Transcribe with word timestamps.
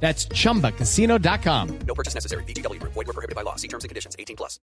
That's 0.00 0.28
chumbacasino.com. 0.28 1.78
No 1.86 1.94
purchase 1.94 2.14
necessary. 2.14 2.44
BGW. 2.44 2.80
Void 2.82 2.94
were 2.94 3.12
prohibited 3.12 3.34
by 3.34 3.42
law. 3.42 3.56
See 3.56 3.68
terms 3.68 3.82
and 3.82 3.88
conditions. 3.88 4.14
18 4.18 4.36
plus. 4.36 4.60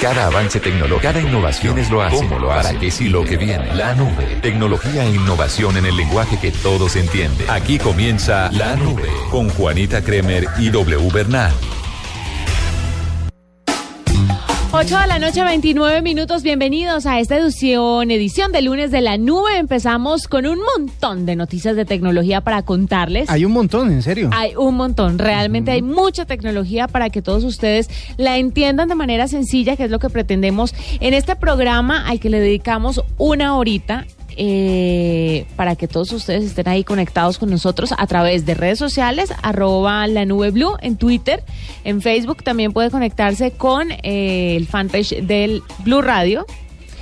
Cada 0.00 0.26
avance 0.26 0.58
tecnológico, 0.58 1.00
cada 1.00 1.20
innovación 1.20 1.78
es 1.78 1.88
lo 1.88 2.02
hace. 2.02 2.16
¿Cómo 2.16 2.38
lo 2.38 2.52
hace? 2.52 2.68
¿Para 2.70 2.80
qué 2.80 2.90
sí 2.90 3.08
lo 3.08 3.24
que 3.24 3.36
viene? 3.36 3.72
La 3.74 3.94
nube. 3.94 4.40
Tecnología 4.42 5.04
e 5.04 5.10
innovación 5.14 5.76
en 5.76 5.86
el 5.86 5.96
lenguaje 5.96 6.38
que 6.40 6.50
todos 6.50 6.96
entienden. 6.96 7.48
Aquí 7.48 7.78
comienza 7.78 8.50
La 8.50 8.74
Nube 8.74 9.08
con 9.30 9.48
Juanita 9.48 10.02
Kremer 10.02 10.48
y 10.58 10.70
W 10.70 11.08
Bernal. 11.12 11.52
8 14.74 14.98
de 15.00 15.06
la 15.06 15.18
noche, 15.18 15.44
29 15.44 16.00
minutos. 16.00 16.42
Bienvenidos 16.42 17.04
a 17.04 17.20
esta 17.20 17.36
edición, 17.36 18.10
edición 18.10 18.52
de 18.52 18.62
lunes 18.62 18.90
de 18.90 19.02
la 19.02 19.18
nube. 19.18 19.58
Empezamos 19.58 20.28
con 20.28 20.46
un 20.46 20.60
montón 20.60 21.26
de 21.26 21.36
noticias 21.36 21.76
de 21.76 21.84
tecnología 21.84 22.40
para 22.40 22.62
contarles. 22.62 23.28
Hay 23.28 23.44
un 23.44 23.52
montón, 23.52 23.92
en 23.92 24.00
serio. 24.00 24.30
Hay 24.32 24.56
un 24.56 24.76
montón, 24.76 25.18
realmente 25.18 25.72
hay 25.72 25.82
mucha 25.82 26.24
tecnología 26.24 26.88
para 26.88 27.10
que 27.10 27.20
todos 27.20 27.44
ustedes 27.44 27.90
la 28.16 28.38
entiendan 28.38 28.88
de 28.88 28.94
manera 28.94 29.28
sencilla, 29.28 29.76
que 29.76 29.84
es 29.84 29.90
lo 29.90 29.98
que 29.98 30.08
pretendemos 30.08 30.74
en 31.00 31.12
este 31.12 31.36
programa 31.36 32.08
al 32.08 32.18
que 32.18 32.30
le 32.30 32.40
dedicamos 32.40 33.02
una 33.18 33.58
horita 33.58 34.06
eh, 34.36 35.46
para 35.56 35.76
que 35.76 35.88
todos 35.88 36.12
ustedes 36.12 36.44
estén 36.44 36.68
ahí 36.68 36.84
conectados 36.84 37.38
con 37.38 37.50
nosotros 37.50 37.94
a 37.96 38.06
través 38.06 38.46
de 38.46 38.54
redes 38.54 38.78
sociales, 38.78 39.32
arroba 39.42 40.06
la 40.06 40.24
nube 40.24 40.50
blue 40.50 40.76
en 40.80 40.96
Twitter, 40.96 41.44
en 41.84 42.00
Facebook 42.00 42.42
también 42.42 42.72
puede 42.72 42.90
conectarse 42.90 43.52
con 43.52 43.90
eh, 43.90 44.56
el 44.56 44.66
fanpage 44.66 45.22
del 45.22 45.62
Blue 45.84 46.02
Radio. 46.02 46.46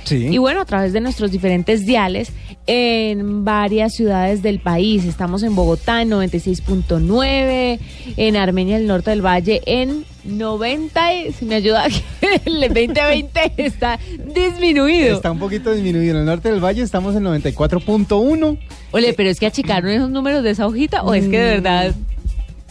Sí. 0.03 0.27
Y 0.31 0.37
bueno, 0.37 0.61
a 0.61 0.65
través 0.65 0.93
de 0.93 1.01
nuestros 1.01 1.31
diferentes 1.31 1.85
diales 1.85 2.31
en 2.67 3.43
varias 3.45 3.93
ciudades 3.93 4.41
del 4.41 4.59
país. 4.59 5.05
Estamos 5.05 5.43
en 5.43 5.55
Bogotá 5.55 6.01
en 6.01 6.09
96.9, 6.11 7.79
en 8.17 8.35
Armenia 8.35 8.77
del 8.77 8.87
Norte 8.87 9.09
del 9.11 9.25
Valle 9.25 9.61
en 9.65 10.05
90, 10.23 11.13
y- 11.15 11.31
si 11.33 11.45
me 11.45 11.55
ayuda, 11.55 11.85
el 12.45 12.59
2020 12.61 13.53
está 13.57 13.99
disminuido. 14.33 15.15
Está 15.15 15.31
un 15.31 15.39
poquito 15.39 15.73
disminuido. 15.73 16.13
En 16.13 16.19
el 16.21 16.25
norte 16.25 16.51
del 16.51 16.59
valle 16.63 16.81
estamos 16.83 17.15
en 17.15 17.23
94.1. 17.23 18.57
Ole, 18.91 19.13
pero 19.13 19.29
es 19.29 19.39
que 19.39 19.45
achicaron 19.47 19.89
esos 19.91 20.09
números 20.09 20.43
de 20.43 20.51
esa 20.51 20.67
hojita 20.67 21.03
o 21.03 21.13
es 21.13 21.27
que 21.27 21.39
de 21.39 21.49
verdad 21.55 21.95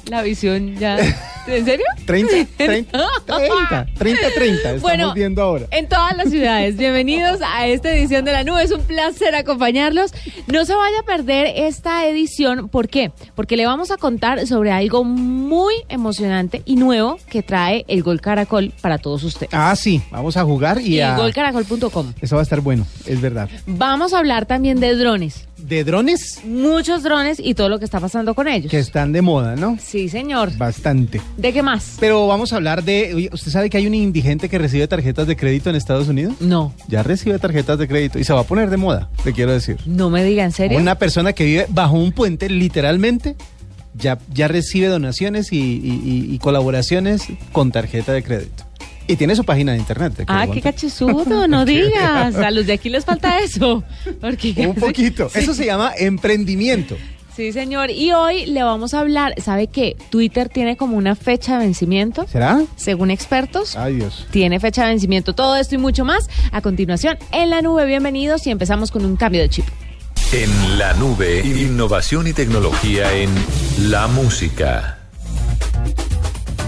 la 0.06 0.22
visión 0.22 0.76
ya... 0.76 0.98
¿En 1.46 1.64
serio? 1.64 1.86
30, 2.04 2.30
30, 2.58 2.92
30, 3.26 3.86
30, 3.98 4.20
30. 4.34 4.56
Estamos 4.56 4.82
Bueno, 4.82 5.14
viendo 5.14 5.42
ahora. 5.42 5.66
En 5.70 5.88
todas 5.88 6.14
las 6.16 6.30
ciudades. 6.30 6.76
Bienvenidos 6.76 7.40
a 7.42 7.66
esta 7.66 7.92
edición 7.92 8.24
de 8.24 8.32
la 8.32 8.44
nube. 8.44 8.62
Es 8.62 8.70
un 8.70 8.82
placer 8.82 9.34
acompañarlos. 9.34 10.12
No 10.46 10.64
se 10.64 10.74
vaya 10.74 11.00
a 11.00 11.02
perder 11.02 11.46
esta 11.56 12.06
edición. 12.06 12.68
¿Por 12.68 12.88
qué? 12.88 13.10
Porque 13.34 13.56
le 13.56 13.66
vamos 13.66 13.90
a 13.90 13.96
contar 13.96 14.46
sobre 14.46 14.70
algo 14.70 15.02
muy 15.02 15.74
emocionante 15.88 16.62
y 16.66 16.76
nuevo 16.76 17.18
que 17.28 17.42
trae 17.42 17.84
el 17.88 18.02
Gol 18.02 18.20
Caracol 18.20 18.72
para 18.80 18.98
todos 18.98 19.24
ustedes. 19.24 19.50
Ah, 19.52 19.74
sí. 19.74 20.02
Vamos 20.10 20.36
a 20.36 20.44
jugar 20.44 20.80
y 20.80 20.96
y 20.96 21.00
a... 21.00 21.16
golcaracol.com. 21.16 22.12
Eso 22.20 22.36
va 22.36 22.42
a 22.42 22.44
estar 22.44 22.60
bueno, 22.60 22.86
es 23.06 23.20
verdad. 23.20 23.48
Vamos 23.66 24.12
a 24.12 24.18
hablar 24.18 24.44
también 24.46 24.78
de 24.78 24.94
drones. 24.94 25.46
De 25.70 25.84
drones 25.84 26.40
Muchos 26.44 27.04
drones 27.04 27.38
y 27.42 27.54
todo 27.54 27.68
lo 27.68 27.78
que 27.78 27.84
está 27.84 28.00
pasando 28.00 28.34
con 28.34 28.48
ellos. 28.48 28.68
que 28.70 28.80
están 28.80 29.12
de 29.12 29.22
moda, 29.22 29.54
¿no? 29.54 29.78
Sí, 29.80 30.08
señor. 30.08 30.54
Bastante. 30.58 31.20
¿De 31.36 31.52
qué 31.52 31.62
más? 31.62 31.96
Pero 32.00 32.26
vamos 32.26 32.52
a 32.52 32.56
hablar 32.56 32.82
de... 32.82 33.12
oye, 33.14 33.30
¿Usted 33.32 33.52
sabe 33.52 33.70
que 33.70 33.76
hay 33.76 33.86
un 33.86 33.94
indigente 33.94 34.48
que 34.48 34.58
recibe 34.58 34.88
tarjetas 34.88 35.28
de 35.28 35.36
crédito 35.36 35.70
en 35.70 35.76
Estados 35.76 36.08
Unidos? 36.08 36.34
No, 36.40 36.74
Ya 36.88 37.04
recibe 37.04 37.38
tarjetas 37.38 37.78
de 37.78 37.86
crédito 37.86 38.18
y 38.18 38.24
se 38.24 38.32
va 38.32 38.40
a 38.40 38.44
poner 38.44 38.68
de 38.68 38.76
moda, 38.78 39.08
te 39.22 39.32
quiero 39.32 39.52
decir. 39.52 39.76
no 39.86 40.10
me 40.10 40.24
diga 40.24 40.42
en 40.44 40.50
serio. 40.50 40.76
Una 40.76 40.96
persona 40.96 41.32
que 41.32 41.44
vive 41.44 41.66
bajo 41.68 41.96
un 41.96 42.10
puente, 42.10 42.48
literalmente, 42.50 43.36
ya, 43.94 44.18
ya 44.34 44.48
recibe 44.48 44.88
donaciones 44.88 45.52
y, 45.52 45.58
y- 45.58 46.02
y- 46.04 46.34
y 46.34 46.38
colaboraciones 46.40 47.22
con 47.52 47.70
tarjeta 47.70 48.12
de 48.12 48.24
crédito. 48.24 48.64
Y 49.12 49.16
tiene 49.16 49.34
su 49.34 49.44
página 49.44 49.72
de 49.72 49.78
internet. 49.78 50.12
te 50.16 50.24
Ah, 50.26 50.42
qué 50.42 50.46
contar. 50.54 50.62
cachezudo, 50.74 51.48
no 51.48 51.64
digas. 51.64 52.34
A 52.36 52.50
los 52.50 52.66
de 52.66 52.74
aquí 52.74 52.88
les 52.88 53.04
falta 53.04 53.38
eso. 53.40 53.82
Porque 54.20 54.54
Un 54.68 54.74
poquito. 54.76 55.28
Sí. 55.28 55.40
Eso 55.40 55.52
se 55.54 55.66
llama 55.66 55.92
emprendimiento. 55.98 56.96
Sí, 57.34 57.52
señor. 57.52 57.90
Y 57.90 58.12
hoy 58.12 58.46
le 58.46 58.62
vamos 58.62 58.92
a 58.92 59.00
hablar, 59.00 59.34
¿sabe 59.42 59.66
qué? 59.68 59.96
Twitter 60.10 60.48
tiene 60.48 60.76
como 60.76 60.96
una 60.96 61.14
fecha 61.14 61.54
de 61.58 61.64
vencimiento, 61.64 62.26
¿Será? 62.28 62.62
según 62.76 63.10
expertos. 63.10 63.76
Ay, 63.76 63.94
Dios. 63.96 64.26
Tiene 64.30 64.60
fecha 64.60 64.82
de 64.84 64.90
vencimiento. 64.90 65.34
Todo 65.34 65.56
esto 65.56 65.74
y 65.74 65.78
mucho 65.78 66.04
más 66.04 66.28
a 66.52 66.60
continuación 66.60 67.16
en 67.32 67.50
la 67.50 67.62
nube. 67.62 67.86
Bienvenidos 67.86 68.46
y 68.46 68.50
empezamos 68.50 68.90
con 68.90 69.04
un 69.04 69.16
cambio 69.16 69.40
de 69.40 69.48
chip. 69.48 69.64
En 70.32 70.78
La 70.78 70.92
Nube, 70.94 71.40
innovación 71.44 72.28
y 72.28 72.32
tecnología 72.32 73.12
en 73.14 73.30
la 73.90 74.06
música. 74.06 74.99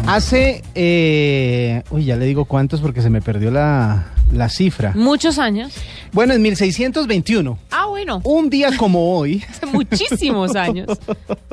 Hace, 0.07 0.63
eh, 0.75 1.83
uy, 1.91 2.05
ya 2.05 2.17
le 2.17 2.27
digo 2.27 2.45
cuántos 2.45 2.81
porque 2.81 3.03
se 3.03 3.11
me 3.11 3.23
perdió 3.23 3.51
la, 3.51 4.07
la 4.33 4.49
cifra. 4.49 4.93
Muchos 4.95 5.39
años. 5.39 5.73
Bueno, 6.13 6.35
en 6.35 6.43
1621, 6.43 7.59
Ah, 7.71 7.87
bueno, 7.87 8.21
un 8.25 8.51
día 8.51 8.77
como 8.77 9.17
hoy, 9.17 9.43
hace 9.51 9.67
muchísimos 9.67 10.57
años. 10.57 10.99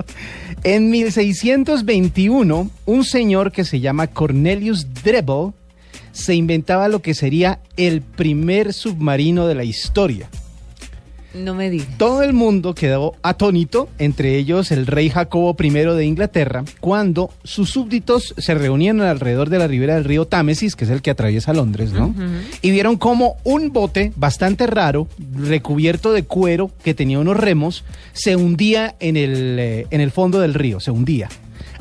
en 0.64 0.90
1621, 0.90 2.70
un 2.86 3.04
señor 3.06 3.52
que 3.52 3.64
se 3.64 3.80
llama 3.80 4.08
Cornelius 4.08 4.88
Drebbel 5.04 5.54
se 6.12 6.36
inventaba 6.36 6.88
lo 6.88 7.02
que 7.02 7.14
sería 7.14 7.60
el 7.78 8.02
primer 8.02 8.74
submarino 8.74 9.48
de 9.48 9.56
la 9.56 9.64
historia. 9.64 10.30
No 11.34 11.54
me 11.54 11.70
diga. 11.70 11.86
Todo 11.98 12.24
el 12.24 12.34
mundo 12.34 12.74
quedó 12.74 13.16
atónito, 13.22 13.88
entre 14.00 14.38
ellos 14.38 14.72
el 14.72 14.88
rey 14.88 15.10
Jacobo 15.10 15.56
I 15.60 15.70
de 15.70 16.06
Inglaterra, 16.06 16.64
cuando 16.80 17.32
sus 17.44 17.70
súbditos 17.70 18.34
se 18.38 18.56
reunían 18.56 19.02
alrededor 19.02 19.50
de 19.50 19.60
la 19.60 19.68
ribera 19.68 19.96
del 19.96 20.06
río 20.06 20.26
Támesis, 20.26 20.76
que 20.76 20.86
es 20.86 20.92
el 20.92 21.02
que 21.02 21.12
atraviesa 21.12 21.54
Londres, 21.54 21.92
¿no? 21.94 22.16
Y 22.62 22.72
vieron 22.72 22.98
como 22.98 23.38
un 23.44 23.72
bote 23.72 24.12
bastante 24.16 24.66
raro, 24.66 25.08
recubierto 25.36 26.14
de 26.14 26.24
cuero, 26.24 26.72
que 26.84 26.96
tenía 26.96 27.20
unos 27.20 27.38
remos, 27.38 27.84
se 28.14 28.36
hundía 28.36 28.96
en 29.00 29.16
el, 29.16 29.58
eh, 29.60 29.88
en 29.92 30.02
el 30.02 30.12
fondo 30.12 30.40
del 30.40 30.56
río, 30.56 30.80
se 30.80 30.92
hundía. 30.92 31.30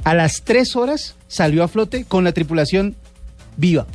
A 0.05 0.15
las 0.15 0.43
tres 0.45 0.77
horas 0.77 1.17
salió 1.27 1.65
a 1.65 1.69
flote 1.69 2.05
con 2.05 2.25
la 2.25 2.33
tripulación 2.33 2.97
viva 3.57 3.87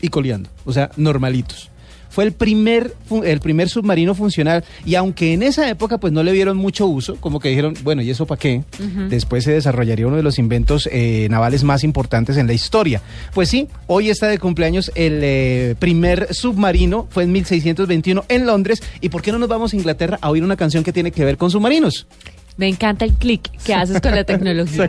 y 0.00 0.08
coleando, 0.08 0.50
o 0.64 0.72
sea, 0.72 0.90
normalitos. 0.96 1.70
Fue 2.16 2.24
el 2.24 2.32
primer, 2.32 2.94
el 3.24 3.40
primer 3.40 3.68
submarino 3.68 4.14
funcional 4.14 4.64
y 4.86 4.94
aunque 4.94 5.34
en 5.34 5.42
esa 5.42 5.68
época 5.68 5.98
pues 5.98 6.14
no 6.14 6.22
le 6.22 6.32
vieron 6.32 6.56
mucho 6.56 6.86
uso, 6.86 7.16
como 7.16 7.40
que 7.40 7.50
dijeron, 7.50 7.74
bueno, 7.84 8.00
¿y 8.00 8.08
eso 8.08 8.24
para 8.24 8.38
qué? 8.38 8.64
Después 9.10 9.44
se 9.44 9.52
desarrollaría 9.52 10.06
uno 10.06 10.16
de 10.16 10.22
los 10.22 10.38
inventos 10.38 10.88
eh, 10.90 11.28
navales 11.28 11.62
más 11.62 11.84
importantes 11.84 12.38
en 12.38 12.46
la 12.46 12.54
historia. 12.54 13.02
Pues 13.34 13.50
sí, 13.50 13.68
hoy 13.86 14.08
está 14.08 14.28
de 14.28 14.38
cumpleaños 14.38 14.90
el 14.94 15.20
eh, 15.22 15.74
primer 15.78 16.32
submarino, 16.32 17.06
fue 17.10 17.24
en 17.24 17.32
1621 17.32 18.24
en 18.30 18.46
Londres. 18.46 18.82
¿Y 19.02 19.10
por 19.10 19.20
qué 19.20 19.30
no 19.30 19.38
nos 19.38 19.50
vamos 19.50 19.74
a 19.74 19.76
Inglaterra 19.76 20.18
a 20.22 20.30
oír 20.30 20.42
una 20.42 20.56
canción 20.56 20.84
que 20.84 20.94
tiene 20.94 21.10
que 21.10 21.22
ver 21.22 21.36
con 21.36 21.50
submarinos? 21.50 22.06
Me 22.56 22.66
encanta 22.66 23.04
el 23.04 23.12
clic 23.12 23.50
que 23.62 23.74
haces 23.74 24.00
con 24.00 24.12
la 24.12 24.16
¿Se 24.16 24.24
tecnología. 24.38 24.88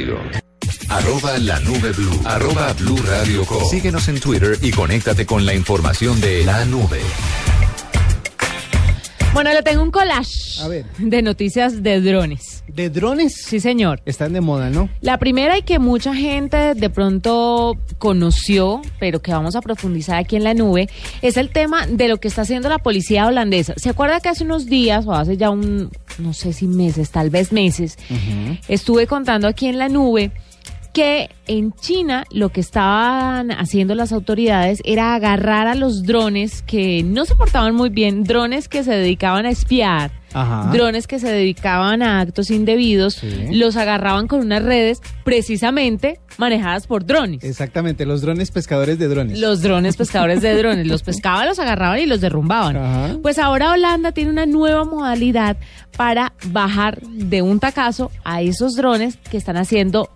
Radio. 0.00 0.18
Arroba 0.88 1.36
la 1.38 1.60
nube 1.60 1.92
blue. 1.92 2.20
Arroba 2.24 2.72
blue 2.72 2.96
radio 3.06 3.44
com. 3.44 3.62
Síguenos 3.68 4.08
en 4.08 4.18
Twitter 4.18 4.56
y 4.62 4.70
conéctate 4.70 5.26
con 5.26 5.44
la 5.44 5.54
información 5.54 6.18
de 6.22 6.42
la 6.44 6.64
nube. 6.64 7.00
Bueno, 9.32 9.52
le 9.52 9.62
tengo 9.62 9.82
un 9.84 9.90
collage 9.92 10.60
A 10.60 10.66
ver. 10.68 10.84
de 10.98 11.22
noticias 11.22 11.82
de 11.84 12.00
drones. 12.00 12.64
De 12.66 12.90
drones 12.90 13.34
Sí, 13.46 13.60
señor. 13.60 14.00
están 14.04 14.32
de 14.32 14.40
moda, 14.40 14.70
¿no? 14.70 14.88
La 15.02 15.18
primera 15.18 15.56
y 15.58 15.62
que 15.62 15.78
mucha 15.78 16.14
gente 16.14 16.74
de 16.74 16.90
pronto 16.90 17.76
conoció, 17.98 18.82
pero 18.98 19.20
que 19.22 19.30
vamos 19.32 19.54
a 19.54 19.60
profundizar 19.60 20.16
aquí 20.18 20.34
en 20.36 20.42
la 20.44 20.54
nube, 20.54 20.88
es 21.22 21.36
el 21.36 21.50
tema 21.50 21.86
de 21.86 22.08
lo 22.08 22.18
que 22.18 22.26
está 22.26 22.42
haciendo 22.42 22.68
la 22.68 22.78
policía 22.78 23.26
holandesa. 23.26 23.74
¿Se 23.76 23.90
acuerda 23.90 24.18
que 24.20 24.30
hace 24.30 24.42
unos 24.44 24.66
días, 24.66 25.06
o 25.06 25.12
hace 25.12 25.36
ya 25.36 25.50
un, 25.50 25.90
no 26.20 26.32
sé 26.32 26.52
si 26.52 26.66
meses, 26.66 27.10
tal 27.10 27.30
vez 27.30 27.52
meses, 27.52 27.98
estuve 28.68 29.06
contando 29.06 29.48
aquí 29.48 29.66
en 29.66 29.78
la 29.78 29.88
nube 29.88 30.32
que 30.92 31.30
en 31.46 31.72
China 31.72 32.24
lo 32.30 32.48
que 32.50 32.60
estaban 32.60 33.50
haciendo 33.52 33.94
las 33.94 34.12
autoridades 34.12 34.80
era 34.84 35.14
agarrar 35.14 35.66
a 35.66 35.74
los 35.74 36.02
drones 36.04 36.62
que 36.62 37.02
no 37.02 37.24
se 37.24 37.34
portaban 37.36 37.74
muy 37.74 37.90
bien, 37.90 38.24
drones 38.24 38.68
que 38.68 38.82
se 38.84 38.92
dedicaban 38.92 39.46
a 39.46 39.50
espiar, 39.50 40.10
Ajá. 40.32 40.70
drones 40.72 41.06
que 41.06 41.18
se 41.18 41.28
dedicaban 41.28 42.02
a 42.02 42.20
actos 42.20 42.50
indebidos, 42.50 43.14
Sí. 43.14 43.48
los 43.52 43.76
agarraban 43.76 44.26
con 44.28 44.40
unas 44.40 44.62
redes 44.62 45.00
precisamente 45.24 46.20
manejadas 46.38 46.86
por 46.86 47.04
drones. 47.06 47.42
Exactamente, 47.44 48.04
los 48.06 48.20
drones 48.20 48.50
pescadores 48.50 48.98
de 48.98 49.08
drones. 49.08 49.38
Los 49.40 49.62
drones 49.62 49.96
pescadores 49.96 50.42
de 50.42 50.56
drones, 50.56 50.86
los 50.86 51.02
pescaban, 51.04 51.46
los 51.46 51.58
agarraban 51.58 51.98
y 52.00 52.06
los 52.06 52.20
derrumbaban. 52.20 52.76
Ajá. 52.76 53.16
Pues 53.22 53.38
ahora 53.38 53.72
Holanda 53.72 54.12
tiene 54.12 54.30
una 54.30 54.46
nueva 54.46 54.84
modalidad 54.84 55.56
para 55.96 56.32
bajar 56.46 57.00
de 57.02 57.42
un 57.42 57.60
tacazo 57.60 58.10
a 58.24 58.42
esos 58.42 58.74
drones 58.76 59.16
que 59.30 59.36
están 59.36 59.56
haciendo 59.56 60.10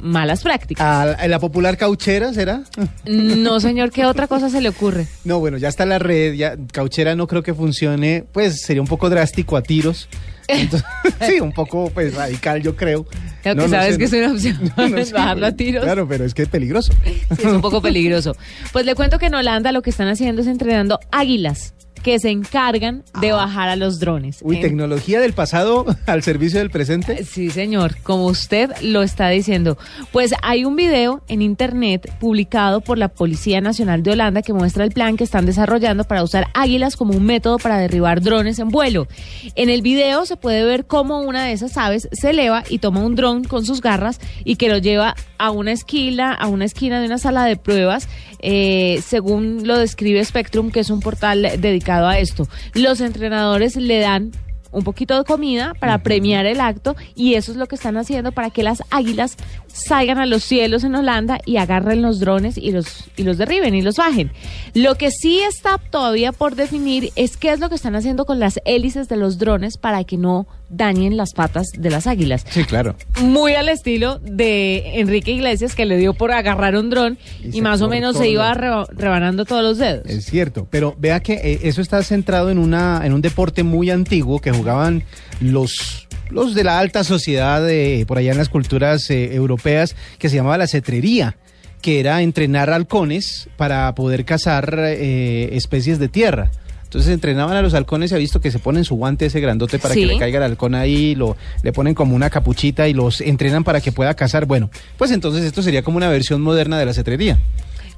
malas 0.00 0.42
prácticas. 0.42 1.16
¿A 1.18 1.28
la 1.28 1.38
popular 1.38 1.76
cauchera 1.76 2.32
será? 2.32 2.62
No, 3.06 3.60
señor, 3.60 3.90
¿qué 3.90 4.06
otra 4.06 4.26
cosa 4.26 4.50
se 4.50 4.60
le 4.60 4.68
ocurre? 4.68 5.06
No, 5.24 5.38
bueno, 5.38 5.58
ya 5.58 5.68
está 5.68 5.86
la 5.86 5.98
red, 5.98 6.34
ya 6.34 6.56
cauchera 6.72 7.14
no 7.14 7.26
creo 7.26 7.42
que 7.42 7.54
funcione, 7.54 8.24
pues 8.32 8.62
sería 8.62 8.80
un 8.82 8.88
poco 8.88 9.10
drástico 9.10 9.56
a 9.56 9.62
tiros. 9.62 10.08
Entonces, 10.48 10.88
sí, 11.26 11.40
un 11.40 11.52
poco 11.52 11.90
pues 11.90 12.14
radical 12.14 12.62
yo 12.62 12.74
creo. 12.74 13.04
Creo 13.42 13.54
que 13.54 13.62
No, 13.62 13.68
sabes 13.68 13.92
sé, 13.92 13.98
que 13.98 14.04
es 14.04 14.12
una 14.12 14.32
opción, 14.32 14.72
No, 14.76 15.12
bajarlo 15.12 15.46
a 15.46 15.52
tiros. 15.52 15.84
Claro, 15.84 16.08
pero 16.08 16.24
es 16.24 16.34
que 16.34 16.42
es 16.42 16.48
peligroso. 16.48 16.92
Sí, 17.04 17.22
es 17.30 17.44
un 17.44 17.60
poco 17.60 17.80
peligroso. 17.80 18.36
Pues 18.72 18.86
le 18.86 18.94
cuento 18.94 19.18
que 19.18 19.26
en 19.26 19.34
Holanda 19.34 19.72
lo 19.72 19.82
que 19.82 19.90
están 19.90 20.08
haciendo 20.08 20.42
es 20.42 20.48
entrenando 20.48 20.98
águilas 21.12 21.74
que 22.02 22.18
se 22.18 22.30
encargan 22.30 23.02
de 23.20 23.32
bajar 23.32 23.68
a 23.68 23.76
los 23.76 24.00
drones. 24.00 24.38
Uy, 24.42 24.56
En- 24.56 24.62
tecnología 24.62 25.20
del 25.20 25.32
pasado 25.32 25.84
al 26.06 26.22
servicio 26.22 26.58
del 26.58 26.70
presente. 26.70 27.24
Sí, 27.24 27.50
señor, 27.50 27.96
como 28.02 28.26
usted 28.26 28.70
lo 28.82 29.02
está 29.02 29.28
diciendo. 29.28 29.76
Pues 30.12 30.32
hay 30.42 30.64
un 30.64 30.76
video 30.76 31.22
en 31.28 31.42
internet 31.42 32.12
publicado 32.20 32.80
por 32.80 32.98
la 32.98 33.08
Policía 33.08 33.60
Nacional 33.60 34.02
de 34.02 34.12
Holanda 34.12 34.42
que 34.42 34.52
muestra 34.52 34.84
el 34.84 34.90
plan 34.92 35.16
que 35.16 35.24
están 35.24 35.46
desarrollando 35.46 36.04
para 36.04 36.22
usar 36.22 36.46
águilas 36.54 36.96
como 36.96 37.14
un 37.14 37.24
método 37.24 37.58
para 37.58 37.78
derribar 37.78 38.20
drones 38.20 38.58
en 38.58 38.68
vuelo. 38.68 39.06
En 39.54 39.68
el 39.68 39.82
video 39.82 40.24
se 40.26 40.36
puede 40.36 40.64
ver 40.64 40.86
cómo 40.86 41.20
una 41.20 41.44
de 41.44 41.52
esas 41.52 41.76
aves 41.76 42.08
se 42.12 42.30
eleva 42.30 42.62
y 42.68 42.78
toma 42.78 43.00
un 43.00 43.14
dron 43.14 43.44
con 43.44 43.64
sus 43.64 43.80
garras 43.80 44.20
y 44.44 44.56
que 44.56 44.68
lo 44.68 44.78
lleva 44.78 45.14
a 45.38 45.50
una 45.50 45.72
esquina, 45.72 46.32
a 46.34 46.46
una 46.48 46.64
esquina 46.64 47.00
de 47.00 47.06
una 47.06 47.18
sala 47.18 47.44
de 47.44 47.56
pruebas, 47.56 48.08
eh, 48.40 49.00
según 49.06 49.66
lo 49.66 49.78
describe 49.78 50.24
Spectrum, 50.24 50.70
que 50.70 50.80
es 50.80 50.90
un 50.90 51.00
portal 51.00 51.42
dedicado 51.58 51.89
a 51.90 52.18
esto. 52.18 52.46
Los 52.74 53.00
entrenadores 53.00 53.76
le 53.76 53.98
dan 53.98 54.32
un 54.72 54.84
poquito 54.84 55.16
de 55.18 55.24
comida 55.24 55.74
para 55.80 55.98
premiar 55.98 56.46
el 56.46 56.60
acto 56.60 56.96
y 57.14 57.34
eso 57.34 57.52
es 57.52 57.58
lo 57.58 57.66
que 57.66 57.74
están 57.74 57.96
haciendo 57.96 58.32
para 58.32 58.50
que 58.50 58.62
las 58.62 58.82
águilas 58.90 59.36
salgan 59.72 60.18
a 60.18 60.26
los 60.26 60.42
cielos 60.44 60.84
en 60.84 60.94
Holanda 60.94 61.38
y 61.46 61.56
agarren 61.56 62.02
los 62.02 62.20
drones 62.20 62.56
y 62.58 62.72
los 62.72 63.04
y 63.16 63.22
los 63.22 63.38
derriben 63.38 63.74
y 63.74 63.82
los 63.82 63.96
bajen. 63.96 64.32
Lo 64.74 64.96
que 64.96 65.10
sí 65.10 65.40
está 65.40 65.78
todavía 65.78 66.32
por 66.32 66.54
definir 66.56 67.10
es 67.16 67.36
qué 67.36 67.52
es 67.52 67.60
lo 67.60 67.68
que 67.68 67.74
están 67.74 67.94
haciendo 67.96 68.24
con 68.26 68.38
las 68.40 68.60
hélices 68.64 69.08
de 69.08 69.16
los 69.16 69.38
drones 69.38 69.76
para 69.76 70.04
que 70.04 70.16
no 70.16 70.46
dañen 70.68 71.16
las 71.16 71.32
patas 71.32 71.66
de 71.76 71.90
las 71.90 72.06
águilas. 72.06 72.44
Sí, 72.48 72.62
claro. 72.64 72.94
Muy 73.22 73.54
al 73.54 73.68
estilo 73.68 74.20
de 74.20 75.00
Enrique 75.00 75.32
Iglesias 75.32 75.74
que 75.74 75.84
le 75.84 75.96
dio 75.96 76.14
por 76.14 76.30
agarrar 76.30 76.76
un 76.76 76.90
dron 76.90 77.18
Y 77.42 77.60
más 77.60 77.82
o 77.82 77.88
menos 77.88 78.16
se 78.16 78.28
iba 78.28 78.52
reba- 78.54 78.86
rebanando 78.92 79.44
todos 79.44 79.62
los 79.62 79.78
dedos. 79.78 80.06
Es 80.06 80.26
cierto, 80.26 80.68
pero 80.70 80.94
vea 80.98 81.20
que 81.20 81.32
eh, 81.34 81.60
eso 81.64 81.80
está 81.82 82.02
centrado 82.02 82.50
en 82.50 82.58
una 82.58 83.00
en 83.04 83.12
un 83.12 83.20
deporte 83.20 83.62
muy 83.64 83.90
antiguo 83.90 84.38
que 84.40 84.52
jugaban 84.52 85.02
los 85.40 86.06
los 86.30 86.54
de 86.54 86.64
la 86.64 86.78
alta 86.78 87.04
sociedad 87.04 87.64
de 87.64 88.04
por 88.06 88.18
allá 88.18 88.32
en 88.32 88.38
las 88.38 88.48
culturas 88.48 89.10
eh, 89.10 89.34
europeas 89.34 89.96
que 90.18 90.28
se 90.28 90.36
llamaba 90.36 90.58
la 90.58 90.66
cetrería, 90.66 91.36
que 91.82 92.00
era 92.00 92.22
entrenar 92.22 92.70
halcones 92.70 93.48
para 93.56 93.94
poder 93.94 94.24
cazar 94.24 94.74
eh, 94.78 95.50
especies 95.56 95.98
de 95.98 96.08
tierra. 96.08 96.50
Entonces 96.84 97.12
entrenaban 97.12 97.56
a 97.56 97.62
los 97.62 97.72
halcones 97.74 98.10
y 98.10 98.14
ha 98.16 98.18
visto 98.18 98.40
que 98.40 98.50
se 98.50 98.58
ponen 98.58 98.84
su 98.84 98.96
guante 98.96 99.26
ese 99.26 99.40
grandote 99.40 99.78
para 99.78 99.94
Sí. 99.94 100.00
que 100.00 100.06
le 100.06 100.18
caiga 100.18 100.38
el 100.38 100.42
halcón 100.44 100.74
ahí, 100.74 101.14
lo, 101.14 101.36
le 101.62 101.72
ponen 101.72 101.94
como 101.94 102.16
una 102.16 102.30
capuchita 102.30 102.88
y 102.88 102.94
los 102.94 103.20
entrenan 103.20 103.62
para 103.62 103.80
que 103.80 103.92
pueda 103.92 104.12
cazar. 104.14 104.44
Bueno, 104.46 104.70
pues 104.98 105.12
entonces 105.12 105.44
esto 105.44 105.62
sería 105.62 105.82
como 105.82 105.98
una 105.98 106.08
versión 106.08 106.40
moderna 106.42 106.78
de 106.80 106.86
la 106.86 106.92
cetrería. 106.92 107.38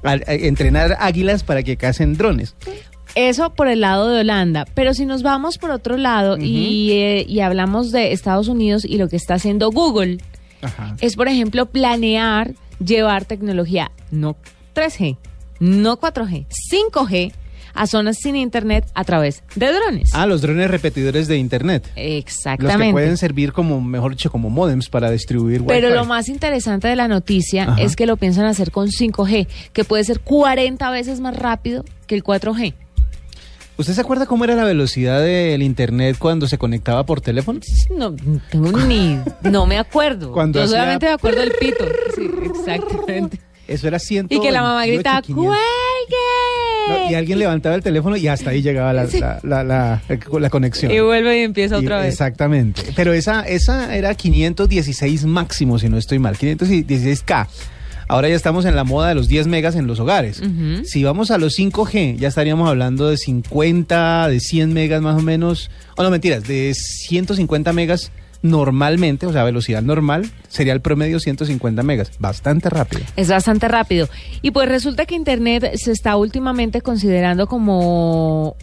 Eh, 0.05 0.21
entrenar 0.47 0.97
águilas 0.99 1.43
para 1.43 1.63
que 1.63 1.75
cacen 1.75 2.15
drones. 2.17 2.55
Eso 3.15 3.51
por 3.53 3.67
el 3.67 3.81
lado 3.81 4.09
de 4.09 4.21
Holanda, 4.21 4.65
pero 4.73 4.93
si 4.93 5.05
nos 5.05 5.21
vamos 5.21 5.57
por 5.59 5.69
otro 5.71 5.97
lado 5.97 6.37
y, 6.39 6.91
eh, 6.93 7.25
y 7.27 7.41
hablamos 7.41 7.91
de 7.91 8.11
Estados 8.11 8.47
Unidos 8.47 8.85
y 8.85 8.97
lo 8.97 9.07
que 9.07 9.15
está 9.17 9.35
haciendo 9.35 9.69
Google, 9.71 10.17
Ajá. 10.61 10.95
es 10.99 11.15
por 11.15 11.27
ejemplo 11.27 11.67
planear 11.67 12.53
llevar 12.83 13.25
tecnología 13.25 13.91
no 14.09 14.35
3G, 14.73 15.17
no 15.59 15.99
4G, 15.99 16.47
5G 16.71 17.31
a 17.75 17.87
zonas 17.87 18.17
sin 18.21 18.35
internet 18.35 18.85
a 18.93 19.03
través 19.03 19.43
de 19.55 19.71
drones. 19.71 20.11
Ah, 20.13 20.25
los 20.27 20.41
drones 20.41 20.69
repetidores 20.69 21.27
de 21.27 21.37
internet. 21.37 21.83
Los 21.87 21.95
que 21.95 22.17
Exactamente. 22.17 22.91
pueden 22.91 23.17
servir 23.17 23.51
como, 23.51 23.81
mejor 23.81 24.11
dicho, 24.11 24.31
como 24.31 24.49
modems 24.49 24.89
para 24.89 25.09
distribuir 25.09 25.63
Pero 25.65 25.87
Wi-Fi. 25.87 25.97
lo 25.99 26.05
más 26.05 26.29
interesante 26.29 26.87
de 26.87 26.95
la 26.95 27.07
noticia 27.07 27.63
Ajá. 27.63 27.81
es 27.81 27.95
que 27.95 28.05
lo 28.05 28.17
piensan 28.17 28.45
hacer 28.45 28.71
con 28.71 28.89
5G, 28.89 29.47
que 29.73 29.83
puede 29.83 30.03
ser 30.03 30.19
40 30.19 30.89
veces 30.91 31.19
más 31.19 31.35
rápido 31.35 31.83
que 32.05 32.15
el 32.15 32.23
4G. 32.23 32.73
¿Usted 33.75 33.93
se 33.93 34.01
acuerda 34.01 34.27
cómo 34.27 34.43
era 34.43 34.53
la 34.55 34.63
velocidad 34.65 35.21
del 35.21 35.63
internet 35.63 36.15
cuando 36.19 36.47
se 36.47 36.57
conectaba 36.59 37.05
por 37.05 37.21
teléfono? 37.21 37.59
No, 37.89 38.15
tengo 38.51 38.71
ni. 38.71 39.19
No 39.41 39.65
me 39.65 39.79
acuerdo. 39.79 40.31
Cuando 40.31 40.61
Yo 40.61 40.67
solamente 40.67 41.07
me 41.07 41.13
acuerdo 41.13 41.41
del 41.41 41.51
pito. 41.59 41.83
Sí, 42.15 42.29
exactamente. 42.45 43.39
Eso 43.67 43.87
era 43.87 43.97
100. 43.97 44.27
Y 44.29 44.39
que 44.41 44.51
la 44.51 44.61
mamá 44.61 44.85
gritaba, 44.85 45.21
No, 45.27 45.41
y 45.43 45.45
¡cuelgue! 46.87 47.15
alguien 47.15 47.39
levantaba 47.39 47.73
el 47.75 47.81
teléfono 47.81 48.15
y 48.17 48.27
hasta 48.27 48.49
ahí 48.51 48.61
llegaba 48.61 48.91
la, 48.93 49.05
la, 49.05 49.39
la, 49.41 49.63
la- 49.63 50.01
la 50.39 50.49
conexión. 50.49 50.91
Y 50.91 50.99
vuelve 50.99 51.39
y 51.39 51.43
empieza 51.43 51.79
Y- 51.79 51.83
otra 51.85 51.99
vez. 52.01 52.09
Exactamente. 52.09 52.81
Pero 52.95 53.13
esa, 53.13 53.41
esa 53.47 53.95
era 53.95 54.13
516 54.13 55.25
máximo, 55.25 55.79
si 55.79 55.89
no 55.89 55.97
estoy 55.97 56.19
mal. 56.19 56.37
516K. 56.37 57.47
Ahora 58.07 58.29
ya 58.29 58.35
estamos 58.35 58.65
en 58.65 58.75
la 58.75 58.83
moda 58.83 59.09
de 59.09 59.15
los 59.15 59.27
10 59.27 59.47
megas 59.47 59.75
en 59.75 59.87
los 59.87 59.99
hogares. 59.99 60.41
Si 60.85 61.03
vamos 61.03 61.31
a 61.31 61.37
los 61.37 61.57
5G, 61.57 62.17
ya 62.17 62.27
estaríamos 62.27 62.69
hablando 62.69 63.09
de 63.09 63.17
50, 63.17 64.27
de 64.29 64.39
100 64.39 64.73
megas 64.73 65.01
más 65.01 65.17
o 65.17 65.21
menos. 65.21 65.69
O 65.97 66.03
no, 66.03 66.09
mentiras, 66.09 66.47
de 66.47 66.73
150 66.73 67.73
megas 67.73 68.11
normalmente, 68.43 69.25
o 69.25 69.31
sea, 69.31 69.43
velocidad 69.43 69.81
normal, 69.81 70.29
sería 70.49 70.73
el 70.73 70.81
promedio 70.81 71.19
150 71.19 71.81
megas. 71.81 72.11
Bastante 72.19 72.69
rápido. 72.69 73.03
Es 73.15 73.29
bastante 73.29 73.67
rápido. 73.67 74.09
Y 74.41 74.51
pues 74.51 74.67
resulta 74.67 75.05
que 75.05 75.15
Internet 75.15 75.71
se 75.75 75.91
está 75.91 76.15
últimamente 76.17 76.81
considerando 76.81 77.47
como. 77.47 78.55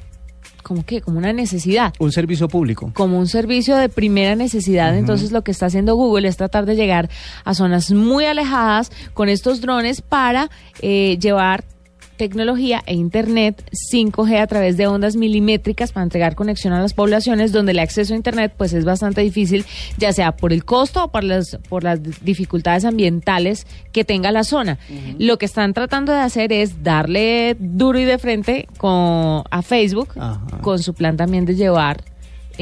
¿Como 0.63 0.85
qué? 0.85 1.01
Como 1.01 1.19
una 1.19 1.33
necesidad. 1.33 1.93
Un 1.99 2.13
servicio 2.13 2.49
público. 2.49 2.93
como 2.95 3.19
un 3.19 3.27
servicio 3.27 3.77
de 3.77 3.89
primera 3.89 4.35
necesidad. 4.37 4.97
Entonces 4.97 5.33
lo 5.33 5.43
que 5.43 5.51
está 5.51 5.67
haciendo 5.67 5.95
Google 5.95 6.29
es 6.29 6.37
tratar 6.37 6.67
de 6.67 6.77
llegar 6.77 7.09
a 7.45 7.55
zonas 7.55 7.91
muy 7.93 8.25
alejadas 8.25 8.91
con 9.15 9.29
estos 9.29 9.61
drones 9.61 10.03
para 10.03 10.51
eh, 10.81 11.19
llevar 11.21 11.65
tecnología 12.21 12.83
e 12.85 12.93
internet 12.93 13.65
5G 13.91 14.41
a 14.43 14.47
través 14.47 14.77
de 14.77 14.87
ondas 14.87 15.17
milimétricas 15.17 15.91
para 15.91 16.05
entregar 16.05 16.35
conexión 16.35 16.75
a 16.75 16.79
las 16.83 16.93
poblaciones 16.93 17.51
donde 17.51 17.73
el 17.73 17.79
acceso 17.79 18.13
a 18.13 18.17
internet 18.17 18.53
pues 18.59 18.75
es 18.75 18.85
bastante 18.85 19.23
difícil, 19.23 19.65
ya 19.97 20.13
sea 20.13 20.33
por 20.33 20.53
el 20.53 20.67
costo 20.67 21.05
o 21.05 21.09
por 21.09 21.25
las 21.25 21.59
por 21.71 21.83
las 21.83 22.03
dificultades 22.23 22.85
ambientales 22.85 23.67
que 23.91 24.05
tenga 24.05 24.33
la 24.33 24.45
zona. 24.45 24.79
Lo 25.19 25.39
que 25.39 25.47
están 25.47 25.73
tratando 25.73 26.13
de 26.13 26.19
hacer 26.19 26.53
es 26.53 26.83
darle 26.83 27.57
duro 27.59 27.99
y 27.99 28.05
de 28.05 28.19
frente 28.19 28.69
con 28.77 29.43
a 29.51 29.63
Facebook 29.63 30.11
Ajá. 30.19 30.59
con 30.61 30.79
su 30.79 30.93
plan 30.93 31.17
también 31.17 31.47
de 31.47 31.55
llevar 31.55 32.05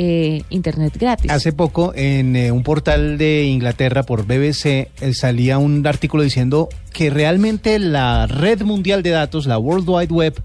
eh, 0.00 0.44
internet 0.50 0.96
gratis. 0.96 1.28
Hace 1.28 1.52
poco 1.52 1.92
en 1.92 2.36
eh, 2.36 2.52
un 2.52 2.62
portal 2.62 3.18
de 3.18 3.46
Inglaterra 3.46 4.04
por 4.04 4.26
BBC 4.26 4.66
eh, 4.66 4.88
salía 5.12 5.58
un 5.58 5.84
artículo 5.84 6.22
diciendo 6.22 6.68
que 6.92 7.10
realmente 7.10 7.80
la 7.80 8.28
red 8.28 8.62
mundial 8.62 9.02
de 9.02 9.10
datos, 9.10 9.46
la 9.46 9.58
World 9.58 9.88
Wide 9.88 10.14
Web, 10.14 10.42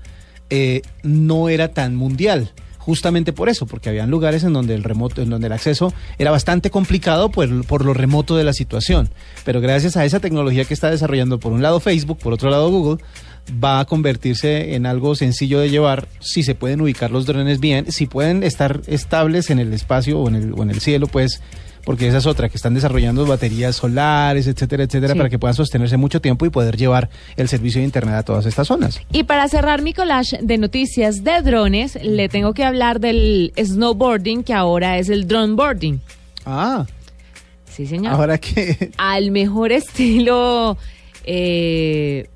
no 1.03 1.49
era 1.49 1.67
tan 1.67 1.95
mundial. 1.95 2.51
Justamente 2.79 3.31
por 3.31 3.47
eso, 3.47 3.67
porque 3.67 3.89
habían 3.89 4.09
lugares 4.09 4.43
en 4.43 4.53
donde 4.53 4.73
el 4.73 4.83
remoto, 4.83 5.21
en 5.21 5.29
donde 5.29 5.47
el 5.47 5.53
acceso 5.53 5.93
era 6.17 6.31
bastante 6.31 6.71
complicado 6.71 7.29
por, 7.29 7.65
por 7.65 7.85
lo 7.85 7.93
remoto 7.93 8.35
de 8.35 8.43
la 8.43 8.53
situación. 8.53 9.09
Pero 9.45 9.61
gracias 9.61 9.97
a 9.97 10.03
esa 10.03 10.19
tecnología 10.19 10.65
que 10.65 10.73
está 10.73 10.89
desarrollando 10.89 11.39
por 11.39 11.53
un 11.53 11.61
lado 11.61 11.79
Facebook, 11.79 12.17
por 12.17 12.33
otro 12.33 12.49
lado 12.49 12.69
Google, 12.71 13.03
va 13.63 13.79
a 13.81 13.85
convertirse 13.85 14.75
en 14.75 14.85
algo 14.85 15.15
sencillo 15.15 15.59
de 15.59 15.69
llevar 15.69 16.07
si 16.19 16.43
se 16.43 16.55
pueden 16.55 16.81
ubicar 16.81 17.11
los 17.11 17.25
drones 17.25 17.59
bien, 17.59 17.91
si 17.91 18.05
pueden 18.05 18.43
estar 18.43 18.81
estables 18.87 19.49
en 19.49 19.59
el 19.59 19.73
espacio 19.73 20.19
o 20.19 20.27
en 20.29 20.35
el, 20.35 20.53
o 20.53 20.63
en 20.63 20.69
el 20.69 20.79
cielo, 20.79 21.07
pues, 21.07 21.41
porque 21.83 22.07
esa 22.07 22.19
es 22.19 22.25
otra, 22.25 22.47
que 22.47 22.55
están 22.55 22.73
desarrollando 22.73 23.25
baterías 23.25 23.75
solares, 23.75 24.47
etcétera, 24.47 24.83
etcétera, 24.83 25.11
Sí. 25.13 25.17
para 25.17 25.29
que 25.29 25.37
puedan 25.37 25.53
sostenerse 25.55 25.97
mucho 25.97 26.21
tiempo 26.21 26.45
y 26.45 26.49
poder 26.49 26.77
llevar 26.77 27.09
el 27.35 27.49
servicio 27.49 27.79
de 27.81 27.85
Internet 27.85 28.15
a 28.15 28.23
todas 28.23 28.45
estas 28.45 28.67
zonas. 28.67 29.01
Y 29.11 29.23
para 29.23 29.49
cerrar 29.49 29.81
mi 29.81 29.93
collage 29.93 30.39
de 30.41 30.57
noticias 30.57 31.25
de 31.25 31.41
drones, 31.41 31.99
le 32.01 32.29
tengo 32.29 32.53
que 32.53 32.63
hablar 32.63 33.01
del 33.01 33.51
snowboarding, 33.61 34.43
que 34.45 34.53
ahora 34.53 34.97
es 34.97 35.09
el 35.09 35.27
drone 35.27 35.55
boarding. 35.55 35.99
Ah, 36.45 36.85
Sí, 37.69 37.87
señor. 37.87 38.13
ahora 38.13 38.37
que... 38.37 38.91
Al 38.97 39.31
mejor 39.31 39.71
estilo 39.73 40.77
eh, 41.25 42.27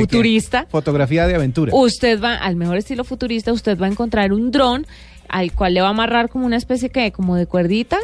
Futurista. 0.00 0.66
Fotografía 0.70 1.26
de 1.26 1.34
aventura. 1.34 1.72
Usted 1.74 2.20
va, 2.22 2.34
al 2.34 2.56
mejor 2.56 2.76
estilo 2.76 3.04
futurista, 3.04 3.52
usted 3.52 3.78
va 3.78 3.86
a 3.86 3.90
encontrar 3.90 4.32
un 4.32 4.50
dron 4.50 4.86
al 5.28 5.52
cual 5.52 5.74
le 5.74 5.80
va 5.82 5.88
a 5.88 5.90
amarrar 5.90 6.28
como 6.28 6.46
una 6.46 6.56
especie 6.56 6.88
que, 6.90 7.12
como 7.12 7.36
de 7.36 7.46
cuerdita 7.46 7.98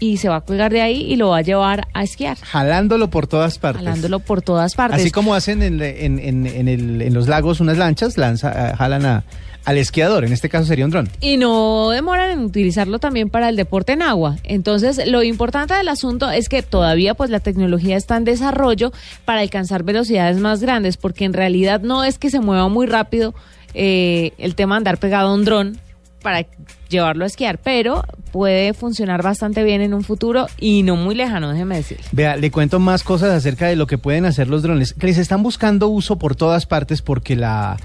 y 0.00 0.16
se 0.18 0.28
va 0.28 0.36
a 0.36 0.40
colgar 0.42 0.72
de 0.72 0.80
ahí 0.80 1.02
y 1.02 1.16
lo 1.16 1.30
va 1.30 1.38
a 1.38 1.42
llevar 1.42 1.88
a 1.92 2.04
esquiar, 2.04 2.38
Jalándolo 2.38 3.10
por 3.10 3.26
todas 3.26 3.58
partes. 3.58 3.82
jalándolo 3.84 4.20
por 4.20 4.42
todas 4.42 4.74
partes. 4.76 5.00
Así 5.00 5.10
como 5.10 5.34
hacen 5.34 5.62
en, 5.62 5.82
en- 5.82 6.18
en- 6.20 6.46
en 6.46 6.68
el- 6.68 7.02
en 7.02 7.12
los 7.14 7.26
lagos 7.28 7.60
unas 7.60 7.76
lanchas, 7.78 8.16
lanza, 8.16 8.70
eh, 8.70 8.76
jalan 8.76 9.04
a- 9.06 9.24
al 9.68 9.76
esquiador. 9.76 10.24
En 10.24 10.32
este 10.32 10.48
caso 10.48 10.64
sería 10.64 10.86
un 10.86 10.90
dron. 10.90 11.10
Y 11.20 11.36
no 11.36 11.90
demoran 11.90 12.30
en 12.30 12.38
utilizarlo 12.38 12.98
también 12.98 13.28
para 13.28 13.50
el 13.50 13.56
deporte 13.56 13.92
en 13.92 14.00
agua. 14.00 14.36
Entonces, 14.44 14.98
lo 15.06 15.22
importante 15.22 15.74
del 15.74 15.88
asunto 15.88 16.30
es 16.30 16.48
que 16.48 16.62
todavía 16.62 17.12
pues 17.12 17.28
la 17.28 17.40
tecnología 17.40 17.98
está 17.98 18.16
en 18.16 18.24
desarrollo 18.24 18.92
para 19.26 19.40
alcanzar 19.40 19.82
velocidades 19.82 20.38
más 20.38 20.62
grandes, 20.62 20.96
porque 20.96 21.26
en 21.26 21.34
realidad 21.34 21.82
no 21.82 22.02
es 22.02 22.18
que 22.18 22.30
se 22.30 22.40
mueva 22.40 22.70
muy 22.70 22.86
rápido 22.86 23.34
eh, 23.74 24.32
el 24.38 24.54
tema 24.54 24.76
de 24.76 24.78
andar 24.78 24.96
pegado 24.96 25.28
a 25.28 25.34
un 25.34 25.44
dron 25.44 25.78
para 26.22 26.46
llevarlo 26.88 27.24
a 27.24 27.26
esquiar, 27.26 27.58
pero 27.58 28.04
puede 28.32 28.72
funcionar 28.72 29.22
bastante 29.22 29.64
bien 29.64 29.82
en 29.82 29.92
un 29.92 30.02
futuro 30.02 30.46
y 30.58 30.82
no 30.82 30.96
muy 30.96 31.14
lejano, 31.14 31.52
déjeme 31.52 31.76
decir. 31.76 31.98
Vea, 32.12 32.36
le 32.36 32.50
cuento 32.50 32.78
más 32.78 33.02
cosas 33.02 33.32
acerca 33.32 33.66
de 33.66 33.76
lo 33.76 33.86
que 33.86 33.98
pueden 33.98 34.24
hacer 34.24 34.48
los 34.48 34.62
drones. 34.62 34.94
Que 34.94 35.08
les 35.08 35.18
están 35.18 35.42
buscando 35.42 35.88
uso 35.88 36.16
por 36.16 36.36
todas 36.36 36.64
partes 36.64 37.02
porque 37.02 37.36
la 37.36 37.76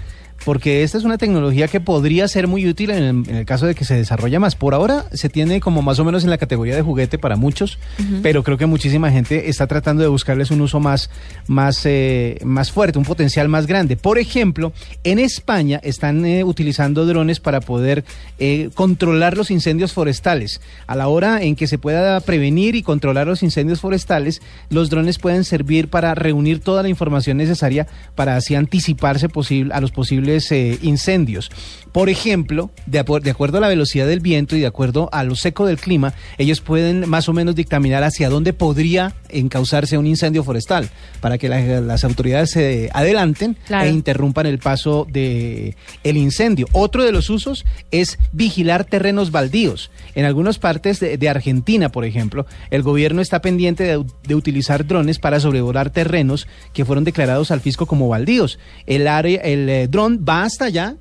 porque 0.46 0.84
esta 0.84 0.98
es 0.98 1.04
una 1.04 1.18
tecnología 1.18 1.68
que 1.68 1.80
podría 1.80 2.28
ser 2.28 2.48
muy 2.48 2.68
útil 2.68 2.92
en 2.92 3.04
el, 3.04 3.30
en 3.30 3.36
el 3.36 3.46
caso 3.46 3.66
de 3.66 3.76
que 3.76 3.86
se 3.86 3.96
desarrolle 3.96 4.40
más. 4.40 4.56
Por 4.56 4.74
ahora 4.74 5.06
se 5.14 5.30
tiene 5.30 5.60
como 5.60 5.82
más 5.82 6.00
o 6.00 6.06
menos 6.06 6.24
en 6.24 6.30
la 6.30 6.38
categoría 6.38 6.76
de 6.76 6.82
juguete 6.82 7.18
para 7.18 7.36
muchos, 7.36 7.80
pero 8.22 8.44
creo 8.44 8.58
que 8.58 8.66
muchísima 8.66 9.12
gente 9.12 9.50
está 9.50 9.68
tratando 9.68 10.04
de 10.04 10.10
buscarles 10.10 10.52
un 10.52 10.62
uso 10.62 10.80
más, 10.80 11.10
más, 11.48 11.86
eh, 11.86 12.40
más 12.44 12.72
fuerte, 12.72 13.00
un 13.00 13.06
potencial 13.06 13.50
más 13.50 13.68
grande. 13.68 13.96
Por 13.96 14.18
ejemplo, 14.18 14.74
en 15.04 15.20
España 15.20 15.80
están 15.84 16.26
eh, 16.26 16.44
utilizando 16.44 17.06
drones 17.06 17.40
para 17.40 17.62
poder 17.62 18.04
eh, 18.40 18.70
controlar 18.74 19.38
los 19.38 19.52
incendios 19.52 19.94
forestales. 19.94 20.62
A 20.88 20.96
la 20.96 21.08
hora 21.08 21.42
en 21.42 21.56
que 21.56 21.68
se 21.68 21.78
pueda 21.78 22.20
prevenir 22.20 22.76
y 22.76 22.84
controlar 22.84 23.28
los 23.28 23.44
incendios 23.44 23.80
forestales, 23.80 24.42
los 24.70 24.90
drones 24.90 25.20
pueden 25.20 25.44
servir 25.44 25.90
para 25.90 26.16
reunir 26.16 26.60
toda 26.60 26.84
la 26.84 26.90
información 26.90 27.38
necesaria 27.38 27.88
para 28.16 28.36
así 28.36 28.56
anticiparse 28.56 29.30
posible, 29.30 29.74
a 29.74 29.82
los 29.82 29.92
posibles 29.92 30.23
eh, 30.30 30.78
incendios. 30.82 31.52
Por 31.92 32.10
ejemplo, 32.10 32.72
de, 32.88 32.98
acuerdo 33.00 33.60
a 33.60 33.62
la 33.62 33.68
velocidad 33.68 34.08
del 34.08 34.20
viento 34.20 34.56
y 34.56 34.60
de 34.62 34.66
acuerdo 34.66 35.10
a 35.12 35.24
lo 35.24 35.36
seco 35.36 35.68
del 35.68 35.78
clima, 35.78 36.16
ellos 36.40 36.60
pueden 36.60 37.08
más 37.08 37.30
o 37.30 37.34
menos 37.34 37.54
dictaminar 37.54 38.04
hacia 38.04 38.30
dónde 38.30 38.52
podría 38.52 39.14
encauzarse 39.30 40.00
un 40.00 40.08
incendio 40.08 40.44
forestal 40.44 40.90
para 41.22 41.38
que 41.38 41.50
la- 41.50 41.82
las 41.82 42.04
autoridades 42.04 42.50
se 42.50 42.90
adelanten 42.94 43.58
Claro. 43.68 43.86
e 43.88 43.92
interrumpan 43.92 44.48
el 44.48 44.58
paso 44.58 45.06
de 45.12 45.76
el 46.04 46.18
incendio. 46.18 46.66
Otro 46.72 47.04
de 47.04 47.12
los 47.12 47.30
usos 47.30 47.64
es 47.92 48.18
vigilar 48.32 48.86
terrenos 48.86 49.30
baldíos. 49.30 49.92
En 50.16 50.26
algunas 50.26 50.58
partes 50.58 51.00
de, 51.00 51.18
de 51.20 51.30
Argentina, 51.30 51.90
por 51.90 52.06
ejemplo, 52.06 52.48
el 52.72 52.82
gobierno 52.82 53.22
está 53.22 53.40
pendiente 53.42 53.84
de, 53.84 54.04
de 54.28 54.34
utilizar 54.36 54.88
drones 54.88 55.20
para 55.20 55.40
sobrevolar 55.40 55.92
terrenos 55.92 56.48
que 56.74 56.86
fueron 56.86 57.04
declarados 57.04 57.52
al 57.52 57.62
fisco 57.62 57.86
como 57.86 58.08
baldíos. 58.08 58.58
El 58.88 59.08
área, 59.08 59.42
el 59.42 59.70
eh, 59.70 59.88
dron 59.88 60.13
va 60.18 60.44
hasta 60.44 60.66
allá, 60.66 60.96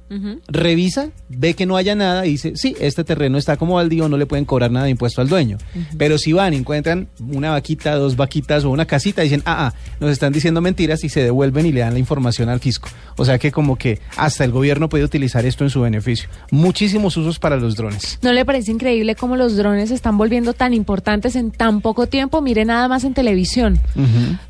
revisa, 0.49 1.11
ve 1.28 1.54
que 1.54 1.66
no 1.66 1.76
haya 1.76 1.95
nada 1.95 2.26
y 2.26 2.33
dice, 2.33 2.52
sí, 2.57 2.76
este 2.81 3.04
terreno 3.04 3.38
está 3.38 3.57
como 3.57 3.75
baldío, 3.75 4.09
no 4.09 4.16
le 4.16 4.26
pueden 4.26 4.45
cobrar 4.45 4.71
nada 4.71 4.85
de 4.85 4.90
impuesto 4.90 5.21
al 5.21 5.28
dueño. 5.28 5.59
Pero 5.99 6.19
si 6.19 6.33
van 6.33 6.54
y 6.54 6.57
encuentran 6.57 7.09
una 7.21 7.50
vaquita, 7.50 7.95
dos 7.95 8.16
vaquitas 8.16 8.64
o 8.64 8.71
una 8.71 8.87
casita, 8.87 9.23
dicen, 9.23 9.42
ah, 9.45 9.66
ah, 9.66 9.75
nos 10.00 10.11
están 10.11 10.33
diciendo 10.33 10.61
mentiras 10.61 11.04
y 11.04 11.09
se 11.09 11.23
devuelven 11.23 11.66
y 11.66 11.73
le 11.73 11.81
dan 11.81 11.95
la 11.95 11.99
información 11.99 12.49
al 12.49 12.61
fisco. 12.61 12.88
O 13.16 13.25
sea 13.25 13.38
que 13.38 13.52
como 13.52 13.76
que 13.76 14.00
hasta 14.16 14.45
el 14.45 14.52
gobierno 14.52 14.88
puede 14.88 15.04
utilizar 15.04 15.45
esto 15.47 15.64
en 15.64 15.71
su 15.71 15.81
beneficio. 15.81 16.28
Muchísimos 16.50 17.16
usos 17.16 17.38
para 17.38 17.57
los 17.57 17.76
drones. 17.76 18.19
¿No 18.23 18.33
le 18.33 18.45
parece 18.45 18.73
increíble 18.73 19.14
cómo 19.14 19.37
los 19.37 19.57
drones 19.57 19.88
se 19.88 19.95
están 19.95 20.19
volviendo 20.19 20.54
tan 20.54 20.75
importantes 20.75 21.37
en 21.37 21.50
tan 21.50 21.81
poco 21.81 22.07
tiempo? 22.07 22.40
Mire 22.40 22.64
nada 22.64 22.88
más 22.88 23.04
en 23.04 23.14
televisión. 23.14 23.81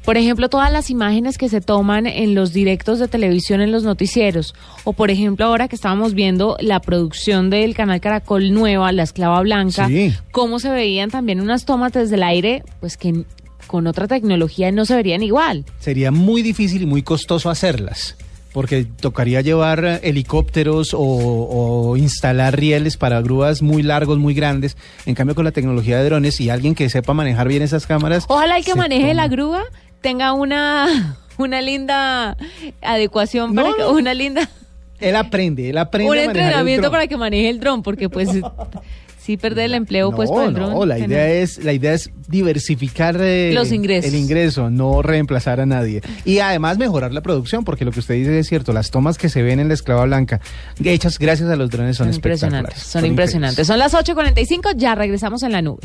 Por 0.04 0.16
ejemplo, 0.16 0.48
todas 0.48 0.72
las 0.72 0.90
imágenes 0.90 1.38
que 1.38 1.48
se 1.48 1.60
toman 1.60 2.06
en 2.06 2.34
los 2.34 2.52
directos 2.52 2.98
de 2.98 3.08
televisión 3.08 3.60
en 3.60 3.72
los 3.72 3.84
noticieros. 3.84 4.51
O 4.84 4.92
por 4.92 5.10
ejemplo, 5.10 5.46
ahora 5.46 5.68
que 5.68 5.76
estábamos 5.76 6.12
viendo 6.14 6.56
la 6.60 6.80
producción 6.80 7.50
del 7.50 7.74
canal 7.74 8.00
Caracol 8.00 8.52
Nueva, 8.52 8.90
La 8.92 9.04
Esclava 9.04 9.40
Blanca, 9.40 9.86
Sí. 9.86 10.12
cómo 10.32 10.58
se 10.58 10.70
veían 10.70 11.10
también 11.10 11.40
unas 11.40 11.64
tomas 11.64 11.92
desde 11.92 12.16
el 12.16 12.22
aire, 12.24 12.64
pues 12.80 12.96
que 12.96 13.24
con 13.68 13.86
otra 13.86 14.08
tecnología 14.08 14.72
no 14.72 14.84
se 14.84 14.96
verían 14.96 15.22
igual. 15.22 15.64
Sería 15.78 16.10
muy 16.10 16.42
difícil 16.42 16.82
y 16.82 16.86
muy 16.86 17.02
costoso 17.02 17.48
hacerlas. 17.48 18.16
Porque 18.52 18.84
tocaría 18.84 19.40
llevar 19.40 20.00
helicópteros 20.02 20.92
o, 20.92 20.98
o 21.00 21.96
instalar 21.96 22.54
rieles 22.54 22.98
para 22.98 23.22
grúas 23.22 23.62
muy 23.62 23.82
largos, 23.82 24.18
muy 24.18 24.34
grandes. 24.34 24.76
En 25.06 25.14
cambio, 25.14 25.34
con 25.34 25.44
la 25.46 25.52
tecnología 25.52 25.96
de 25.96 26.04
drones 26.04 26.38
y 26.38 26.50
alguien 26.50 26.74
que 26.74 26.90
sepa 26.90 27.14
manejar 27.14 27.48
bien 27.48 27.62
esas 27.62 27.86
cámaras. 27.86 28.26
Ojalá 28.28 28.58
el 28.58 28.64
que 28.64 28.74
maneje 28.74 29.02
toma. 29.08 29.14
la 29.14 29.28
grúa 29.28 29.62
tenga 30.02 30.34
una, 30.34 31.16
una 31.42 31.60
linda 31.60 32.36
adecuación 32.80 33.54
para 33.54 33.68
No, 33.68 33.74
que, 33.76 33.82
no. 33.82 33.90
una 33.92 34.14
linda 34.14 34.48
Él 35.00 35.16
aprende, 35.16 35.68
él 35.70 35.78
aprende. 35.78 36.10
un 36.10 36.16
a 36.16 36.20
manejar 36.20 36.36
el 36.36 36.42
entrenamiento 36.46 36.90
para 36.90 37.06
que 37.06 37.16
maneje 37.16 37.48
el 37.48 37.60
dron, 37.60 37.82
porque 37.82 38.08
pues 38.08 38.28
sí 39.18 39.36
perder 39.36 39.66
el 39.66 39.74
empleo 39.74 40.10
pues 40.10 40.28
no, 40.30 40.34
por 40.36 40.44
el 40.46 40.54
dron. 40.54 40.70
no, 40.72 40.84
la 40.86 40.98
idea 40.98 41.28
es 41.28 41.62
la 41.64 41.72
idea 41.72 41.92
es 41.94 42.10
diversificar 42.28 43.16
eh, 43.20 43.52
Los 43.54 43.70
ingresos. 43.72 44.12
el 44.12 44.18
ingreso, 44.18 44.70
no 44.70 45.00
reemplazar 45.02 45.60
a 45.60 45.66
nadie 45.66 46.02
y 46.24 46.38
además 46.40 46.78
mejorar 46.78 47.12
la 47.12 47.20
producción, 47.20 47.64
porque 47.64 47.84
lo 47.84 47.92
que 47.92 48.00
usted 48.00 48.14
dice 48.14 48.38
es 48.38 48.48
cierto. 48.48 48.72
Las 48.72 48.90
tomas 48.90 49.18
que 49.18 49.28
se 49.28 49.42
ven 49.42 49.60
en 49.60 49.68
la 49.68 49.74
esclava 49.74 50.04
blanca 50.04 50.40
hechas 50.84 51.18
gracias 51.18 51.48
a 51.50 51.56
los 51.56 51.70
drones 51.70 51.96
son, 51.96 52.06
Son 52.08 52.14
impresionantes, 52.14 52.74
espectaculares. 52.74 52.92
son 52.92 53.06
impresionantes. 53.06 53.66
Son 53.66 53.78
las 53.78 53.94
8.45, 53.94 54.74
ya 54.76 54.94
regresamos 54.94 55.42
en 55.44 55.52
la 55.52 55.62
nube. 55.62 55.82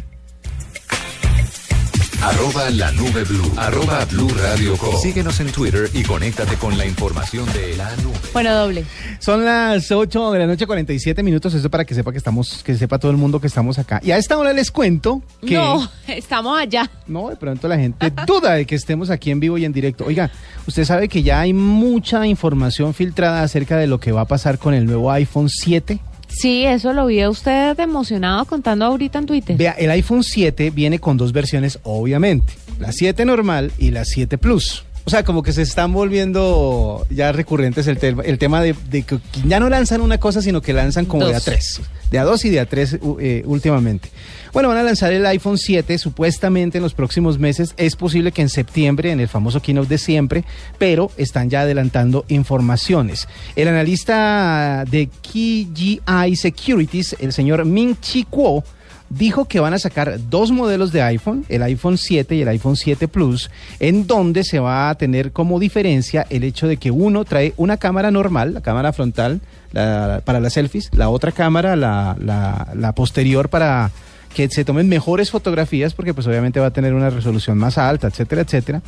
Arroba 2.22 2.70
la 2.72 2.92
nube 2.94 3.24
blue. 3.26 3.54
Arroba 3.58 4.04
blue 4.06 4.30
radio 4.30 4.76
com. 4.78 4.96
Síguenos 5.00 5.40
en 5.40 5.52
Twitter 5.52 5.90
y 5.94 6.04
conéctate 6.04 6.56
con 6.56 6.78
la 6.78 6.86
información 6.86 7.46
de 7.54 7.78
la 7.78 7.96
nube. 7.98 8.16
Bueno, 8.34 8.54
doble. 8.56 8.86
Son 9.20 9.46
las 9.46 9.92
8 9.92 10.32
de 10.32 10.40
la 10.40 10.48
noche 10.48 10.66
47 10.66 11.22
minutos, 11.22 11.54
eso 11.54 11.70
para 11.70 11.86
que 11.86 11.94
sepa 11.94 12.12
que 12.12 12.18
estamos 12.18 12.64
que 12.64 12.76
sepa 12.76 12.98
todo 12.98 13.12
el 13.12 13.18
mundo 13.18 13.40
que 13.40 13.48
estamos 13.48 13.78
acá. 13.78 14.02
Y 14.04 14.12
a 14.12 14.18
esta 14.18 14.38
hora 14.38 14.52
les 14.52 14.72
cuento 14.72 15.22
que 15.46 15.54
No, 15.54 15.90
estamos 16.08 16.60
allá. 16.60 16.90
No, 17.06 17.30
de 17.30 17.36
pronto 17.36 17.68
la 17.68 17.78
gente 17.78 18.12
duda 18.28 18.54
de 18.54 18.66
que 18.66 18.76
estemos 18.76 19.10
aquí 19.12 19.30
en 19.30 19.40
vivo 19.40 19.58
y 19.60 19.66
en 19.66 19.72
directo. 19.72 20.06
Oiga, 20.06 20.32
usted 20.68 20.86
sabe 20.86 21.08
que 21.08 21.22
ya 21.22 21.42
hay 21.42 21.54
mucha 21.54 22.26
información 22.26 22.94
filtrada 22.96 23.44
acerca 23.44 23.78
de 23.78 23.86
lo 23.88 24.00
que 24.00 24.12
va 24.12 24.22
a 24.22 24.26
pasar 24.26 24.58
con 24.58 24.74
el 24.74 24.86
nuevo 24.86 25.12
iPhone 25.12 25.50
7. 25.50 26.00
Sí, 26.28 26.66
eso 26.66 26.94
lo 26.94 27.08
vi 27.08 27.22
a 27.22 27.30
usted 27.30 27.80
emocionado 27.80 28.46
contando 28.46 28.86
ahorita 28.86 29.20
en 29.20 29.26
Twitter. 29.26 29.58
Vea, 29.58 29.72
el 29.72 29.90
iPhone 29.92 30.24
7 30.24 30.70
viene 30.72 31.00
con 31.00 31.18
dos 31.18 31.32
versiones, 31.32 31.80
obviamente. 31.84 32.54
La 32.80 32.92
7 32.92 33.26
normal 33.26 33.72
y 33.78 33.92
la 33.92 34.06
7 34.06 34.38
Plus. 34.38 34.84
O 35.08 35.10
sea, 35.10 35.24
como 35.24 35.42
que 35.42 35.54
se 35.54 35.62
están 35.62 35.94
volviendo 35.94 37.08
ya 37.10 37.32
recurrentes 37.32 37.88
el, 37.88 37.98
tema 37.98 38.24
el 38.24 38.38
tema 38.38 38.62
de, 38.62 38.76
de 38.90 39.04
que 39.04 39.20
ya 39.46 39.58
no 39.58 39.70
lanzan 39.70 40.02
una 40.02 40.18
cosa, 40.18 40.42
sino 40.42 40.62
que 40.62 40.74
lanzan 40.74 41.06
como 41.06 41.26
de 41.26 41.34
a 41.34 41.40
tres. 41.40 41.80
De 42.12 42.20
a 42.20 42.26
dos 42.26 42.44
y 42.44 42.50
de 42.50 42.60
a 42.60 42.66
tres 42.66 42.98
eh, 43.22 43.42
últimamente. 43.46 44.10
Bueno, 44.52 44.68
van 44.68 44.80
a 44.80 44.84
lanzar 44.84 45.14
el 45.14 45.26
iPhone 45.26 45.58
7 45.58 45.98
supuestamente 45.98 46.80
en 46.80 46.84
los 46.84 46.94
próximos 46.94 47.40
meses. 47.40 47.74
Es 47.78 47.96
posible 47.96 48.34
que 48.34 48.42
en 48.42 48.50
septiembre, 48.50 49.12
en 49.12 49.22
el 49.22 49.30
famoso 49.30 49.62
keynote 49.62 49.88
de 49.88 49.98
siempre, 49.98 50.44
pero 50.78 51.10
están 51.16 51.50
ya 51.50 51.62
adelantando 51.62 52.26
informaciones. 52.28 53.30
El 53.56 53.70
analista 53.70 54.84
de 54.92 55.08
KGI 55.08 56.36
Securities, 56.36 57.16
el 57.22 57.32
señor 57.32 57.64
Ming 57.64 57.96
Chi 58.02 58.26
Kuo, 58.26 58.62
dijo 59.10 59.46
que 59.46 59.60
van 59.60 59.74
a 59.74 59.80
sacar 59.80 60.20
dos 60.30 60.52
modelos 60.52 60.92
de 60.92 61.02
iPhone, 61.02 61.46
el 61.50 61.64
iPhone 61.64 61.98
7 61.98 62.36
y 62.36 62.42
el 62.42 62.48
iPhone 62.50 62.76
7 62.76 63.08
Plus, 63.08 63.50
en 63.80 64.06
donde 64.08 64.44
se 64.44 64.60
va 64.60 64.90
a 64.90 64.96
tener 64.96 65.32
como 65.32 65.60
diferencia 65.60 66.26
el 66.30 66.44
hecho 66.44 66.68
de 66.68 66.78
que 66.78 66.92
uno 66.92 67.24
trae 67.26 67.54
una 67.58 67.78
cámara 67.78 68.12
normal, 68.12 68.54
la 68.54 68.62
cámara 68.62 68.94
frontal 68.94 69.40
para 69.74 70.40
las 70.40 70.54
selfies, 70.54 70.90
la 70.94 71.10
otra 71.10 71.32
cámara, 71.32 71.76
la, 71.76 72.16
la- 72.20 72.68
la 72.76 72.94
posterior 72.94 73.50
para 73.50 73.92
que 74.34 74.50
se 74.50 74.66
tomen 74.66 74.88
mejores 74.90 75.32
fotografías, 75.32 75.94
porque 75.94 76.14
pues 76.14 76.28
obviamente 76.28 76.60
va 76.60 76.68
a 76.68 76.72
tener 76.72 76.94
una 76.94 77.10
resolución 77.10 77.58
más 77.58 77.78
alta, 77.78 78.08
etcétera, 78.08 78.42
etcétera. 78.42 78.82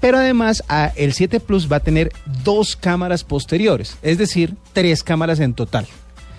Pero 0.00 0.18
además 0.18 0.62
el 0.96 1.12
7 1.12 1.40
Plus 1.40 1.70
va 1.70 1.76
a 1.76 1.80
tener 1.80 2.12
dos 2.44 2.76
cámaras 2.76 3.24
posteriores, 3.24 3.96
es 4.02 4.16
decir, 4.18 4.54
tres 4.72 5.02
cámaras 5.02 5.40
en 5.40 5.54
total. 5.54 5.86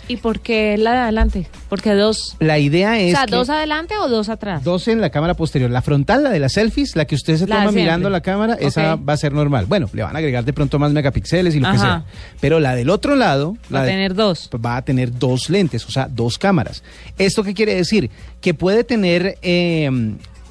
¿Y 0.10 0.18
por 0.18 0.40
qué 0.42 0.76
la 0.78 0.92
de 0.92 0.98
adelante? 0.98 1.48
Porque 1.70 1.94
dos. 1.94 2.36
La 2.40 2.58
idea 2.60 2.92
O 2.92 2.96
es 2.96 3.12
sea, 3.12 3.26
que- 3.26 3.36
dos 3.36 3.48
adelante 3.50 3.96
o 3.98 4.10
dos 4.10 4.28
atrás. 4.28 4.64
Dos 4.64 4.88
en 4.88 5.00
la 5.02 5.12
cámara 5.12 5.36
posterior. 5.36 5.70
La 5.70 5.82
frontal, 5.84 6.24
la 6.24 6.32
de 6.32 6.40
las 6.40 6.54
selfies, 6.54 6.96
la 6.96 7.06
que 7.06 7.14
usted 7.16 7.38
se 7.38 7.46
La 7.48 7.58
toma 7.60 7.72
mirando 7.72 8.10
la 8.10 8.20
cámara, 8.22 8.56
esa 8.60 8.96
va 8.96 9.14
a 9.14 9.18
ser 9.18 9.34
normal. 9.34 9.68
Bueno, 9.68 9.88
le 9.94 10.02
van 10.02 10.16
a 10.16 10.20
agregar 10.20 10.44
de 10.44 10.52
pronto 10.52 10.80
más 10.80 10.92
megapíxeles 10.92 11.54
y 11.56 11.60
lo 11.60 11.72
que 11.72 11.78
sea. 11.78 12.04
Pero 12.42 12.60
la 12.60 12.76
del 12.76 12.90
otro 12.90 13.16
lado, 13.16 13.54
Va 13.54 13.78
la 13.78 13.80
a 13.82 13.84
de- 13.84 13.92
tener 13.92 14.16
dos. 14.16 14.48
pues 14.50 14.62
va 14.66 14.78
a 14.78 14.82
tener 14.82 15.18
dos 15.18 15.50
lentes, 15.50 15.86
o 15.86 15.92
sea, 15.92 16.08
dos 16.10 16.40
cámaras. 16.40 16.84
¿Esto 17.20 17.44
qué 17.44 17.54
quiere 17.54 17.76
decir? 17.76 18.10
Que 18.42 18.56
puede 18.56 18.84
tener, 18.84 19.38
eh, 19.44 19.90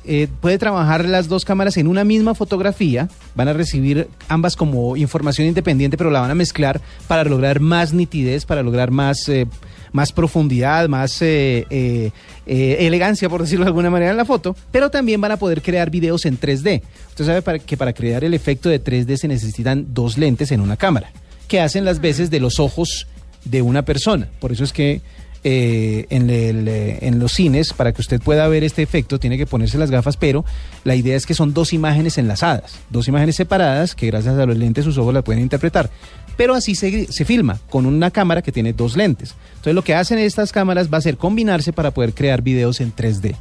eh, 0.09 0.27
puede 0.41 0.59
trabajar 0.59 1.05
las 1.05 1.29
dos 1.29 1.45
cámaras 1.45 1.77
en 1.77 1.87
una 1.87 2.03
misma 2.03 2.35
fotografía, 2.35 3.09
van 3.35 3.49
a 3.49 3.53
recibir 3.53 4.09
ambas 4.29 4.57
como 4.57 4.97
información 4.97 5.47
independiente, 5.47 5.97
pero 5.97 6.11
la 6.11 6.21
van 6.21 6.31
a 6.31 6.35
mezclar 6.35 6.81
para 7.07 7.25
lograr 7.25 7.61
más 7.61 7.93
nitidez, 7.93 8.45
para 8.45 8.63
lograr 8.63 8.91
más... 8.91 9.29
eh, 9.29 9.47
más 9.91 10.13
profundidad, 10.13 10.87
más 10.87 11.17
eh, 11.23 12.13
elegancia, 12.45 13.31
por 13.31 13.41
decirlo 13.41 13.65
de 13.65 13.71
alguna 13.71 13.89
manera, 13.89 14.11
en 14.11 14.19
la 14.19 14.27
foto, 14.27 14.55
pero 14.71 14.91
también 14.91 15.19
van 15.19 15.33
a 15.33 15.39
poder 15.39 15.63
crear 15.63 15.89
videos 15.89 16.27
en 16.27 16.39
3D. 16.39 16.83
Usted 17.09 17.25
sabe 17.25 17.61
que 17.61 17.79
para 17.79 17.95
crear 17.95 18.23
el 18.23 18.35
efecto 18.35 18.69
de 18.69 18.85
3D 18.85 19.17
se 19.17 19.29
necesitan 19.29 19.87
dos 19.95 20.19
lentes 20.19 20.53
en 20.53 20.61
una 20.61 20.77
cámara, 20.77 21.11
que 21.49 21.63
hacen 21.63 21.87
las 21.87 22.03
veces 22.03 22.29
de 22.29 22.39
los 22.39 22.61
ojos 22.61 23.07
de 23.47 23.63
una 23.63 23.83
persona. 23.87 24.29
Por 24.41 24.53
eso 24.53 24.63
es 24.63 24.75
que 24.75 25.01
eh, 25.45 26.07
en, 26.11 26.31
el, 26.31 26.67
eh, 26.69 26.99
en 27.03 27.19
los 27.19 27.33
cines, 27.33 27.73
para 27.73 27.93
que 27.93 28.01
usted 28.01 28.21
pueda 28.21 28.47
ver 28.49 28.65
este 28.65 28.83
efecto, 28.83 29.19
tiene 29.19 29.39
que 29.39 29.47
ponerse 29.47 29.79
las 29.79 29.91
gafas, 29.91 30.17
pero 30.17 30.45
la 30.85 30.95
idea 30.95 31.17
es 31.17 31.27
que 31.27 31.35
son 31.35 31.55
dos 31.55 31.73
imágenes 31.73 32.19
enlazadas, 32.19 32.79
dos 32.91 33.09
imágenes 33.09 33.37
separadas 33.37 33.95
que 33.95 34.07
gracias 34.09 34.39
a 34.39 34.47
los 34.47 34.57
lentes 34.57 34.85
sus 34.85 34.99
ojos 34.99 35.15
la 35.15 35.23
pueden 35.23 35.43
interpretar. 35.43 35.91
Pero 36.37 36.55
así 36.55 36.75
se, 36.75 37.11
se 37.13 37.25
filma 37.25 37.59
con 37.69 37.85
una 37.87 38.11
cámara 38.11 38.43
que 38.43 38.53
tiene 38.53 38.73
dos 38.73 38.97
lentes. 38.97 39.35
Entonces 39.51 39.75
lo 39.75 39.83
que 39.83 39.95
hacen 39.95 40.19
estas 40.19 40.53
cámaras 40.53 40.93
va 40.93 40.99
a 40.99 41.03
ser 41.03 41.17
combinarse 41.17 41.73
para 41.73 41.91
poder 41.91 42.15
crear 42.15 42.43
videos 42.43 42.81
en 42.81 42.95
3D. 42.95 43.35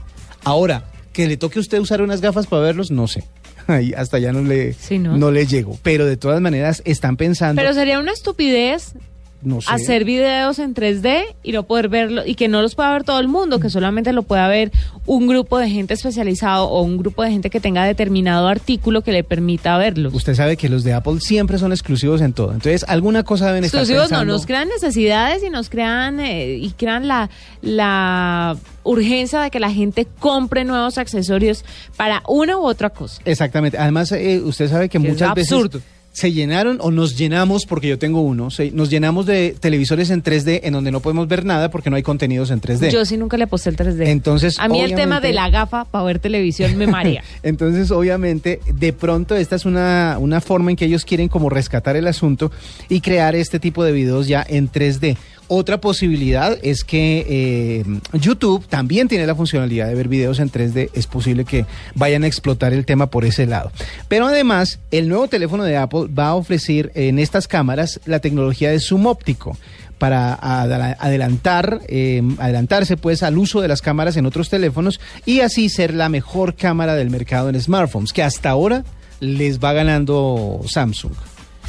Ahora, 0.43 0.85
que 1.13 1.27
le 1.27 1.37
toque 1.37 1.59
a 1.59 1.61
usted 1.61 1.79
usar 1.79 2.01
unas 2.01 2.21
gafas 2.21 2.47
para 2.47 2.61
verlos, 2.63 2.89
no 2.91 3.07
sé. 3.07 3.23
Ahí 3.67 3.93
hasta 3.95 4.17
ya 4.19 4.31
no 4.31 4.41
le, 4.41 4.73
Sí, 4.73 4.97
¿no? 4.99 5.31
le 5.31 5.45
llego. 5.45 5.77
Pero 5.83 6.05
de 6.05 6.17
todas 6.17 6.41
maneras 6.41 6.81
están 6.85 7.17
pensando, 7.17 7.61
Pero 7.61 7.73
sería 7.73 7.99
una 7.99 8.11
estupidez 8.13 8.93
no 9.41 9.61
sé. 9.61 9.71
hacer 9.71 10.03
videos 10.03 10.59
en 10.59 10.73
3D 10.73 11.23
y 11.43 11.51
no 11.51 11.63
poder 11.63 11.89
verlo 11.89 12.23
y 12.25 12.35
que 12.35 12.47
no 12.47 12.61
los 12.61 12.75
pueda 12.75 12.91
ver 12.91 13.03
todo 13.03 13.19
el 13.19 13.27
mundo, 13.27 13.59
que 13.59 13.69
solamente 13.69 14.11
lo 14.13 14.23
pueda 14.23 14.47
ver 14.47 14.71
un 15.05 15.27
grupo 15.27 15.57
de 15.59 15.69
gente 15.69 15.93
especializado 15.93 16.67
o 16.69 16.81
un 16.81 16.97
grupo 16.97 17.23
de 17.23 17.31
gente 17.31 17.49
que 17.49 17.59
tenga 17.59 17.83
determinado 17.85 18.47
artículo 18.47 19.01
que 19.03 19.11
le 19.11 19.23
permita 19.23 19.77
verlos. 19.77 20.13
Usted 20.13 20.33
sabe 20.35 20.57
que 20.57 20.69
los 20.69 20.83
de 20.83 20.93
Apple 20.93 21.19
siempre 21.19 21.57
son 21.57 21.71
exclusivos 21.71 22.21
en 22.21 22.33
todo. 22.33 22.47
Entonces, 22.53 22.83
alguna 22.87 23.23
cosa 23.23 23.47
deben 23.47 23.63
estar 23.63 23.79
Exclusivos 23.81 24.09
no, 24.11 24.17
pensando. 24.19 24.33
nos 24.33 24.45
crean 24.45 24.67
necesidades 24.69 25.43
y 25.43 25.49
nos 25.49 25.69
crean 25.69 26.19
eh, 26.19 26.55
y 26.57 26.71
crean 26.71 27.07
la, 27.07 27.29
la 27.61 28.57
urgencia 28.83 29.41
de 29.41 29.51
que 29.51 29.59
la 29.59 29.71
gente 29.71 30.07
compre 30.19 30.63
nuevos 30.65 30.97
accesorios 30.97 31.63
para 31.95 32.23
una 32.27 32.57
u 32.57 32.65
otra 32.65 32.89
cosa. 32.89 33.21
Exactamente. 33.25 33.77
Además, 33.77 34.11
eh, 34.11 34.41
usted 34.43 34.69
sabe 34.69 34.89
que 34.89 34.97
Que 34.99 35.07
es 35.07 35.13
muchas 35.13 35.33
veces 35.35 35.51
absurdo. 35.51 35.81
Se 36.17 36.33
llenaron 36.33 36.79
o 36.81 36.89
nos 36.89 37.15
llenamos, 37.15 37.67
porque 37.67 37.89
yo 37.89 37.99
tengo 37.99 38.21
uno, 38.21 38.49
se- 38.49 38.71
nos 38.71 38.89
llenamos 38.89 39.27
de 39.27 39.55
televisores 39.59 40.09
en 40.09 40.23
3D 40.23 40.61
en 40.63 40.73
donde 40.73 40.89
no 40.91 40.99
podemos 40.99 41.27
ver 41.27 41.45
nada 41.45 41.69
porque 41.69 41.91
no 41.91 41.95
hay 41.95 42.01
contenidos 42.01 42.49
en 42.49 42.59
3D. 42.59 42.89
Yo 42.89 43.05
sí 43.05 43.17
nunca 43.17 43.37
le 43.37 43.45
posté 43.45 43.69
el 43.69 43.75
3D. 43.77 44.07
Entonces, 44.07 44.57
a 44.57 44.67
mí 44.67 44.81
el 44.81 44.95
tema 44.95 45.21
de 45.21 45.31
la 45.31 45.51
gafa 45.51 45.85
para 45.85 46.03
ver 46.05 46.17
televisión 46.17 46.75
me 46.75 46.87
marea. 46.87 47.23
Entonces, 47.43 47.91
obviamente, 47.91 48.61
de 48.73 48.93
pronto 48.93 49.35
esta 49.35 49.55
es 49.55 49.65
una, 49.65 50.17
una 50.19 50.41
forma 50.41 50.71
en 50.71 50.75
que 50.75 50.85
ellos 50.85 51.05
quieren 51.05 51.27
como 51.27 51.51
rescatar 51.51 51.95
el 51.95 52.07
asunto 52.07 52.51
y 52.89 52.99
crear 53.01 53.35
este 53.35 53.59
tipo 53.59 53.83
de 53.83 53.91
videos 53.91 54.27
ya 54.27 54.43
en 54.49 54.71
3D. 54.71 55.17
Otra 55.49 55.79
posibilidad 55.79 56.57
es 56.61 56.83
que 56.83 57.25
eh, 57.27 57.85
YouTube 58.13 58.65
también 58.67 59.07
tiene 59.07 59.25
la 59.25 59.33
funcionalidad 59.35 59.87
de 59.87 59.95
ver 59.95 60.07
videos 60.09 60.39
en 60.39 60.51
3D. 60.51 60.89
Es 60.93 61.07
posible 61.07 61.45
que 61.45 61.65
vayan 61.95 62.23
a 62.23 62.27
explotar 62.27 62.73
el 62.73 62.85
tema 62.85 63.07
por 63.07 63.23
ese 63.25 63.45
lado. 63.45 63.71
Pero 64.09 64.27
además, 64.27 64.79
el 64.91 65.07
nuevo 65.07 65.27
teléfono 65.27 65.63
de 65.63 65.77
Apple 65.77 66.07
va 66.07 66.27
a 66.29 66.35
ofrecer 66.35 66.91
en 66.95 67.17
estas 67.19 67.47
cámaras 67.47 67.99
la 68.05 68.19
tecnología 68.19 68.71
de 68.71 68.79
zoom 68.79 69.05
óptico 69.05 69.57
para 69.97 70.33
adela- 70.35 70.95
adelantar, 70.99 71.79
eh, 71.87 72.21
adelantarse 72.39 72.97
pues 72.97 73.23
al 73.23 73.37
uso 73.37 73.61
de 73.61 73.67
las 73.67 73.81
cámaras 73.81 74.15
en 74.17 74.25
otros 74.27 74.49
teléfonos 74.49 74.99
y 75.25 75.39
así 75.39 75.69
ser 75.69 75.93
la 75.93 76.07
mejor 76.09 76.55
cámara 76.55 76.93
del 76.95 77.09
mercado 77.09 77.49
en 77.49 77.59
smartphones, 77.59 78.13
que 78.13 78.21
hasta 78.21 78.49
ahora 78.49 78.83
les 79.21 79.59
va 79.59 79.73
ganando 79.73 80.61
Samsung. 80.67 81.13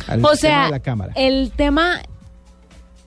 al 0.08 0.18
O 0.20 0.22
tema 0.28 0.36
sea, 0.36 0.64
de 0.66 0.70
la 0.72 0.80
cámara. 0.80 1.12
el 1.16 1.52
tema, 1.56 2.02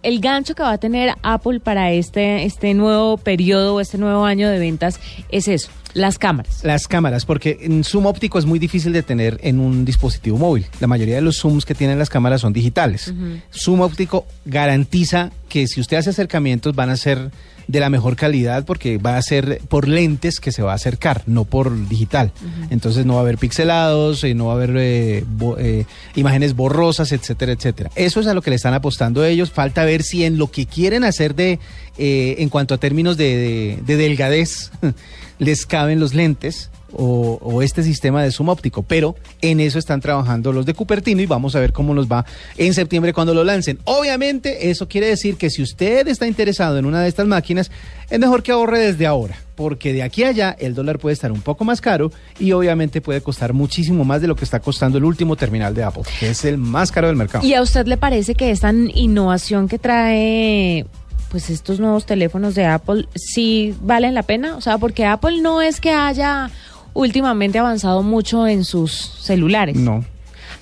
el 0.03 0.19
gancho 0.19 0.55
que 0.55 0.63
va 0.63 0.73
a 0.73 0.77
tener 0.77 1.13
Apple 1.21 1.59
para 1.59 1.91
este, 1.91 2.43
este 2.43 2.73
nuevo 2.73 3.17
periodo, 3.17 3.79
este 3.79 3.97
nuevo 3.97 4.25
año 4.25 4.49
de 4.49 4.59
ventas 4.59 4.99
es 5.29 5.47
eso, 5.47 5.69
las 5.93 6.17
cámaras. 6.17 6.63
Las 6.63 6.87
cámaras, 6.87 7.25
porque 7.25 7.59
en 7.61 7.83
zoom 7.83 8.05
óptico 8.05 8.39
es 8.39 8.45
muy 8.45 8.59
difícil 8.59 8.93
de 8.93 9.03
tener 9.03 9.39
en 9.43 9.59
un 9.59 9.85
dispositivo 9.85 10.37
móvil. 10.37 10.65
La 10.79 10.87
mayoría 10.87 11.15
de 11.15 11.21
los 11.21 11.37
zooms 11.37 11.65
que 11.65 11.75
tienen 11.75 11.99
las 11.99 12.09
cámaras 12.09 12.41
son 12.41 12.53
digitales. 12.53 13.13
Zoom 13.53 13.81
óptico 13.81 14.25
garantiza 14.45 15.31
que 15.51 15.67
si 15.67 15.81
usted 15.81 15.97
hace 15.97 16.11
acercamientos 16.11 16.73
van 16.73 16.89
a 16.89 16.95
ser 16.95 17.29
de 17.67 17.79
la 17.79 17.89
mejor 17.89 18.15
calidad 18.15 18.65
porque 18.65 18.97
va 18.97 19.17
a 19.17 19.21
ser 19.21 19.59
por 19.69 19.87
lentes 19.87 20.39
que 20.39 20.51
se 20.51 20.61
va 20.61 20.71
a 20.71 20.75
acercar, 20.75 21.23
no 21.27 21.45
por 21.45 21.87
digital. 21.89 22.31
Entonces 22.69 23.05
no 23.05 23.13
va 23.15 23.19
a 23.19 23.23
haber 23.23 23.37
pixelados, 23.37 24.23
eh, 24.23 24.33
no 24.33 24.47
va 24.47 24.53
a 24.53 24.55
haber 24.55 24.73
eh, 24.77 25.23
bo- 25.27 25.57
eh, 25.59 25.85
imágenes 26.15 26.55
borrosas, 26.55 27.11
etcétera, 27.11 27.51
etcétera. 27.51 27.91
Eso 27.95 28.19
es 28.19 28.27
a 28.27 28.33
lo 28.33 28.41
que 28.41 28.49
le 28.49 28.55
están 28.55 28.73
apostando 28.73 29.23
ellos. 29.23 29.51
Falta 29.51 29.85
ver 29.85 30.03
si 30.03 30.23
en 30.25 30.37
lo 30.37 30.49
que 30.49 30.65
quieren 30.65 31.03
hacer 31.03 31.35
de, 31.35 31.59
eh, 31.97 32.35
en 32.39 32.49
cuanto 32.49 32.73
a 32.73 32.77
términos 32.79 33.15
de, 33.17 33.35
de- 33.37 33.79
de 33.85 33.95
delgadez, 33.97 34.71
les 35.39 35.65
caben 35.65 35.99
los 35.99 36.13
lentes 36.13 36.70
o, 36.93 37.61
este 37.61 37.83
sistema 37.83 38.23
de 38.23 38.31
zoom 38.31 38.49
óptico. 38.49 38.83
Pero 38.83 39.15
en 39.41 39.59
eso 39.59 39.79
están 39.79 40.01
trabajando 40.01 40.51
los 40.51 40.65
de 40.65 40.73
Cupertino 40.73 41.21
y 41.21 41.25
vamos 41.25 41.55
a 41.55 41.59
ver 41.59 41.73
cómo 41.73 41.93
nos 41.93 42.07
va 42.07 42.25
en 42.57 42.73
septiembre 42.73 43.13
cuando 43.13 43.33
lo 43.33 43.43
lancen. 43.43 43.79
Obviamente, 43.85 44.69
eso 44.69 44.87
quiere 44.87 45.07
decir 45.07 45.37
que 45.37 45.49
si 45.49 45.61
usted 45.61 46.07
está 46.07 46.27
interesado 46.27 46.77
en 46.77 46.85
una 46.85 47.01
de 47.01 47.09
estas 47.09 47.27
máquinas, 47.27 47.71
es 48.09 48.19
mejor 48.19 48.43
que 48.43 48.51
ahorre 48.51 48.79
desde 48.79 49.07
ahora, 49.07 49.37
porque 49.55 49.93
de 49.93 50.03
aquí 50.03 50.23
a 50.23 50.29
allá 50.29 50.55
el 50.59 50.73
dólar 50.73 50.99
puede 50.99 51.13
estar 51.13 51.31
un 51.31 51.41
poco 51.41 51.63
más 51.63 51.79
caro 51.79 52.11
y 52.39 52.51
obviamente 52.51 52.99
puede 52.99 53.21
costar 53.21 53.53
muchísimo 53.53 54.03
más 54.03 54.21
de 54.21 54.27
lo 54.27 54.35
que 54.35 54.43
está 54.43 54.59
costando 54.59 54.97
el 54.97 55.05
último 55.05 55.35
terminal 55.35 55.73
de 55.73 55.83
Apple, 55.83 56.03
que 56.19 56.31
es 56.31 56.43
el 56.45 56.57
más 56.57 56.91
caro 56.91 57.07
del 57.07 57.15
mercado. 57.15 57.45
¿Y 57.45 57.53
a 57.53 57.61
usted 57.61 57.85
le 57.85 57.97
parece 57.97 58.35
que 58.35 58.51
esta 58.51 58.73
innovación 58.73 59.67
que 59.67 59.79
trae 59.79 60.85
pues 61.29 61.49
estos 61.49 61.79
nuevos 61.79 62.05
teléfonos 62.05 62.55
de 62.55 62.65
Apple 62.65 63.07
sí 63.15 63.73
valen 63.81 64.13
la 64.13 64.23
pena? 64.23 64.57
O 64.57 64.61
sea, 64.61 64.77
porque 64.77 65.05
Apple 65.05 65.41
no 65.41 65.61
es 65.61 65.79
que 65.79 65.91
haya 65.91 66.49
últimamente 66.93 67.59
avanzado 67.59 68.03
mucho 68.03 68.47
en 68.47 68.63
sus 68.63 68.91
celulares. 68.91 69.75
No. 69.75 70.03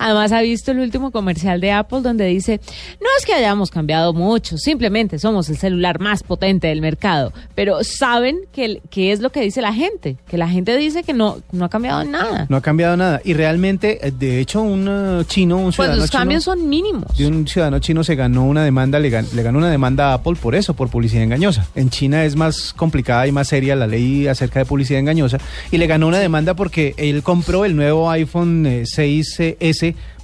Además, 0.00 0.32
ha 0.32 0.40
visto 0.40 0.70
el 0.70 0.78
último 0.78 1.10
comercial 1.10 1.60
de 1.60 1.72
Apple 1.72 2.00
donde 2.00 2.24
dice, 2.24 2.58
no 3.00 3.06
es 3.18 3.26
que 3.26 3.34
hayamos 3.34 3.70
cambiado 3.70 4.14
mucho, 4.14 4.56
simplemente 4.56 5.18
somos 5.18 5.50
el 5.50 5.58
celular 5.58 6.00
más 6.00 6.22
potente 6.22 6.68
del 6.68 6.80
mercado, 6.80 7.34
pero 7.54 7.84
saben 7.84 8.38
que, 8.50 8.80
que 8.88 9.12
es 9.12 9.20
lo 9.20 9.30
que 9.30 9.42
dice 9.42 9.60
la 9.60 9.74
gente, 9.74 10.16
que 10.26 10.38
la 10.38 10.48
gente 10.48 10.74
dice 10.78 11.02
que 11.02 11.12
no, 11.12 11.42
no 11.52 11.66
ha 11.66 11.68
cambiado 11.68 12.02
nada. 12.04 12.46
No 12.48 12.56
ha 12.56 12.62
cambiado 12.62 12.96
nada. 12.96 13.20
Y 13.24 13.34
realmente, 13.34 14.06
eh, 14.06 14.10
de 14.10 14.40
hecho, 14.40 14.62
un 14.62 14.88
eh, 14.88 15.24
chino, 15.26 15.58
un 15.58 15.70
ciudadano... 15.70 15.98
Pues 15.98 16.10
los 16.10 16.18
cambios 16.18 16.44
son 16.44 16.66
mínimos. 16.66 17.14
De 17.18 17.26
un 17.26 17.46
ciudadano 17.46 17.78
chino 17.80 18.02
se 18.02 18.14
ganó 18.14 18.44
una 18.44 18.64
demanda, 18.64 18.98
le 18.98 19.10
ganó, 19.10 19.28
le 19.34 19.42
ganó 19.42 19.58
una 19.58 19.70
demanda 19.70 20.12
a 20.12 20.14
Apple 20.14 20.36
por 20.40 20.54
eso, 20.54 20.72
por 20.72 20.88
publicidad 20.88 21.24
engañosa. 21.24 21.66
En 21.74 21.90
China 21.90 22.24
es 22.24 22.36
más 22.36 22.72
complicada 22.72 23.26
y 23.26 23.32
más 23.32 23.48
seria 23.48 23.76
la 23.76 23.86
ley 23.86 24.28
acerca 24.28 24.60
de 24.60 24.64
publicidad 24.64 24.98
engañosa 24.98 25.36
y 25.70 25.76
le 25.76 25.86
ganó 25.86 26.08
una 26.08 26.18
demanda 26.18 26.54
porque 26.54 26.94
él 26.96 27.22
compró 27.22 27.66
el 27.66 27.76
nuevo 27.76 28.10
iPhone 28.10 28.64
eh, 28.64 28.84
6S 28.84 29.56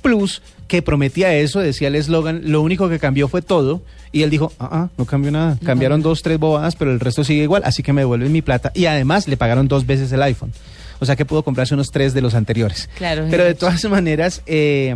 Plus 0.03 0.43
que 0.69 0.83
prometía 0.83 1.35
eso, 1.35 1.61
decía 1.61 1.89
el 1.89 1.95
eslogan, 1.95 2.43
lo 2.45 2.63
único 2.63 2.89
que 2.89 2.99
cambió 2.99 3.29
fue 3.29 3.43
todo. 3.43 3.83
Y 4.13 4.23
él 4.23 4.31
dijo, 4.31 4.53
ah, 4.59 4.69
ah 4.73 4.89
no 4.97 5.05
cambió 5.05 5.31
nada. 5.31 5.59
Cambiaron 5.65 6.03
dos, 6.03 6.23
tres 6.23 6.39
bobadas, 6.39 6.77
pero 6.77 6.93
el 6.93 7.01
resto 7.01 7.25
sigue 7.25 7.43
igual, 7.43 7.63
así 7.65 7.83
que 7.83 7.93
me 7.93 8.03
devuelven 8.03 8.33
mi 8.33 8.43
plata. 8.43 8.73
Y 8.75 8.87
además 8.87 9.29
le 9.29 9.37
pagaron 9.37 9.69
dos 9.69 9.87
veces 9.87 10.11
el 10.13 10.23
iPhone. 10.23 10.53
O 10.99 11.05
sea 11.07 11.17
que 11.17 11.25
pudo 11.25 11.43
comprarse 11.43 11.75
unos 11.75 11.91
tres 11.91 12.15
de 12.15 12.23
los 12.23 12.35
anteriores. 12.35 12.89
Claro. 12.97 13.27
Pero 13.31 13.45
de 13.45 13.55
todas 13.55 13.85
maneras, 13.85 14.43
eh, 14.47 14.95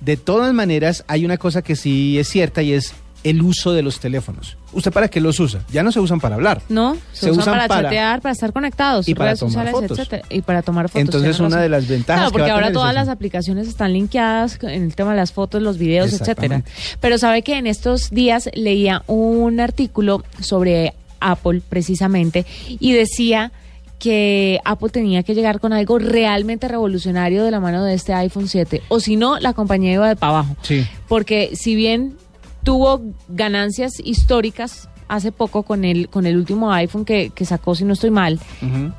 de 0.00 0.16
todas 0.16 0.52
maneras, 0.54 1.04
hay 1.06 1.24
una 1.24 1.36
cosa 1.36 1.62
que 1.62 1.76
sí 1.76 2.18
es 2.18 2.28
cierta 2.28 2.62
y 2.62 2.72
es 2.72 2.94
el 3.24 3.40
uso 3.42 3.72
de 3.72 3.82
los 3.82 4.00
teléfonos. 4.00 4.56
¿Usted 4.72 4.90
para 4.92 5.08
qué 5.08 5.20
los 5.20 5.38
usa? 5.38 5.60
Ya 5.70 5.82
no 5.82 5.92
se 5.92 6.00
usan 6.00 6.18
para 6.20 6.34
hablar. 6.34 6.62
No, 6.68 6.94
se, 7.12 7.26
Se 7.26 7.30
usan, 7.30 7.40
usan 7.42 7.54
para, 7.54 7.68
para- 7.68 7.82
chatear, 7.88 8.20
para 8.20 8.32
estar 8.32 8.52
conectados, 8.52 9.08
y 9.08 9.14
para 9.14 9.36
tomar 9.36 9.50
sociales, 9.52 9.72
fotos. 9.72 9.98
etcétera, 9.98 10.22
y 10.30 10.42
para 10.42 10.62
tomar 10.62 10.88
fotos. 10.88 11.00
Entonces, 11.02 11.38
una 11.38 11.48
razón. 11.50 11.62
de 11.62 11.68
las 11.68 11.86
ventajas 11.88 12.20
Claro, 12.20 12.30
que 12.30 12.38
porque 12.38 12.50
a 12.50 12.54
ahora 12.54 12.66
tener 12.68 12.74
todas 12.78 12.94
las 12.94 13.08
aplicaciones 13.08 13.68
están 13.68 13.92
linkeadas 13.92 14.58
en 14.62 14.82
el 14.84 14.94
tema 14.94 15.10
de 15.12 15.16
las 15.18 15.32
fotos, 15.32 15.62
los 15.62 15.78
videos, 15.78 16.12
etcétera. 16.12 16.62
Pero 17.00 17.18
sabe 17.18 17.42
que 17.42 17.58
en 17.58 17.66
estos 17.66 18.10
días 18.10 18.48
leía 18.54 19.02
un 19.06 19.60
artículo 19.60 20.24
sobre 20.40 20.94
Apple 21.20 21.62
precisamente 21.68 22.44
y 22.68 22.92
decía 22.92 23.52
que 23.98 24.58
Apple 24.64 24.88
tenía 24.88 25.22
que 25.22 25.32
llegar 25.34 25.60
con 25.60 25.72
algo 25.72 25.98
realmente 26.00 26.66
revolucionario 26.66 27.44
de 27.44 27.52
la 27.52 27.60
mano 27.60 27.84
de 27.84 27.94
este 27.94 28.12
iPhone 28.14 28.48
7 28.48 28.82
o 28.88 28.98
si 28.98 29.14
no 29.14 29.38
la 29.38 29.52
compañía 29.52 29.92
iba 29.92 30.08
de 30.08 30.16
para 30.16 30.30
abajo 30.38 30.56
Sí. 30.62 30.84
porque 31.06 31.50
si 31.54 31.76
bien 31.76 32.14
tuvo 32.62 33.00
ganancias 33.28 33.92
históricas 34.02 34.88
hace 35.08 35.32
poco 35.32 35.62
con 35.62 35.84
el 35.84 36.08
con 36.08 36.26
el 36.26 36.36
último 36.36 36.72
iPhone 36.72 37.04
que, 37.04 37.30
que 37.30 37.44
sacó, 37.44 37.74
si 37.74 37.84
no 37.84 37.92
estoy 37.92 38.10
mal, 38.10 38.40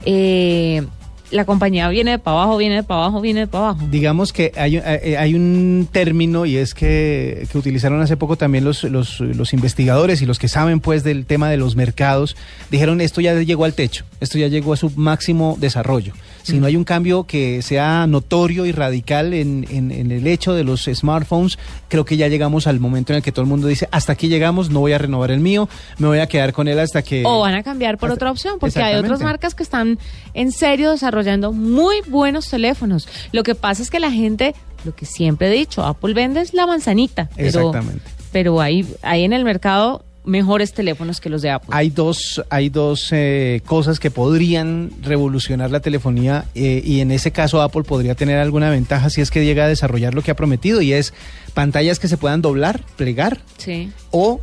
eh, 0.06 0.86
la 1.34 1.46
compañía 1.46 1.90
viene 1.90 2.12
de 2.12 2.20
para 2.20 2.38
abajo, 2.44 2.58
viene 2.58 2.76
de 2.76 2.84
para 2.84 3.02
abajo, 3.06 3.20
viene 3.22 3.42
de 3.42 3.48
para 3.48 3.70
abajo. 3.70 3.86
Digamos 3.90 4.32
que 4.32 4.52
hay, 4.56 4.78
eh, 4.78 5.18
hay 5.18 5.36
un 5.36 5.88
término 5.92 6.46
y 6.46 6.56
es 6.58 6.74
que, 6.74 7.48
que 7.52 7.58
utilizaron 7.58 8.00
hace 8.02 8.16
poco 8.18 8.36
también 8.38 8.64
los, 8.64 8.84
los, 8.86 9.20
los 9.20 9.54
investigadores 9.54 10.22
y 10.22 10.26
los 10.26 10.40
que 10.40 10.48
saben 10.48 10.80
pues 10.80 11.04
del 11.04 11.26
tema 11.26 11.50
de 11.50 11.58
los 11.58 11.76
mercados, 11.76 12.36
dijeron 12.72 13.02
esto 13.02 13.20
ya 13.20 13.34
llegó 13.34 13.66
al 13.66 13.74
techo, 13.74 14.06
esto 14.22 14.38
ya 14.38 14.48
llegó 14.48 14.74
a 14.74 14.78
su 14.78 14.92
máximo 14.96 15.58
desarrollo. 15.60 16.14
Si 16.44 16.60
no 16.60 16.68
hay 16.68 16.76
un 16.76 16.84
cambio 16.84 17.24
que 17.24 17.62
sea 17.62 18.06
notorio 18.06 18.66
y 18.66 18.72
radical 18.74 19.34
en, 19.34 19.66
en- 19.70 19.92
en 19.92 20.12
el 20.12 20.28
hecho 20.28 20.54
de 20.54 20.64
los 20.66 20.84
smartphones, 20.94 21.58
creo 21.88 22.04
que 22.06 22.18
ya 22.18 22.28
llegamos 22.28 22.68
al 22.68 22.80
momento 22.82 23.14
en 23.14 23.18
el 23.18 23.24
que 23.24 23.32
todo 23.32 23.44
el 23.44 23.50
mundo 23.50 23.68
dice, 23.68 23.88
hasta 23.92 24.12
aquí 24.12 24.28
llegamos, 24.28 24.70
no 24.70 24.82
voy 24.82 24.92
a 24.92 24.98
renovar 24.98 25.32
el 25.32 25.40
mío, 25.40 25.70
me 26.00 26.08
voy 26.08 26.20
a 26.20 26.28
quedar 26.28 26.52
con 26.52 26.68
él 26.68 26.78
hasta 26.80 27.02
que... 27.02 27.24
O 27.26 27.40
van 27.40 27.56
a 27.56 27.64
cambiar 27.64 27.98
por 27.98 28.10
hasta- 28.10 28.16
otra 28.16 28.32
opción, 28.32 28.60
porque 28.60 28.82
hay 28.82 28.96
otras 28.98 29.22
marcas 29.22 29.56
que 29.56 29.64
están 29.64 29.98
en 30.34 30.52
serio 30.52 30.92
desarrollando 30.92 31.23
muy 31.52 32.02
buenos 32.08 32.50
teléfonos. 32.50 33.08
Lo 33.32 33.44
que 33.44 33.56
pasa 33.56 33.82
es 33.82 33.90
que 33.90 34.00
la 34.00 34.12
gente, 34.12 34.56
lo 34.86 34.96
que 34.96 35.06
siempre 35.06 35.48
he 35.48 35.52
dicho, 35.52 35.84
Apple 35.84 36.14
vende 36.14 36.42
es 36.42 36.54
la 36.54 36.66
manzanita. 36.68 37.30
Pero, 37.36 37.48
Exactamente. 37.48 38.10
Pero 38.32 38.62
hay, 38.62 38.88
hay 39.02 39.24
en 39.24 39.34
el 39.34 39.44
mercado 39.44 40.04
mejores 40.26 40.74
teléfonos 40.74 41.20
que 41.20 41.30
los 41.30 41.42
de 41.42 41.50
Apple. 41.50 41.70
Hay 41.72 41.90
dos, 41.90 42.42
hay 42.50 42.70
dos 42.70 43.10
eh, 43.12 43.62
cosas 43.66 44.00
que 44.00 44.12
podrían 44.12 44.92
revolucionar 45.02 45.72
la 45.72 45.82
telefonía 45.82 46.46
eh, 46.56 46.82
y 46.84 47.02
en 47.02 47.12
ese 47.12 47.32
caso 47.32 47.62
Apple 47.62 47.84
podría 47.84 48.16
tener 48.16 48.40
alguna 48.40 48.70
ventaja 48.70 49.10
si 49.10 49.22
es 49.22 49.32
que 49.32 49.44
llega 49.44 49.66
a 49.66 49.68
desarrollar 49.68 50.14
lo 50.14 50.22
que 50.22 50.32
ha 50.32 50.36
prometido 50.36 50.82
y 50.82 50.94
es 50.94 51.14
pantallas 51.54 52.00
que 52.00 52.08
se 52.08 52.18
puedan 52.18 52.42
doblar, 52.42 52.82
plegar 52.96 53.42
Sí. 53.58 53.92
o 54.12 54.40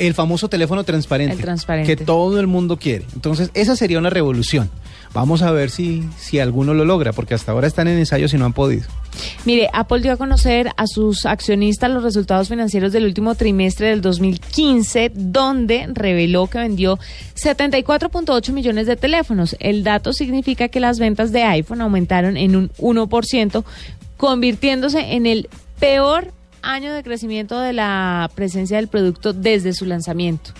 el 0.00 0.14
famoso 0.14 0.48
teléfono 0.48 0.82
transparente, 0.82 1.34
El 1.34 1.40
transparente. 1.40 1.96
que 1.96 2.04
todo 2.04 2.40
el 2.40 2.46
mundo 2.46 2.78
quiere. 2.78 3.04
Entonces 3.14 3.50
esa 3.54 3.76
sería 3.76 3.98
una 3.98 4.10
revolución. 4.10 4.70
Vamos 5.12 5.42
a 5.42 5.50
ver 5.50 5.70
si, 5.70 6.04
si 6.18 6.38
alguno 6.38 6.72
lo 6.72 6.84
logra, 6.84 7.12
porque 7.12 7.34
hasta 7.34 7.50
ahora 7.52 7.66
están 7.66 7.88
en 7.88 7.98
ensayos 7.98 8.32
y 8.32 8.38
no 8.38 8.44
han 8.44 8.52
podido. 8.52 8.84
Mire, 9.44 9.68
Apple 9.72 10.00
dio 10.00 10.12
a 10.12 10.16
conocer 10.16 10.70
a 10.76 10.86
sus 10.86 11.26
accionistas 11.26 11.90
los 11.90 12.04
resultados 12.04 12.48
financieros 12.48 12.92
del 12.92 13.04
último 13.04 13.34
trimestre 13.34 13.88
del 13.88 14.02
2015, 14.02 15.10
donde 15.14 15.88
reveló 15.92 16.46
que 16.46 16.58
vendió 16.58 16.98
74.8 17.34 18.52
millones 18.52 18.86
de 18.86 18.96
teléfonos. 18.96 19.56
El 19.58 19.82
dato 19.82 20.12
significa 20.12 20.68
que 20.68 20.78
las 20.80 20.98
ventas 21.00 21.32
de 21.32 21.42
iPhone 21.42 21.80
aumentaron 21.80 22.36
en 22.36 22.54
un 22.54 22.70
1%, 22.78 23.64
convirtiéndose 24.16 25.14
en 25.14 25.26
el 25.26 25.48
peor 25.80 26.32
año 26.62 26.92
de 26.92 27.02
crecimiento 27.02 27.58
de 27.60 27.72
la 27.72 28.30
presencia 28.34 28.76
del 28.76 28.88
producto 28.88 29.32
desde 29.32 29.72
su 29.72 29.84
lanzamiento. 29.86 30.50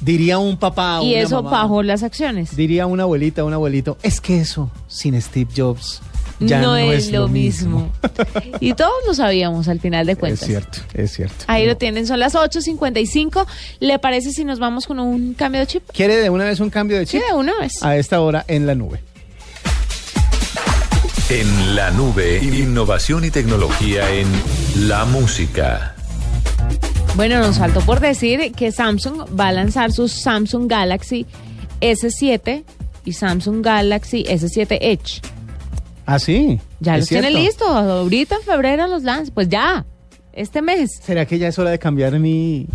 Diría 0.00 0.38
un 0.38 0.58
papá. 0.58 1.00
y 1.02 1.12
una 1.14 1.20
eso 1.22 1.42
mamá, 1.42 1.62
bajó 1.62 1.82
las 1.82 2.02
acciones. 2.02 2.54
Diría 2.56 2.86
una 2.86 3.04
abuelita, 3.04 3.44
un 3.44 3.52
abuelito, 3.54 3.96
es 4.02 4.20
que 4.20 4.40
eso 4.40 4.70
sin 4.86 5.20
Steve 5.20 5.50
Jobs 5.56 6.02
ya 6.40 6.60
no, 6.60 6.68
no, 6.72 6.76
es, 6.76 7.10
lo 7.12 7.28
mismo. 7.28 7.90
y 8.60 8.74
todos 8.74 8.92
lo 9.06 9.14
sabíamos 9.14 9.68
al 9.68 9.78
final 9.80 10.04
de 10.04 10.12
Es 10.12 10.18
cuentas. 10.18 10.46
cierto, 10.46 10.78
es 10.92 11.12
cierto. 11.12 11.44
Ahí 11.46 11.64
lo 11.64 11.76
tienen, 11.76 12.06
son 12.06 12.18
las 12.20 12.34
8.55. 12.34 13.46
¿Le 13.80 13.98
parece 14.00 14.32
si 14.32 14.44
nos 14.44 14.58
vamos 14.58 14.86
con 14.86 14.98
un 14.98 15.34
cambio 15.34 15.60
de 15.60 15.68
chip? 15.68 15.84
¿Quiere 15.92 16.16
de 16.16 16.30
una 16.30 16.44
vez 16.44 16.58
un 16.60 16.70
cambio 16.70 16.98
de 16.98 17.06
Sí, 17.06 17.18
chip? 17.18 17.22
de 17.30 17.34
una 17.36 17.52
vez. 17.58 17.82
A 17.82 17.96
esta 17.96 18.20
hora 18.20 18.44
en 18.48 18.66
la 18.66 18.74
nube. 18.74 19.00
En 21.30 21.74
la 21.74 21.90
nube, 21.90 22.38
innovación 22.42 23.24
y 23.24 23.30
tecnología 23.30 24.10
en 24.14 24.28
la 24.86 25.06
música. 25.06 25.94
Bueno, 27.16 27.38
nos 27.38 27.56
faltó 27.56 27.80
por 27.80 28.00
decir 28.00 28.52
que 28.52 28.70
Samsung 28.70 29.22
va 29.40 29.48
a 29.48 29.52
lanzar 29.52 29.90
sus 29.90 30.12
Samsung 30.12 30.70
Galaxy 30.70 31.24
S7 31.80 32.64
y 33.06 33.12
Samsung 33.14 33.64
Galaxy 33.64 34.24
S7 34.24 34.76
Edge. 34.82 35.22
Ah, 36.04 36.18
sí. 36.18 36.60
Ya 36.80 36.96
es 36.96 37.00
los 37.00 37.08
tiene 37.08 37.30
listos. 37.30 37.68
Ahorita 37.68 38.36
en 38.36 38.42
febrero 38.42 38.86
los 38.86 39.02
lanzan. 39.02 39.32
Pues 39.32 39.48
ya, 39.48 39.86
este 40.34 40.60
mes. 40.60 40.90
¿Será 41.02 41.24
que 41.24 41.38
ya 41.38 41.48
es 41.48 41.58
hora 41.58 41.70
de 41.70 41.78
cambiar 41.78 42.18
mi, 42.18 42.66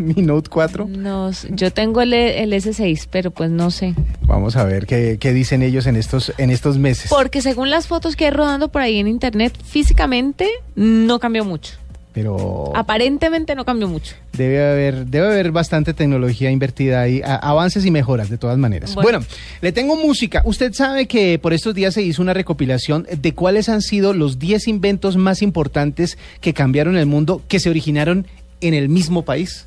mi 0.00 0.22
Note 0.22 0.48
4? 0.50 0.86
Nos, 0.88 1.46
yo 1.50 1.72
tengo 1.72 2.00
el, 2.02 2.12
el 2.12 2.52
S6, 2.52 3.06
pero 3.10 3.30
pues 3.30 3.50
no 3.50 3.70
sé. 3.70 3.94
Vamos 4.22 4.56
a 4.56 4.64
ver 4.64 4.86
qué, 4.86 5.18
qué 5.20 5.32
dicen 5.32 5.62
ellos 5.62 5.86
en 5.86 5.96
estos, 5.96 6.32
en 6.38 6.50
estos 6.50 6.78
meses. 6.78 7.10
Porque 7.10 7.42
según 7.42 7.70
las 7.70 7.86
fotos 7.86 8.16
que 8.16 8.24
hay 8.26 8.30
rodando 8.32 8.68
por 8.68 8.82
ahí 8.82 8.98
en 8.98 9.06
internet, 9.08 9.52
físicamente 9.64 10.48
no 10.74 11.18
cambió 11.18 11.44
mucho. 11.44 11.74
Pero 12.12 12.72
Aparentemente 12.74 13.54
no 13.54 13.64
cambió 13.64 13.86
mucho. 13.86 14.16
debe 14.32 14.68
haber, 14.68 15.06
debe 15.06 15.28
haber 15.28 15.52
bastante 15.52 15.94
tecnología 15.94 16.50
invertida 16.50 17.00
ahí, 17.02 17.22
a- 17.24 17.36
avances 17.36 17.86
y 17.86 17.92
mejoras 17.92 18.28
de 18.28 18.36
todas 18.36 18.58
maneras. 18.58 18.96
Bueno. 18.96 19.20
Bueno. 19.20 19.26
le 19.60 19.70
tengo 19.70 19.94
música. 19.94 20.42
Usted 20.44 20.72
sabe 20.72 21.06
que 21.06 21.38
por 21.38 21.52
estos 21.52 21.72
días 21.72 21.94
se 21.94 22.02
hizo 22.02 22.20
una 22.20 22.34
recopilación 22.34 23.06
de 23.16 23.32
cuáles 23.32 23.68
han 23.68 23.80
sido 23.80 24.12
los 24.12 24.40
10 24.40 24.66
inventos 24.66 25.16
más 25.16 25.40
importantes 25.40 26.18
que 26.40 26.52
cambiaron 26.52 26.96
el 26.96 27.06
mundo, 27.06 27.42
que 27.46 27.60
se 27.60 27.70
originaron 27.70 28.26
en 28.60 28.74
el 28.74 28.88
mismo 28.88 29.24
país. 29.24 29.66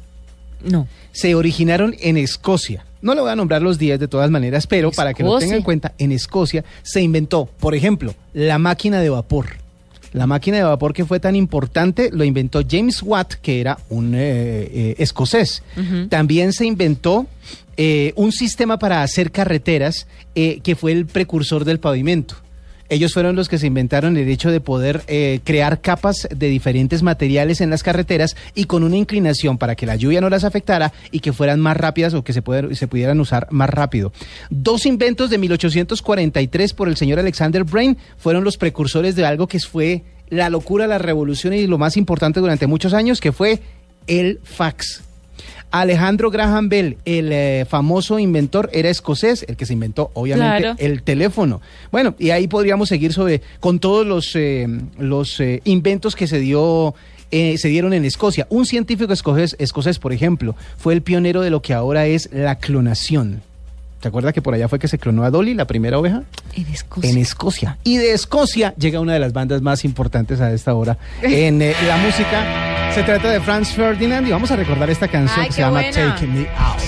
No. 0.63 0.87
se 1.11 1.35
originaron 1.35 1.95
en 1.99 2.17
Escocia. 2.17 2.85
No 3.01 3.13
le 3.15 3.21
voy 3.21 3.31
a 3.31 3.35
nombrar 3.35 3.61
los 3.61 3.77
días 3.77 3.99
de 3.99 4.07
todas 4.07 4.31
maneras, 4.31 4.65
pero 4.65 4.91
para 4.91 5.13
que 5.13 5.23
lo 5.23 5.29
Escocia. 5.29 5.47
tenga 5.47 5.57
en 5.57 5.63
cuenta, 5.63 5.93
en 5.97 6.11
Escocia 6.11 6.63
se 6.83 7.01
inventó, 7.01 7.45
por 7.59 7.75
ejemplo, 7.75 8.15
la 8.33 8.57
máquina 8.57 9.01
de 9.01 9.09
vapor. 9.09 9.57
La 10.13 10.27
máquina 10.27 10.57
de 10.57 10.63
vapor 10.63 10.93
que 10.93 11.05
fue 11.05 11.19
tan 11.19 11.35
importante 11.35 12.09
lo 12.13 12.23
inventó 12.23 12.61
James 12.69 13.01
Watt, 13.01 13.33
que 13.41 13.59
era 13.59 13.79
un 13.89 14.13
eh, 14.13 14.19
eh, 14.21 14.95
escocés. 14.99 15.63
También 16.09 16.53
se 16.53 16.65
inventó 16.65 17.25
eh, 17.77 18.13
un 18.15 18.31
sistema 18.31 18.77
para 18.77 19.01
hacer 19.01 19.31
carreteras 19.31 20.05
eh, 20.35 20.59
que 20.61 20.75
fue 20.75 20.91
el 20.91 21.07
precursor 21.07 21.65
del 21.65 21.79
pavimento. 21.79 22.35
Ellos 22.89 23.13
fueron 23.13 23.35
los 23.35 23.49
que 23.49 23.57
se 23.57 23.67
inventaron 23.67 24.17
el 24.17 24.29
hecho 24.29 24.51
de 24.51 24.59
poder 24.59 25.01
eh, 25.07 25.39
crear 25.43 25.81
capas 25.81 26.27
de 26.29 26.47
diferentes 26.47 27.01
materiales 27.01 27.61
en 27.61 27.69
las 27.69 27.83
carreteras 27.83 28.35
y 28.55 28.65
con 28.65 28.83
una 28.83 28.97
inclinación 28.97 29.57
para 29.57 29.75
que 29.75 29.85
la 29.85 29.95
lluvia 29.95 30.21
no 30.21 30.29
las 30.29 30.43
afectara 30.43 30.93
y 31.11 31.19
que 31.19 31.33
fueran 31.33 31.59
más 31.59 31.77
rápidas 31.77 32.13
o 32.13 32.23
que 32.23 32.33
se, 32.33 32.43
se 32.73 32.87
pudieran 32.87 33.19
usar 33.19 33.47
más 33.51 33.69
rápido. 33.69 34.11
Dos 34.49 34.85
inventos 34.85 35.29
de 35.29 35.37
1843 35.37 36.73
por 36.73 36.87
el 36.87 36.97
señor 36.97 37.19
Alexander 37.19 37.63
Brain 37.63 37.97
fueron 38.17 38.43
los 38.43 38.57
precursores 38.57 39.15
de 39.15 39.25
algo 39.25 39.47
que 39.47 39.59
fue 39.59 40.03
la 40.29 40.49
locura, 40.49 40.87
la 40.87 40.97
revolución 40.97 41.53
y 41.53 41.67
lo 41.67 41.77
más 41.77 41.97
importante 41.97 42.39
durante 42.39 42.67
muchos 42.67 42.93
años, 42.93 43.21
que 43.21 43.31
fue 43.31 43.59
el 44.07 44.39
fax. 44.43 45.03
Alejandro 45.73 46.29
Graham 46.29 46.69
Bell, 46.69 46.97
el 47.03 47.31
eh, 47.31 47.65
famoso 47.67 48.19
inventor, 48.19 48.69
era 48.73 48.89
escocés, 48.91 49.43
el 49.49 49.57
que 49.57 49.65
se 49.65 49.73
inventó, 49.73 50.11
obviamente, 50.13 50.59
Claro. 50.59 50.75
el 50.77 51.01
teléfono. 51.01 51.61
Bueno, 51.91 52.13
y 52.19 52.29
ahí 52.29 52.47
podríamos 52.47 52.89
seguir 52.89 53.11
sobre 53.11 53.41
con 53.59 53.79
todos 53.79 54.05
los, 54.05 54.35
eh, 54.35 54.67
los 54.99 55.39
eh, 55.39 55.61
inventos 55.65 56.15
que 56.15 56.27
se 56.27 56.39
dio. 56.39 56.93
eh, 57.35 57.57
se 57.57 57.67
dieron 57.69 57.93
en 57.93 58.05
Escocia. 58.05 58.45
Un 58.51 58.67
científico 58.67 59.11
escocés, 59.11 59.55
escocés, 59.57 59.97
por 59.97 60.13
ejemplo, 60.13 60.55
fue 60.77 60.93
el 60.93 61.01
pionero 61.01 61.41
de 61.41 61.49
lo 61.49 61.63
que 61.63 61.73
ahora 61.73 62.05
es 62.05 62.29
la 62.31 62.59
clonación. 62.59 63.41
¿Te 64.03 64.09
acuerdas 64.09 64.33
que 64.33 64.41
por 64.41 64.53
allá 64.53 64.67
fue 64.67 64.79
que 64.79 64.89
se 64.89 64.99
clonó 64.99 65.23
a 65.23 65.29
Dolly, 65.29 65.53
la 65.53 65.65
primera 65.65 65.97
oveja? 65.97 66.23
En 66.53 66.67
Escocia. 66.67 67.09
En 67.09 67.17
Escocia. 67.17 67.77
Y 67.85 67.95
de 67.95 68.11
Escocia 68.11 68.75
llega 68.75 68.99
una 68.99 69.13
de 69.13 69.19
las 69.19 69.31
bandas 69.31 69.61
más 69.61 69.85
importantes 69.85 70.41
a 70.41 70.51
esta 70.51 70.73
hora 70.73 70.97
en 71.21 71.61
eh, 71.61 71.73
la 71.87 71.95
música. 71.95 72.91
Se 72.93 73.01
trata 73.03 73.31
de 73.31 73.39
Franz 73.39 73.69
Ferdinand 73.69 74.27
y 74.27 74.31
vamos 74.31 74.51
a 74.51 74.57
recordar 74.57 74.89
esta 74.89 75.07
canción 75.07 75.39
Ay, 75.39 75.47
que 75.47 75.53
se 75.53 75.61
llama 75.61 75.79
buena. 75.79 76.15
Take 76.15 76.27
Me 76.27 76.49
Out. 76.49 76.81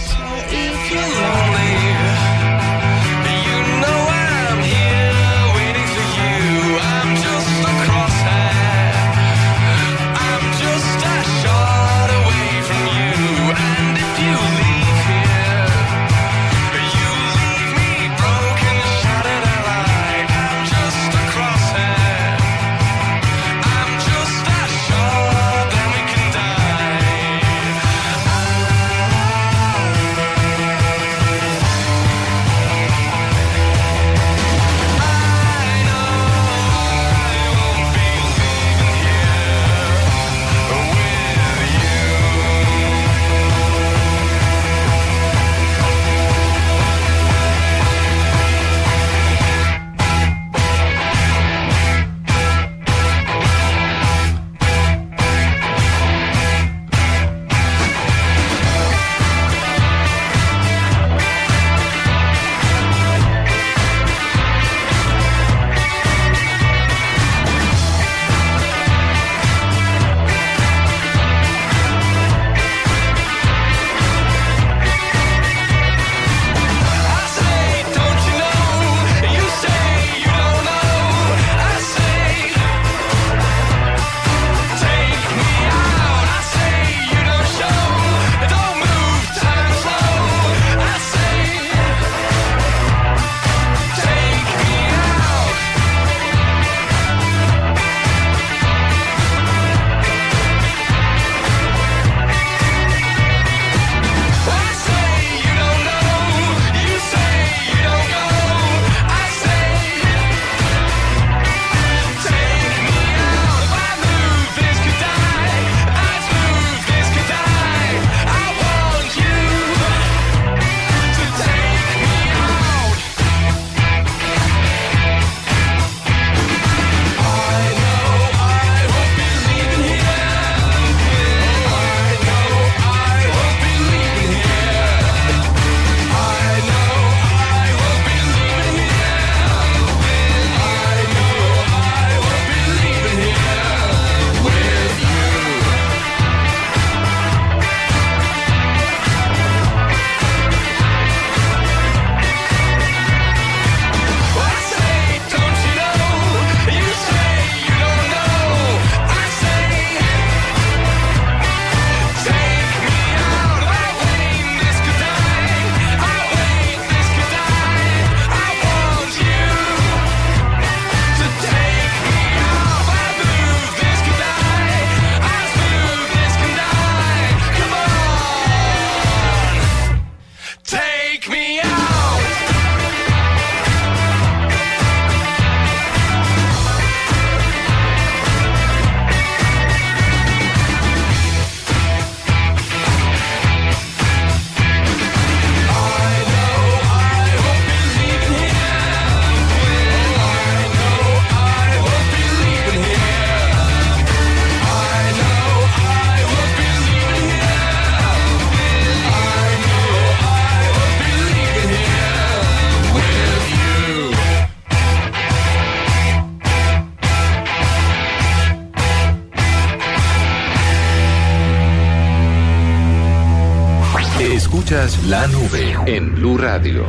Escuchas 224.35 225.01
la 225.05 225.27
nube 225.27 225.77
en 225.85 226.13
Blue 226.13 226.37
Radio. 226.37 226.83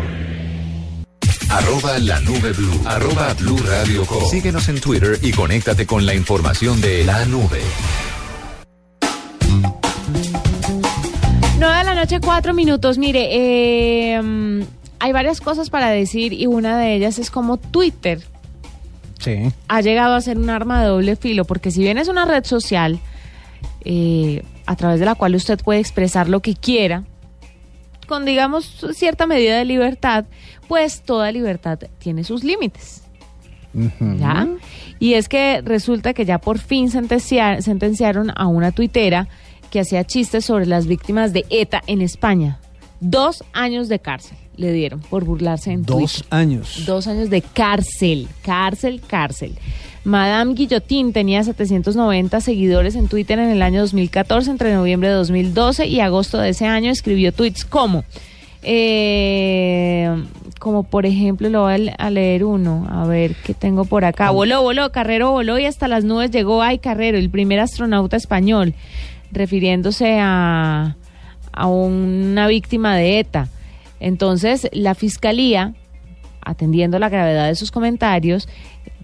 Arroba 1.49 1.97
la 2.01 2.19
nube 2.23 2.51
blue. 2.51 2.81
Arroba 2.85 3.35
blue 3.35 3.57
radio 3.59 4.05
com. 4.05 4.19
Síguenos 4.29 4.69
en 4.69 4.81
Twitter 4.81 5.17
y 5.23 5.31
conéctate 5.31 5.87
con 5.87 6.05
la 6.05 6.15
información 6.15 6.81
de 6.81 7.05
la 7.05 7.25
nube. 7.27 7.61
9 11.61 11.79
de 11.79 11.85
la 11.85 11.95
noche, 11.95 12.19
cuatro 12.21 12.53
minutos. 12.53 12.99
Mire, 12.99 13.29
eh, 13.31 14.21
mm, 14.21 14.63
hay 14.99 15.13
varias 15.13 15.41
cosas 15.41 15.71
para 15.71 15.91
decir 15.91 16.33
y 16.33 16.47
una 16.47 16.77
de 16.77 16.97
ellas 16.97 17.21
es 17.21 17.31
como 17.31 17.59
Twitter 17.59 18.23
Sí. 19.21 19.53
ha 19.69 19.81
llegado 19.83 20.15
a 20.17 20.21
ser 20.21 20.37
un 20.37 20.51
arma 20.51 20.81
de 20.83 20.89
doble 20.89 21.15
filo, 21.15 21.45
porque 21.45 21.71
si 21.71 21.81
bien 21.81 21.97
es 21.97 22.09
una 22.09 22.25
red 22.25 22.45
social 22.45 22.99
eh, 23.85 24.43
a 24.67 24.75
través 24.75 24.99
de 24.99 25.07
la 25.07 25.15
cual 25.15 25.37
usted 25.37 25.61
puede 25.61 25.79
expresar 25.79 26.29
lo 26.29 26.41
que 26.41 26.55
quiera, 26.57 27.05
con 28.07 28.25
digamos 28.25 28.85
cierta 28.95 29.27
medida 29.27 29.59
de 29.59 29.65
libertad, 29.65 30.25
pues 30.69 31.03
toda 31.03 31.31
libertad 31.33 31.79
tiene 31.99 32.25
sus 32.25 32.43
límites. 32.45 33.03
¿Ya? 34.19 34.49
Y 34.99 35.15
es 35.15 35.29
que 35.29 35.61
resulta 35.63 36.15
que 36.15 36.25
ya 36.25 36.39
por 36.39 36.59
fin 36.59 36.91
sentencia- 36.91 37.61
sentenciaron 37.61 38.33
a 38.35 38.47
una 38.47 38.73
tuitera 38.73 39.29
que 39.71 39.81
hacía 39.81 40.05
chistes 40.05 40.47
sobre 40.47 40.65
las 40.67 40.87
víctimas 40.87 41.33
de 41.35 41.45
ETA 41.51 41.83
en 41.87 42.01
España. 42.01 42.59
Dos 43.01 43.45
años 43.53 43.89
de 43.89 43.99
cárcel 43.99 44.39
le 44.57 44.73
dieron 44.73 45.01
por 45.01 45.25
burlarse 45.25 45.73
en 45.73 45.83
Dos 45.83 45.97
Twitter. 46.15 46.27
años. 46.31 46.85
Dos 46.87 47.07
años 47.07 47.29
de 47.29 47.43
cárcel, 47.43 48.29
cárcel, 48.43 49.03
cárcel. 49.07 49.59
Madame 50.07 50.55
Guillotín 50.55 51.13
tenía 51.13 51.43
790 51.43 52.41
seguidores 52.41 52.95
en 52.95 53.09
Twitter 53.09 53.41
en 53.41 53.51
el 53.51 53.61
año 53.61 53.81
2014, 53.81 54.51
entre 54.53 54.73
noviembre 54.73 55.09
de 55.09 55.15
2012 55.17 55.87
y 55.89 55.99
agosto 56.01 56.39
de 56.39 56.51
ese 56.51 56.65
año 56.67 56.93
escribió 56.93 57.33
tweets 57.33 57.65
como, 57.65 58.05
eh, 58.63 60.09
como 60.61 60.85
por 60.85 61.07
ejemplo, 61.07 61.49
lo 61.49 61.63
voy 61.63 61.73
a 61.75 61.79
le- 61.79 61.95
a 61.99 62.11
leer 62.11 62.45
uno, 62.45 62.87
a 62.89 63.05
ver 63.07 63.35
qué 63.45 63.53
tengo 63.53 63.85
por 63.85 64.05
acá. 64.05 64.31
Voló, 64.31 64.63
voló, 64.63 64.93
Carrero 64.93 65.33
voló 65.33 65.59
y 65.59 65.67
hasta 65.67 65.89
las 65.89 66.05
nubes 66.05 66.31
llegó, 66.31 66.63
ay 66.63 66.79
Carrero, 66.79 67.19
el 67.19 67.29
primer 67.31 67.59
astronauta 67.59 68.17
español, 68.17 68.75
refiriéndose 69.33 70.19
a, 70.21 70.95
a 71.53 71.67
una 71.67 72.47
víctima 72.47 72.95
de 72.97 73.19
ETA. 73.19 73.49
Entonces, 73.99 74.69
la 74.73 74.95
fiscalía 74.95 75.75
atendiendo 76.43 77.01
la 77.01 77.09
gravedad 77.09 77.49
de 77.49 77.57
sus 77.57 77.73
comentarios, 77.73 78.49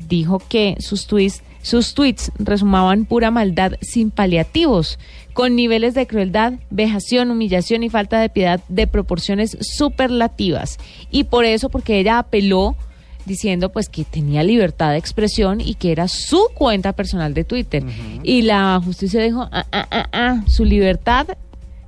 dijo 0.08 0.40
que 0.48 0.76
sus 0.80 1.06
tweets, 1.06 1.42
sus 1.62 1.94
tweets 1.94 2.32
resumaban 2.38 3.04
pura 3.04 3.30
maldad 3.30 3.74
sin 3.80 4.10
paliativos, 4.10 4.98
con 5.32 5.56
niveles 5.56 5.94
de 5.94 6.06
crueldad, 6.06 6.54
vejación, 6.70 7.30
humillación 7.30 7.82
y 7.82 7.90
falta 7.90 8.20
de 8.20 8.28
piedad 8.28 8.60
de 8.68 8.86
proporciones 8.86 9.56
superlativas. 9.60 10.78
Y 11.10 11.24
por 11.24 11.44
eso, 11.44 11.68
porque 11.68 11.98
ella 11.98 12.18
apeló 12.18 12.76
diciendo 13.24 13.70
pues 13.70 13.88
que 13.88 14.04
tenía 14.04 14.42
libertad 14.42 14.90
de 14.90 14.98
expresión 14.98 15.60
y 15.60 15.74
que 15.74 15.92
era 15.92 16.08
su 16.08 16.48
cuenta 16.54 16.92
personal 16.92 17.34
de 17.34 17.44
Twitter. 17.44 17.84
Y 18.22 18.42
la 18.42 18.80
justicia 18.84 19.22
dijo, 19.22 19.48
ah, 19.52 19.66
ah, 19.72 19.86
ah, 19.90 20.08
ah, 20.12 20.44
su 20.46 20.64
libertad 20.64 21.28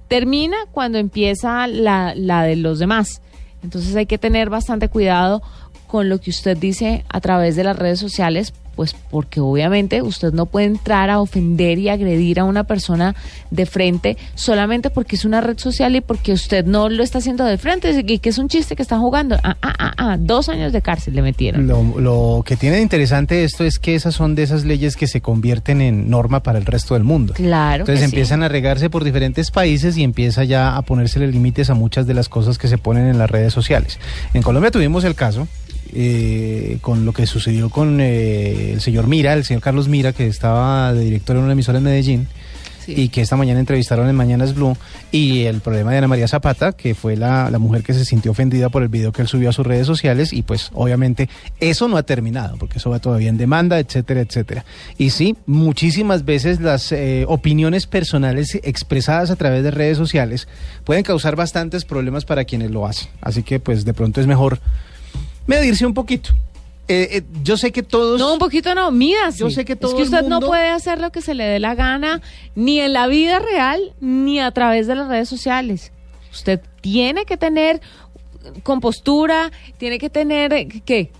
termina 0.08 0.56
cuando 0.70 0.98
empieza 0.98 1.66
la, 1.66 2.14
la 2.14 2.44
de 2.44 2.56
los 2.56 2.78
demás. 2.78 3.20
Entonces 3.62 3.96
hay 3.96 4.06
que 4.06 4.18
tener 4.18 4.50
bastante 4.50 4.88
cuidado 4.88 5.42
con 5.86 6.08
lo 6.08 6.20
que 6.20 6.30
usted 6.30 6.56
dice 6.56 7.04
a 7.08 7.20
través 7.20 7.56
de 7.56 7.64
las 7.64 7.76
redes 7.76 7.98
sociales, 7.98 8.52
pues 8.74 8.94
porque 9.10 9.40
obviamente 9.40 10.02
usted 10.02 10.32
no 10.32 10.46
puede 10.46 10.66
entrar 10.66 11.10
a 11.10 11.20
ofender 11.20 11.78
y 11.78 11.88
agredir 11.88 12.40
a 12.40 12.44
una 12.44 12.64
persona 12.64 13.14
de 13.50 13.66
frente 13.66 14.16
solamente 14.34 14.90
porque 14.90 15.16
es 15.16 15.24
una 15.24 15.40
red 15.40 15.58
social 15.58 15.94
y 15.96 16.00
porque 16.00 16.32
usted 16.32 16.64
no 16.64 16.88
lo 16.88 17.02
está 17.02 17.18
haciendo 17.18 17.44
de 17.44 17.58
frente 17.58 18.04
y 18.06 18.18
que 18.18 18.28
es 18.28 18.38
un 18.38 18.48
chiste 18.48 18.76
que 18.76 18.82
está 18.82 18.98
jugando. 18.98 19.36
Ah, 19.42 19.56
ah, 19.62 19.74
ah, 19.78 19.92
ah, 19.96 20.16
dos 20.18 20.48
años 20.48 20.72
de 20.72 20.82
cárcel 20.82 21.14
le 21.14 21.22
metieron. 21.22 21.66
Lo, 21.66 22.00
lo 22.00 22.42
que 22.44 22.56
tiene 22.56 22.76
de 22.76 22.82
interesante 22.82 23.44
esto 23.44 23.64
es 23.64 23.78
que 23.78 23.94
esas 23.94 24.14
son 24.14 24.34
de 24.34 24.42
esas 24.42 24.64
leyes 24.64 24.96
que 24.96 25.06
se 25.06 25.20
convierten 25.20 25.80
en 25.80 26.10
norma 26.10 26.42
para 26.42 26.58
el 26.58 26.66
resto 26.66 26.94
del 26.94 27.04
mundo. 27.04 27.34
Claro. 27.34 27.82
Entonces 27.82 28.00
que 28.04 28.08
sí. 28.08 28.14
empiezan 28.16 28.42
a 28.42 28.48
regarse 28.48 28.90
por 28.90 29.04
diferentes 29.04 29.50
países 29.50 29.96
y 29.96 30.02
empieza 30.02 30.44
ya 30.44 30.76
a 30.76 30.82
ponérsele 30.82 31.28
límites 31.28 31.70
a 31.70 31.74
muchas 31.74 32.06
de 32.06 32.14
las 32.14 32.28
cosas 32.28 32.58
que 32.58 32.68
se 32.68 32.78
ponen 32.78 33.06
en 33.06 33.18
las 33.18 33.30
redes 33.30 33.52
sociales. 33.52 33.98
En 34.32 34.42
Colombia 34.42 34.70
tuvimos 34.70 35.04
el 35.04 35.14
caso 35.14 35.46
eh, 35.94 36.78
con 36.80 37.04
lo 37.04 37.12
que 37.12 37.26
sucedió 37.26 37.70
con 37.70 38.00
eh, 38.00 38.72
el 38.72 38.80
señor 38.80 39.06
Mira, 39.06 39.32
el 39.34 39.44
señor 39.44 39.62
Carlos 39.62 39.88
Mira, 39.88 40.12
que 40.12 40.26
estaba 40.26 40.92
de 40.92 41.04
director 41.04 41.36
en 41.36 41.42
una 41.42 41.52
emisora 41.52 41.78
en 41.78 41.84
Medellín. 41.84 42.28
Y 42.86 43.08
que 43.08 43.22
esta 43.22 43.36
mañana 43.36 43.60
entrevistaron 43.60 44.10
en 44.10 44.14
Mañanas 44.14 44.54
Blue. 44.54 44.76
Y 45.10 45.44
el 45.44 45.60
problema 45.62 45.92
de 45.92 45.96
Ana 45.98 46.08
María 46.08 46.28
Zapata, 46.28 46.72
que 46.72 46.94
fue 46.94 47.16
la, 47.16 47.48
la 47.50 47.58
mujer 47.58 47.82
que 47.82 47.94
se 47.94 48.04
sintió 48.04 48.32
ofendida 48.32 48.68
por 48.68 48.82
el 48.82 48.88
video 48.88 49.10
que 49.10 49.22
él 49.22 49.28
subió 49.28 49.48
a 49.48 49.52
sus 49.54 49.66
redes 49.66 49.86
sociales. 49.86 50.34
Y 50.34 50.42
pues 50.42 50.70
obviamente 50.74 51.30
eso 51.60 51.88
no 51.88 51.96
ha 51.96 52.02
terminado, 52.02 52.58
porque 52.58 52.76
eso 52.76 52.90
va 52.90 52.98
todavía 52.98 53.30
en 53.30 53.38
demanda, 53.38 53.78
etcétera, 53.78 54.20
etcétera. 54.20 54.66
Y 54.98 55.10
sí, 55.10 55.34
muchísimas 55.46 56.26
veces 56.26 56.60
las 56.60 56.92
eh, 56.92 57.24
opiniones 57.26 57.86
personales 57.86 58.58
expresadas 58.62 59.30
a 59.30 59.36
través 59.36 59.62
de 59.64 59.70
redes 59.70 59.96
sociales 59.96 60.46
pueden 60.84 61.04
causar 61.04 61.36
bastantes 61.36 61.86
problemas 61.86 62.26
para 62.26 62.44
quienes 62.44 62.70
lo 62.70 62.86
hacen. 62.86 63.08
Así 63.22 63.42
que 63.42 63.60
pues 63.60 63.86
de 63.86 63.94
pronto 63.94 64.20
es 64.20 64.26
mejor 64.26 64.60
medirse 65.46 65.84
un 65.86 65.94
poquito. 65.94 66.30
Eh, 66.86 67.08
eh, 67.12 67.22
yo 67.42 67.56
sé 67.56 67.72
que 67.72 67.82
todos... 67.82 68.20
No, 68.20 68.34
un 68.34 68.38
poquito 68.38 68.74
no, 68.74 68.90
mídase. 68.90 69.38
Yo 69.38 69.48
sé 69.50 69.64
que 69.64 69.74
todo 69.74 69.92
Es 69.92 69.96
que 69.96 70.02
usted 70.02 70.22
no 70.22 70.36
mundo- 70.36 70.46
puede 70.48 70.68
hacer 70.68 71.00
lo 71.00 71.10
que 71.12 71.22
se 71.22 71.34
le 71.34 71.44
dé 71.44 71.58
la 71.58 71.74
gana, 71.74 72.20
ni 72.54 72.78
en 72.80 72.92
la 72.92 73.06
vida 73.06 73.38
real, 73.38 73.94
ni 74.00 74.38
a 74.40 74.50
través 74.50 74.86
de 74.86 74.94
las 74.94 75.08
redes 75.08 75.28
sociales. 75.28 75.92
Usted 76.30 76.60
tiene 76.82 77.24
que 77.24 77.36
tener 77.38 77.80
compostura, 78.62 79.50
tiene 79.78 79.98
que 79.98 80.10
tener... 80.10 80.52
eh, 80.52 80.68
¿Qué? 80.84 81.10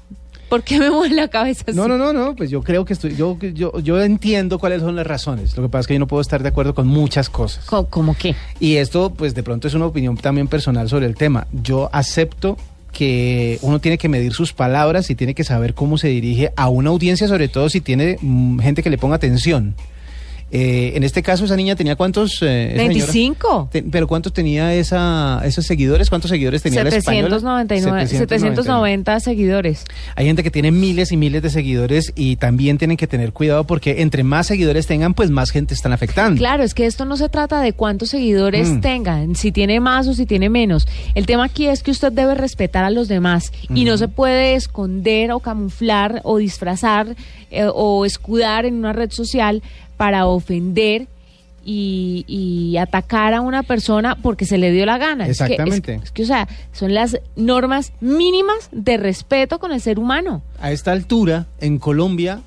¿Por 0.48 0.62
qué 0.62 0.78
me 0.78 0.90
mueve 0.90 1.14
la 1.14 1.28
cabeza 1.28 1.64
así? 1.66 1.76
No, 1.76 1.88
no, 1.88 1.96
no, 1.96 2.12
no, 2.12 2.37
pues 2.37 2.50
yo 2.50 2.62
creo 2.62 2.84
que 2.84 2.92
estoy, 2.92 3.16
yo, 3.16 3.37
yo, 3.40 3.78
yo 3.80 4.02
entiendo 4.02 4.58
cuáles 4.58 4.82
son 4.82 4.94
las 4.94 5.06
razones. 5.06 5.56
Lo 5.56 5.62
que 5.62 5.68
pasa 5.70 5.80
es 5.80 5.87
que 5.88 5.94
yo 5.94 6.00
no 6.00 6.06
puedo 6.06 6.20
estar 6.20 6.42
de 6.42 6.50
acuerdo 6.50 6.74
con 6.74 6.87
muchas 6.87 7.30
cosas. 7.30 7.64
Co- 7.64 7.87
¿Cómo 7.87 8.14
qué? 8.14 8.37
Y 8.60 8.76
esto, 8.76 9.10
pues 9.10 9.34
de 9.34 9.42
pronto 9.42 9.66
es 9.66 9.74
una 9.74 9.87
opinión 9.87 10.16
también 10.18 10.46
personal 10.46 10.88
sobre 10.88 11.06
el 11.06 11.14
tema. 11.14 11.46
Yo 11.52 11.88
acepto 11.92 12.58
que 12.94 13.59
uno 13.61 13.80
tiene 13.80 13.98
que 13.98 14.09
medir 14.09 14.33
sus 14.33 14.54
palabras 14.54 15.11
y 15.11 15.14
tiene 15.14 15.35
que 15.35 15.44
saber 15.44 15.74
cómo 15.74 15.98
se 15.98 16.09
dirige 16.09 16.52
a 16.57 16.70
una 16.70 16.88
audiencia, 16.88 17.28
sobre 17.28 17.48
todo 17.48 17.68
si 17.68 17.83
tiene 17.83 18.16
mm, 18.22 18.61
gente 18.61 18.83
que 18.83 18.88
le 18.88 18.96
ponga 18.96 19.16
atención. 19.16 19.74
Eh, 20.56 20.92
en 20.96 21.02
este 21.02 21.20
caso, 21.20 21.44
esa 21.44 21.56
niña 21.56 21.74
tenía 21.74 21.96
cuántos... 21.96 22.40
eh, 22.42 22.74
esa 22.74 22.76
señora? 22.76 22.86
25. 22.88 23.68
Te- 23.72 23.82
¿Pero 23.82 24.06
cuántos 24.06 24.32
tenía 24.32 24.72
esa, 24.72 25.40
esos 25.44 25.66
seguidores? 25.66 26.08
¿Cuántos 26.08 26.30
seguidores 26.30 26.62
tenía 26.62 26.84
la 26.84 26.90
española? 26.90 27.28
799, 27.28 28.06
790 28.06 29.18
seguidores. 29.18 29.84
Hay 30.14 30.26
gente 30.26 30.44
que 30.44 30.52
tiene 30.52 30.70
miles 30.70 31.10
y 31.10 31.16
miles 31.16 31.42
de 31.42 31.50
seguidores 31.50 32.12
y 32.14 32.36
también 32.36 32.78
tienen 32.78 32.96
que 32.96 33.08
tener 33.08 33.32
cuidado 33.32 33.64
porque 33.64 34.00
entre 34.02 34.22
más 34.22 34.46
seguidores 34.46 34.86
tengan, 34.86 35.12
pues 35.14 35.30
más 35.30 35.50
gente 35.50 35.74
están 35.74 35.92
afectando. 35.92 36.38
Claro, 36.38 36.62
es 36.62 36.72
que 36.72 36.86
esto 36.86 37.04
no 37.04 37.16
se 37.16 37.28
trata 37.28 37.60
de 37.60 37.72
cuántos 37.72 38.10
seguidores 38.10 38.68
Mm. 38.68 38.80
tengan, 38.80 39.34
si 39.34 39.50
tiene 39.50 39.80
más 39.80 40.06
o 40.06 40.14
si 40.14 40.24
tiene 40.24 40.50
menos. 40.50 40.86
El 41.16 41.26
tema 41.26 41.46
aquí 41.46 41.66
es 41.66 41.82
que 41.82 41.90
usted 41.90 42.12
debe 42.12 42.36
respetar 42.36 42.84
a 42.84 42.90
los 42.90 43.08
demás 43.08 43.52
y 43.74 43.84
no 43.84 43.96
se 43.96 44.06
puede 44.06 44.54
esconder 44.54 45.32
o 45.32 45.40
camuflar 45.40 46.20
o 46.22 46.38
disfrazar 46.38 47.16
eh, 47.50 47.66
o 47.74 48.04
escudar 48.04 48.66
en 48.66 48.74
una 48.74 48.92
red 48.92 49.10
social 49.10 49.62
para 49.96 50.26
ofender 50.26 51.07
y, 51.64 52.24
y 52.28 52.76
atacar 52.76 53.33
a 53.33 53.40
una 53.40 53.62
persona 53.62 54.16
porque 54.16 54.44
se 54.44 54.59
le 54.59 54.70
dio 54.70 54.85
la 54.85 54.98
gana. 54.98 55.26
Es 55.26 55.38
que- 55.38 55.44
es- 55.44 55.50
Exactamente. 55.50 55.94
Es 56.02 56.11
que, 56.11 56.22
o 56.22 56.26
sea, 56.26 56.46
son 56.72 56.92
las 56.92 57.18
normas 57.37 57.92
mínimas 58.00 58.68
de 58.72 58.96
respeto 58.98 59.59
con 59.59 59.72
el 59.72 59.80
ser 59.80 59.98
humano. 59.98 60.42
A 60.61 60.72
esta 60.72 60.92
altura, 60.92 61.46
en 61.61 61.78
Colombia, 61.78 62.42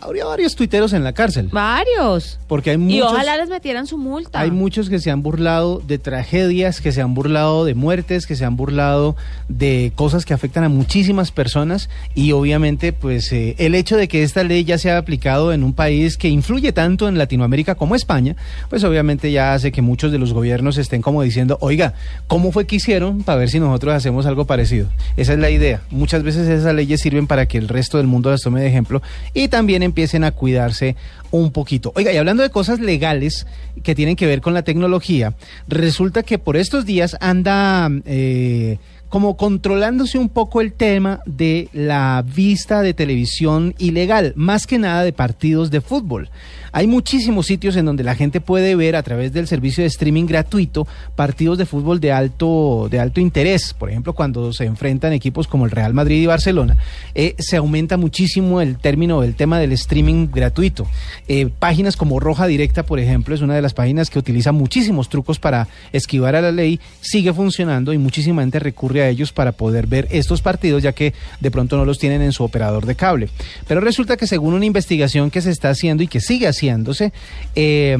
habría 0.00 0.24
varios 0.24 0.54
tuiteros 0.56 0.92
en 0.92 1.04
la 1.04 1.12
cárcel. 1.12 1.48
Varios. 1.52 2.38
Porque 2.48 2.70
hay 2.70 2.76
Y 2.76 2.78
muchos, 2.78 3.12
ojalá 3.12 3.36
les 3.36 3.48
metieran 3.48 3.86
su 3.86 3.98
multa. 3.98 4.40
hay 4.40 4.50
muchos 4.50 4.88
que 4.88 4.98
se 4.98 5.10
han 5.10 5.22
burlado 5.22 5.82
de 5.86 5.98
tragedias, 5.98 6.80
que 6.80 6.92
se 6.92 7.00
han 7.02 7.14
burlado 7.14 7.64
de 7.64 7.74
muertes, 7.74 8.26
que 8.26 8.36
se 8.36 8.44
han 8.44 8.56
burlado 8.56 9.16
de 9.48 9.92
cosas 9.94 10.24
que 10.24 10.34
afectan 10.34 10.64
a 10.64 10.68
muchísimas 10.68 11.32
personas 11.32 11.88
y 12.14 12.32
obviamente 12.32 12.92
pues 12.92 13.32
eh, 13.32 13.54
el 13.58 13.74
hecho 13.74 13.96
de 13.96 14.08
que 14.08 14.22
esta 14.22 14.44
ley 14.44 14.64
ya 14.64 14.78
se 14.78 14.90
ha 14.90 14.98
aplicado 14.98 15.52
en 15.52 15.64
un 15.64 15.72
país 15.72 16.16
que 16.16 16.28
influye 16.28 16.72
tanto 16.72 17.08
en 17.08 17.18
Latinoamérica 17.18 17.74
como 17.74 17.94
España, 17.94 18.36
pues 18.68 18.84
obviamente 18.84 19.32
ya 19.32 19.54
hace 19.54 19.72
que 19.72 19.82
muchos 19.82 20.12
de 20.12 20.18
los 20.18 20.32
gobiernos 20.32 20.78
estén 20.78 21.02
como 21.02 21.22
diciendo, 21.22 21.58
oiga, 21.60 21.94
¿cómo 22.26 22.52
fue 22.52 22.66
que 22.66 22.76
hicieron 22.76 23.22
para 23.22 23.38
ver 23.38 23.48
si 23.50 23.60
nosotros 23.60 23.94
hacemos 23.94 24.26
algo 24.26 24.44
parecido? 24.44 24.88
Esa 25.16 25.32
es 25.32 25.38
la 25.38 25.50
idea. 25.50 25.80
Muchas 25.90 26.22
veces 26.22 26.48
esas 26.48 26.74
leyes 26.74 27.00
sirven 27.00 27.26
para 27.26 27.46
que 27.46 27.58
el 27.58 27.68
resto 27.68 27.96
del 27.98 28.06
mundo 28.06 28.30
las 28.30 28.42
tome 28.42 28.60
de 28.60 28.68
ejemplo 28.68 29.02
y 29.34 29.48
también 29.48 29.82
empiecen 29.86 30.24
a 30.24 30.32
cuidarse 30.32 30.96
un 31.30 31.50
poquito. 31.50 31.92
Oiga, 31.94 32.12
y 32.12 32.16
hablando 32.16 32.42
de 32.42 32.50
cosas 32.50 32.80
legales 32.80 33.46
que 33.82 33.94
tienen 33.94 34.16
que 34.16 34.26
ver 34.26 34.40
con 34.40 34.54
la 34.54 34.62
tecnología, 34.62 35.34
resulta 35.68 36.22
que 36.22 36.38
por 36.38 36.56
estos 36.56 36.84
días 36.84 37.16
anda 37.20 37.90
eh, 38.04 38.78
como 39.08 39.36
controlándose 39.36 40.18
un 40.18 40.28
poco 40.28 40.60
el 40.60 40.72
tema 40.72 41.20
de 41.26 41.68
la 41.72 42.24
vista 42.26 42.82
de 42.82 42.94
televisión 42.94 43.74
ilegal, 43.78 44.32
más 44.36 44.66
que 44.66 44.78
nada 44.78 45.04
de 45.04 45.12
partidos 45.12 45.70
de 45.70 45.80
fútbol. 45.80 46.28
Hay 46.76 46.86
muchísimos 46.86 47.46
sitios 47.46 47.74
en 47.76 47.86
donde 47.86 48.04
la 48.04 48.14
gente 48.14 48.42
puede 48.42 48.74
ver 48.76 48.96
a 48.96 49.02
través 49.02 49.32
del 49.32 49.46
servicio 49.46 49.82
de 49.82 49.88
streaming 49.88 50.26
gratuito 50.26 50.86
partidos 51.14 51.56
de 51.56 51.64
fútbol 51.64 52.00
de 52.00 52.12
alto, 52.12 52.88
de 52.90 53.00
alto 53.00 53.18
interés. 53.18 53.72
Por 53.72 53.88
ejemplo, 53.88 54.12
cuando 54.12 54.52
se 54.52 54.66
enfrentan 54.66 55.14
equipos 55.14 55.46
como 55.48 55.64
el 55.64 55.70
Real 55.70 55.94
Madrid 55.94 56.20
y 56.20 56.26
Barcelona, 56.26 56.76
eh, 57.14 57.34
se 57.38 57.56
aumenta 57.56 57.96
muchísimo 57.96 58.60
el 58.60 58.76
término, 58.76 59.22
el 59.22 59.36
tema 59.36 59.58
del 59.58 59.72
streaming 59.72 60.28
gratuito. 60.30 60.86
Eh, 61.28 61.48
páginas 61.58 61.96
como 61.96 62.20
Roja 62.20 62.46
Directa, 62.46 62.84
por 62.84 63.00
ejemplo, 63.00 63.34
es 63.34 63.40
una 63.40 63.54
de 63.54 63.62
las 63.62 63.72
páginas 63.72 64.10
que 64.10 64.18
utiliza 64.18 64.52
muchísimos 64.52 65.08
trucos 65.08 65.38
para 65.38 65.68
esquivar 65.94 66.36
a 66.36 66.42
la 66.42 66.52
ley, 66.52 66.78
sigue 67.00 67.32
funcionando 67.32 67.94
y 67.94 67.98
muchísima 67.98 68.42
gente 68.42 68.58
recurre 68.58 69.00
a 69.00 69.08
ellos 69.08 69.32
para 69.32 69.52
poder 69.52 69.86
ver 69.86 70.08
estos 70.10 70.42
partidos, 70.42 70.82
ya 70.82 70.92
que 70.92 71.14
de 71.40 71.50
pronto 71.50 71.78
no 71.78 71.86
los 71.86 71.98
tienen 71.98 72.20
en 72.20 72.32
su 72.32 72.44
operador 72.44 72.84
de 72.84 72.96
cable. 72.96 73.30
Pero 73.66 73.80
resulta 73.80 74.18
que 74.18 74.26
según 74.26 74.52
una 74.52 74.66
investigación 74.66 75.30
que 75.30 75.40
se 75.40 75.50
está 75.50 75.70
haciendo 75.70 76.02
y 76.02 76.06
que 76.06 76.20
sigue 76.20 76.46
eh, 77.54 77.96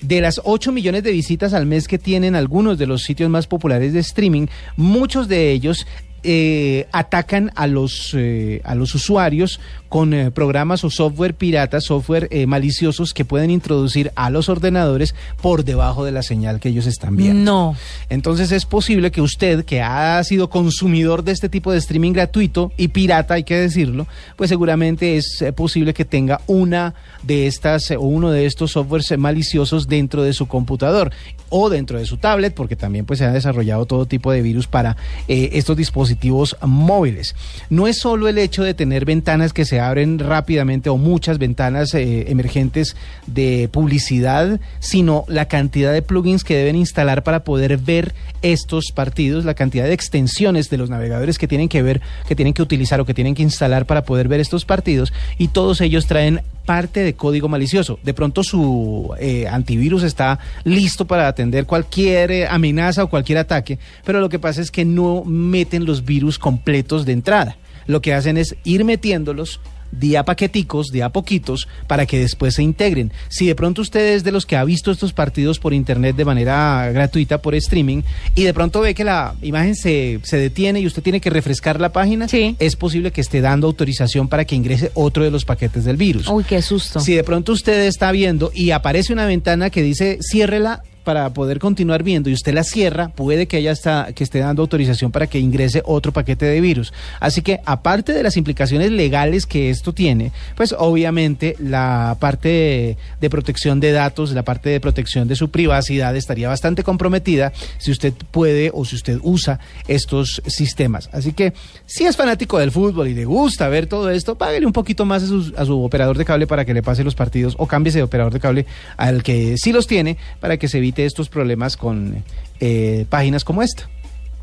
de 0.00 0.20
las 0.20 0.40
8 0.44 0.72
millones 0.72 1.02
de 1.02 1.12
visitas 1.12 1.52
al 1.52 1.66
mes 1.66 1.88
que 1.88 1.98
tienen 1.98 2.34
algunos 2.34 2.78
de 2.78 2.86
los 2.86 3.02
sitios 3.02 3.30
más 3.30 3.46
populares 3.46 3.92
de 3.92 4.00
streaming, 4.00 4.46
muchos 4.76 5.28
de 5.28 5.52
ellos 5.52 5.86
eh, 6.22 6.86
atacan 6.92 7.50
a 7.54 7.66
los, 7.66 8.14
eh, 8.14 8.60
a 8.64 8.74
los 8.74 8.94
usuarios 8.94 9.58
con 9.90 10.14
eh, 10.14 10.30
programas 10.30 10.84
o 10.84 10.88
software 10.88 11.34
pirata, 11.34 11.80
software 11.80 12.28
eh, 12.30 12.46
maliciosos 12.46 13.12
que 13.12 13.24
pueden 13.24 13.50
introducir 13.50 14.12
a 14.14 14.30
los 14.30 14.48
ordenadores 14.48 15.16
por 15.42 15.64
debajo 15.64 16.04
de 16.04 16.12
la 16.12 16.22
señal 16.22 16.60
que 16.60 16.68
ellos 16.68 16.86
están 16.86 17.16
viendo. 17.16 17.42
No. 17.42 17.76
Entonces 18.08 18.52
es 18.52 18.66
posible 18.66 19.10
que 19.10 19.20
usted, 19.20 19.64
que 19.64 19.82
ha 19.82 20.22
sido 20.22 20.48
consumidor 20.48 21.24
de 21.24 21.32
este 21.32 21.48
tipo 21.48 21.72
de 21.72 21.78
streaming 21.78 22.12
gratuito 22.12 22.70
y 22.76 22.88
pirata, 22.88 23.34
hay 23.34 23.42
que 23.42 23.56
decirlo, 23.56 24.06
pues 24.36 24.48
seguramente 24.48 25.16
es 25.16 25.42
eh, 25.42 25.52
posible 25.52 25.92
que 25.92 26.04
tenga 26.04 26.40
una 26.46 26.94
de 27.24 27.48
estas 27.48 27.90
o 27.90 28.02
uno 28.02 28.30
de 28.30 28.46
estos 28.46 28.70
softwares 28.70 29.18
maliciosos 29.18 29.88
dentro 29.88 30.22
de 30.22 30.32
su 30.32 30.46
computador 30.46 31.10
o 31.48 31.68
dentro 31.68 31.98
de 31.98 32.06
su 32.06 32.16
tablet, 32.16 32.54
porque 32.54 32.76
también 32.76 33.06
pues 33.06 33.18
se 33.18 33.24
ha 33.24 33.32
desarrollado 33.32 33.86
todo 33.86 34.06
tipo 34.06 34.30
de 34.30 34.40
virus 34.40 34.68
para 34.68 34.96
estos 35.26 35.76
dispositivos 35.76 36.56
móviles. 36.64 37.34
No 37.70 37.88
es 37.88 37.98
solo 37.98 38.28
el 38.28 38.38
hecho 38.38 38.62
de 38.62 38.72
tener 38.72 39.04
ventanas 39.04 39.52
que 39.52 39.64
se 39.64 39.79
abren 39.80 40.18
rápidamente 40.18 40.90
o 40.90 40.96
muchas 40.96 41.38
ventanas 41.38 41.94
eh, 41.94 42.30
emergentes 42.30 42.96
de 43.26 43.68
publicidad, 43.72 44.60
sino 44.78 45.24
la 45.28 45.46
cantidad 45.46 45.92
de 45.92 46.02
plugins 46.02 46.44
que 46.44 46.56
deben 46.56 46.76
instalar 46.76 47.22
para 47.22 47.44
poder 47.44 47.76
ver 47.78 48.14
estos 48.42 48.92
partidos, 48.94 49.44
la 49.44 49.54
cantidad 49.54 49.84
de 49.84 49.92
extensiones 49.92 50.70
de 50.70 50.78
los 50.78 50.90
navegadores 50.90 51.38
que 51.38 51.48
tienen 51.48 51.68
que 51.68 51.82
ver, 51.82 52.00
que 52.26 52.36
tienen 52.36 52.54
que 52.54 52.62
utilizar 52.62 53.00
o 53.00 53.04
que 53.04 53.14
tienen 53.14 53.34
que 53.34 53.42
instalar 53.42 53.86
para 53.86 54.04
poder 54.04 54.28
ver 54.28 54.40
estos 54.40 54.64
partidos 54.64 55.12
y 55.38 55.48
todos 55.48 55.80
ellos 55.80 56.06
traen 56.06 56.40
parte 56.64 57.00
de 57.00 57.14
código 57.14 57.48
malicioso. 57.48 57.98
De 58.02 58.14
pronto 58.14 58.44
su 58.44 59.12
eh, 59.18 59.48
antivirus 59.48 60.02
está 60.02 60.38
listo 60.64 61.04
para 61.04 61.26
atender 61.26 61.66
cualquier 61.66 62.30
eh, 62.30 62.46
amenaza 62.46 63.04
o 63.04 63.10
cualquier 63.10 63.38
ataque, 63.38 63.78
pero 64.04 64.20
lo 64.20 64.28
que 64.28 64.38
pasa 64.38 64.60
es 64.60 64.70
que 64.70 64.84
no 64.84 65.24
meten 65.24 65.84
los 65.84 66.04
virus 66.04 66.38
completos 66.38 67.04
de 67.04 67.12
entrada. 67.12 67.56
Lo 67.90 68.00
que 68.00 68.14
hacen 68.14 68.36
es 68.36 68.54
ir 68.64 68.84
metiéndolos 68.84 69.60
día 69.92 70.24
paqueticos, 70.24 70.92
de 70.92 71.02
a 71.02 71.08
poquitos, 71.08 71.66
para 71.88 72.06
que 72.06 72.20
después 72.20 72.54
se 72.54 72.62
integren. 72.62 73.10
Si 73.28 73.48
de 73.48 73.56
pronto 73.56 73.82
usted 73.82 74.14
es 74.14 74.22
de 74.22 74.30
los 74.30 74.46
que 74.46 74.54
ha 74.56 74.62
visto 74.62 74.92
estos 74.92 75.12
partidos 75.12 75.58
por 75.58 75.74
internet 75.74 76.14
de 76.14 76.24
manera 76.24 76.88
gratuita, 76.92 77.42
por 77.42 77.56
streaming, 77.56 78.02
y 78.36 78.44
de 78.44 78.54
pronto 78.54 78.80
ve 78.82 78.94
que 78.94 79.02
la 79.02 79.34
imagen 79.42 79.74
se, 79.74 80.20
se 80.22 80.36
detiene 80.36 80.78
y 80.78 80.86
usted 80.86 81.02
tiene 81.02 81.20
que 81.20 81.28
refrescar 81.28 81.80
la 81.80 81.90
página, 81.92 82.28
Sí. 82.28 82.54
es 82.60 82.76
posible 82.76 83.10
que 83.10 83.20
esté 83.20 83.40
dando 83.40 83.66
autorización 83.66 84.28
para 84.28 84.44
que 84.44 84.54
ingrese 84.54 84.92
otro 84.94 85.24
de 85.24 85.32
los 85.32 85.44
paquetes 85.44 85.84
del 85.84 85.96
virus. 85.96 86.28
Uy, 86.28 86.44
qué 86.44 86.62
susto. 86.62 87.00
Si 87.00 87.14
de 87.14 87.24
pronto 87.24 87.50
usted 87.50 87.86
está 87.88 88.12
viendo 88.12 88.52
y 88.54 88.70
aparece 88.70 89.12
una 89.12 89.26
ventana 89.26 89.70
que 89.70 89.82
dice 89.82 90.18
ciérrela 90.22 90.84
para 91.10 91.30
poder 91.30 91.58
continuar 91.58 92.04
viendo 92.04 92.30
y 92.30 92.34
usted 92.34 92.54
la 92.54 92.62
cierra, 92.62 93.08
puede 93.08 93.48
que 93.48 93.58
ella 93.58 93.72
está, 93.72 94.12
que 94.14 94.22
esté 94.22 94.38
dando 94.38 94.62
autorización 94.62 95.10
para 95.10 95.26
que 95.26 95.40
ingrese 95.40 95.82
otro 95.84 96.12
paquete 96.12 96.46
de 96.46 96.60
virus. 96.60 96.92
Así 97.18 97.42
que 97.42 97.58
aparte 97.64 98.12
de 98.12 98.22
las 98.22 98.36
implicaciones 98.36 98.92
legales 98.92 99.44
que 99.44 99.70
esto 99.70 99.92
tiene, 99.92 100.30
pues 100.54 100.72
obviamente 100.78 101.56
la 101.58 102.16
parte 102.20 102.96
de, 103.20 103.28
protección 103.28 103.80
de 103.80 103.90
datos, 103.90 104.30
la 104.30 104.44
parte 104.44 104.70
de 104.70 104.78
protección 104.78 105.26
de 105.26 105.34
su 105.34 105.50
privacidad 105.50 106.14
estaría 106.14 106.46
bastante 106.46 106.84
comprometida 106.84 107.52
si 107.78 107.90
usted 107.90 108.12
puede 108.30 108.70
o 108.72 108.84
si 108.84 108.94
usted 108.94 109.18
usa 109.24 109.58
estos 109.88 110.40
sistemas. 110.46 111.10
Así 111.12 111.32
que 111.32 111.54
si 111.86 112.04
es 112.04 112.16
fanático 112.16 112.56
del 112.58 112.70
fútbol 112.70 113.08
y 113.08 113.14
le 113.14 113.24
gusta 113.24 113.68
ver 113.68 113.88
todo 113.88 114.10
esto, 114.10 114.36
páguele 114.36 114.64
un 114.64 114.72
poquito 114.72 115.04
más 115.04 115.24
a 115.56 115.64
su 115.64 115.82
operador 115.82 116.16
de 116.16 116.24
cable 116.24 116.46
para 116.46 116.64
que 116.64 116.72
le 116.72 116.84
pase 116.84 117.02
los 117.02 117.16
partidos 117.16 117.56
o 117.58 117.66
cámbiese 117.66 117.98
de 117.98 118.04
operador 118.04 118.32
de 118.32 118.38
cable 118.38 118.66
al 118.96 119.24
que 119.24 119.56
sí 119.56 119.72
los 119.72 119.88
tiene 119.88 120.16
para 120.38 120.56
que 120.56 120.68
se 120.68 120.78
evite 120.78 120.99
estos 121.06 121.28
problemas 121.28 121.76
con 121.76 122.22
eh, 122.60 123.06
páginas 123.08 123.44
como 123.44 123.62
esta. 123.62 123.88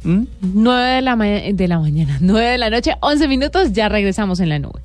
¿Mm? 0.03 0.24
9 0.41 0.88
de 0.88 1.01
la, 1.01 1.16
de 1.16 1.68
la 1.68 1.80
mañana, 1.80 2.18
9 2.22 2.51
de 2.51 2.58
la 2.58 2.70
noche, 2.70 2.93
11 3.01 3.28
minutos, 3.28 3.74
ya 3.74 3.89
regresamos 3.89 4.39
en 4.39 4.49
la 4.49 4.60
nube. 4.60 4.82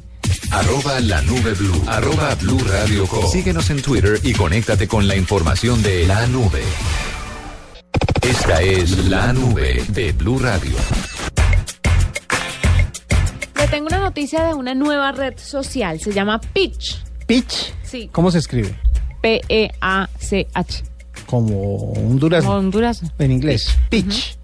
Arroba 0.50 1.00
la 1.00 1.22
nube 1.22 1.54
blue. 1.54 1.82
Arroba 1.86 2.34
blue 2.34 2.58
radio 2.58 3.06
com. 3.06 3.26
Síguenos 3.30 3.70
en 3.70 3.80
Twitter 3.80 4.20
y 4.22 4.34
conéctate 4.34 4.86
con 4.86 5.08
la 5.08 5.16
información 5.16 5.82
de 5.82 6.06
la 6.06 6.26
nube. 6.26 6.62
Esta 8.22 8.60
es 8.62 9.08
la 9.08 9.32
nube 9.32 9.82
de 9.88 10.12
Blue 10.12 10.38
Radio. 10.38 10.76
Le 13.56 13.68
tengo 13.68 13.86
una 13.88 13.98
noticia 13.98 14.44
de 14.44 14.54
una 14.54 14.74
nueva 14.74 15.12
red 15.12 15.34
social, 15.38 16.00
se 16.00 16.12
llama 16.12 16.40
Pitch. 16.40 17.02
Pitch. 17.26 17.74
Sí. 17.82 18.08
¿Cómo 18.12 18.30
se 18.30 18.38
escribe? 18.38 18.76
E 19.22 19.40
P-E-A-C-H. 19.48 20.91
Como 21.32 21.92
un 21.92 22.18
durazno. 22.18 22.56
Honduras. 22.56 23.02
En 23.18 23.32
inglés. 23.32 23.74
Pitch. 23.88 24.36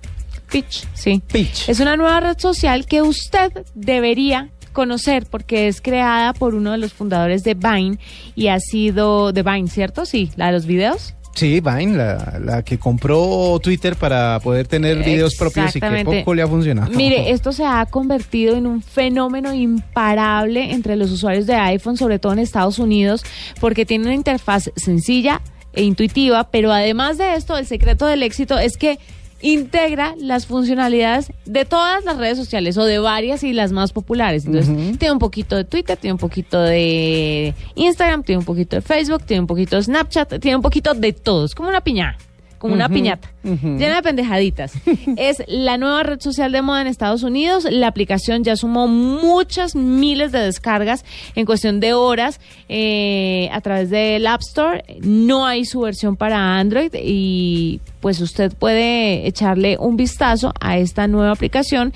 Pitch, 0.51 0.87
sí. 0.95 1.21
Pitch. 1.31 1.69
Es 1.69 1.81
una 1.81 1.99
nueva 1.99 2.19
red 2.21 2.39
social 2.39 2.87
que 2.87 3.03
usted 3.03 3.53
debería 3.75 4.49
conocer 4.73 5.27
porque 5.27 5.69
es 5.69 5.83
creada 5.83 6.33
por 6.33 6.55
uno 6.55 6.73
de 6.73 6.79
los 6.79 6.95
fundadores 6.95 7.45
de 7.45 7.53
Vine 7.53 7.99
y 8.35 8.49
ha 8.49 8.59
sido 8.59 9.33
de 9.33 9.43
Vine, 9.43 9.69
¿cierto? 9.69 10.07
Sí, 10.07 10.31
la 10.37 10.47
de 10.47 10.53
los 10.53 10.65
videos. 10.65 11.15
Sí, 11.35 11.61
Vine, 11.61 11.95
la, 11.95 12.41
la 12.43 12.63
que 12.63 12.79
compró 12.79 13.61
Twitter 13.63 13.95
para 13.95 14.41
poder 14.41 14.67
tener 14.67 15.05
videos 15.05 15.35
propios 15.35 15.77
y 15.77 15.81
que 15.81 16.05
poco 16.07 16.35
le 16.35 16.41
ha 16.41 16.49
funcionado. 16.49 16.91
Mire, 16.93 17.33
esto 17.33 17.53
se 17.53 17.67
ha 17.67 17.85
convertido 17.85 18.57
en 18.57 18.67
un 18.67 18.81
fenómeno 18.81 19.53
imparable 19.53 20.73
entre 20.73 20.97
los 20.97 21.11
usuarios 21.11 21.45
de 21.45 21.55
iPhone, 21.55 21.99
sobre 21.99 22.19
todo 22.19 22.33
en 22.33 22.39
Estados 22.39 22.79
Unidos, 22.79 23.27
porque 23.61 23.85
tiene 23.85 24.07
una 24.07 24.15
interfaz 24.15 24.71
sencilla 24.75 25.43
e 25.73 25.83
intuitiva, 25.83 26.51
pero 26.51 26.73
además 26.73 27.19
de 27.19 27.35
esto, 27.35 27.57
el 27.57 27.67
secreto 27.67 28.07
del 28.07 28.23
éxito 28.23 28.59
es 28.59 28.77
que 28.77 28.99
integra 29.41 30.15
las 30.19 30.47
funcionalidades 30.47 31.33
de 31.45 31.65
todas 31.65 32.05
las 32.05 32.17
redes 32.17 32.37
sociales 32.37 32.77
o 32.77 32.85
de 32.85 32.99
varias 32.99 33.45
y 33.45 33.53
las 33.53 33.73
más 33.73 33.93
populares. 33.93 34.47
Entonces, 34.47 34.99
tiene 34.99 35.13
un 35.13 35.19
poquito 35.19 35.57
de 35.57 35.65
Twitter, 35.65 35.97
tiene 35.97 36.13
un 36.13 36.19
poquito 36.19 36.61
de 36.61 37.55
Instagram, 37.77 38.25
tiene 38.25 38.41
un 38.41 38.45
poquito 38.45 38.77
de 38.77 38.83
Facebook, 38.83 39.23
tiene 39.25 39.43
un 39.43 39.47
poquito 39.47 39.77
de 39.77 39.83
Snapchat, 39.83 40.41
tiene 40.41 40.57
un 40.57 40.63
poquito 40.63 40.95
de 40.95 41.13
todo. 41.13 41.45
Es 41.45 41.55
como 41.55 41.69
una 41.69 41.83
piñata, 41.83 42.19
como 42.59 42.75
una 42.75 42.89
piñata, 42.89 43.31
llena 43.43 43.97
de 43.97 44.03
pendejaditas. 44.03 44.73
es 45.17 45.43
la 45.47 45.79
nueva 45.79 46.03
red 46.03 46.21
social 46.21 46.53
de 46.53 46.63
moda 46.63 46.83
en 46.83 46.87
Estados 46.87 47.23
Unidos. 47.23 47.67
La 47.71 47.89
aplicación 47.89 48.45
ya 48.45 48.57
sumó 48.57 48.89
muchas 48.89 49.75
miles 49.75 50.33
de 50.33 50.41
descargas 50.41 51.05
en 51.35 51.47
cuestión 51.47 51.81
de 51.81 51.95
horas 51.95 52.41
eh, 52.69 53.49
a 53.53 53.61
través 53.61 53.91
del 53.91 54.27
App 54.27 54.41
Store. 54.41 54.85
No 55.01 55.47
hay 55.47 55.65
su 55.65 55.81
versión 55.81 56.17
para 56.17 56.59
Android 56.59 56.93
y 56.95 57.81
pues 58.01 58.21
usted 58.21 58.53
puede 58.53 59.27
echarle 59.27 59.77
un 59.79 59.97
vistazo 59.97 60.53
a 60.61 60.79
esta 60.79 61.07
nueva 61.07 61.33
aplicación 61.33 61.93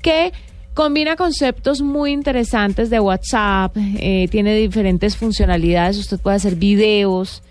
que 0.00 0.32
Combina 0.74 1.14
conceptos 1.14 1.82
muy 1.82 2.10
interesantes 2.10 2.90
de 2.90 2.98
WhatsApp, 2.98 3.76
eh, 3.76 4.26
tiene 4.28 4.56
diferentes 4.56 5.16
funcionalidades, 5.16 5.98
usted 5.98 6.18
puede 6.18 6.34
hacer 6.34 6.56
videos, 6.56 7.44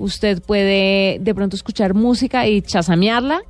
usted 0.00 0.42
puede 0.42 1.18
de 1.20 1.34
pronto 1.34 1.54
escuchar 1.56 1.94
música 1.94 2.46
y 2.48 2.62
chasamearla 2.62 3.42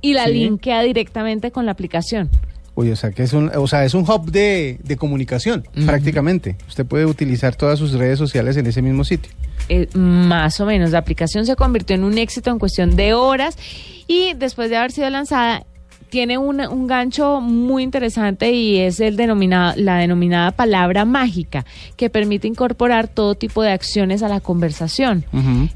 y 0.00 0.14
la 0.14 0.24
Sí. 0.26 0.32
linkea 0.32 0.82
directamente 0.82 1.50
con 1.50 1.66
la 1.66 1.72
aplicación. 1.72 2.30
Uy, 2.76 2.90
o 2.92 2.96
sea, 2.96 3.10
que 3.10 3.24
es 3.24 3.32
un, 3.34 3.50
o 3.54 3.66
sea, 3.66 3.84
es 3.84 3.92
un 3.94 4.08
hub 4.08 4.30
de, 4.30 4.78
de 4.82 4.96
comunicación, 4.96 5.66
prácticamente. 5.84 6.56
Usted 6.68 6.86
puede 6.86 7.04
utilizar 7.04 7.54
todas 7.56 7.78
sus 7.78 7.92
redes 7.92 8.18
sociales 8.18 8.56
en 8.56 8.66
ese 8.66 8.80
mismo 8.80 9.04
sitio. 9.04 9.30
Eh, 9.68 9.88
más 9.94 10.60
o 10.60 10.66
menos, 10.66 10.90
la 10.92 10.98
aplicación 10.98 11.44
se 11.44 11.56
convirtió 11.56 11.94
en 11.96 12.04
un 12.04 12.16
éxito 12.16 12.50
en 12.50 12.58
cuestión 12.58 12.96
de 12.96 13.12
horas 13.12 13.58
y 14.06 14.32
después 14.34 14.70
de 14.70 14.76
haber 14.76 14.92
sido 14.92 15.10
lanzada 15.10 15.64
tiene 16.10 16.38
un, 16.38 16.60
un 16.60 16.86
gancho 16.86 17.40
muy 17.40 17.82
interesante 17.82 18.52
y 18.52 18.78
es 18.78 19.00
el 19.00 19.16
denominado, 19.16 19.74
la 19.76 19.96
denominada 19.96 20.50
palabra 20.50 21.04
mágica, 21.04 21.64
que 21.96 22.10
permite 22.10 22.48
incorporar 22.48 23.08
todo 23.08 23.34
tipo 23.34 23.62
de 23.62 23.70
acciones 23.70 24.22
a 24.22 24.28
la 24.28 24.40
conversación. 24.40 25.24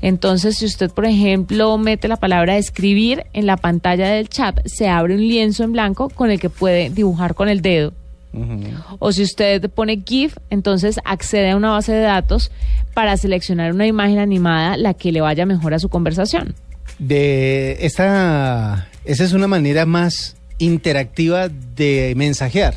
Entonces, 0.02 0.56
si 0.56 0.66
usted, 0.66 0.90
por 0.90 1.06
ejemplo, 1.06 1.78
mete 1.78 2.08
la 2.08 2.16
palabra 2.16 2.56
escribir 2.56 3.24
en 3.32 3.46
la 3.46 3.56
pantalla 3.56 4.08
del 4.08 4.28
chat, 4.28 4.60
se 4.66 4.88
abre 4.88 5.14
un 5.14 5.20
lienzo 5.20 5.64
en 5.64 5.72
blanco 5.72 6.08
con 6.08 6.30
el 6.30 6.40
que 6.40 6.50
puede 6.50 6.90
dibujar 6.90 7.34
con 7.34 7.48
el 7.48 7.62
dedo. 7.62 7.92
O 8.98 9.12
si 9.12 9.22
usted 9.22 9.70
pone 9.70 10.02
GIF, 10.04 10.36
entonces 10.50 10.98
accede 11.04 11.50
a 11.50 11.56
una 11.56 11.70
base 11.70 11.92
de 11.92 12.00
datos 12.00 12.50
para 12.92 13.16
seleccionar 13.16 13.72
una 13.72 13.86
imagen 13.86 14.18
animada 14.18 14.76
la 14.76 14.94
que 14.94 15.12
le 15.12 15.20
vaya 15.20 15.46
mejor 15.46 15.72
a 15.74 15.78
su 15.78 15.88
conversación. 15.88 16.54
De 16.98 17.78
esta, 17.80 18.88
esa 19.04 19.24
es 19.24 19.32
una 19.32 19.48
manera 19.48 19.86
más 19.86 20.36
interactiva 20.58 21.48
de 21.48 22.14
mensajear. 22.16 22.74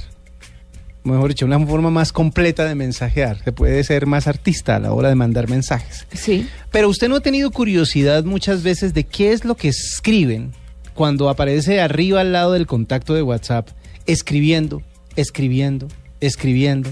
Mejor 1.03 1.29
dicho, 1.29 1.45
una 1.45 1.59
forma 1.65 1.89
más 1.89 2.11
completa 2.11 2.65
de 2.65 2.75
mensajear. 2.75 3.41
Se 3.43 3.53
puede 3.53 3.81
ser 3.85 4.07
más 4.07 4.27
artista 4.27 4.75
a 4.75 4.79
la 4.79 4.91
hora 4.91 5.07
de 5.07 5.15
mandar 5.15 5.49
mensajes. 5.49 6.05
Sí. 6.13 6.47
Pero 6.69 6.89
usted 6.89 7.07
no 7.07 7.15
ha 7.15 7.21
tenido 7.21 7.51
curiosidad 7.51 8.25
muchas 8.25 8.61
veces 8.61 8.93
de 8.93 9.05
qué 9.05 9.31
es 9.31 9.45
lo 9.45 9.55
que 9.55 9.69
escriben 9.69 10.51
cuando 10.93 11.29
aparece 11.29 11.79
arriba 11.79 12.21
al 12.21 12.33
lado 12.33 12.53
del 12.53 12.65
contacto 12.65 13.13
de 13.13 13.21
WhatsApp, 13.21 13.69
escribiendo, 14.05 14.81
escribiendo, 15.15 15.87
escribiendo, 16.19 16.89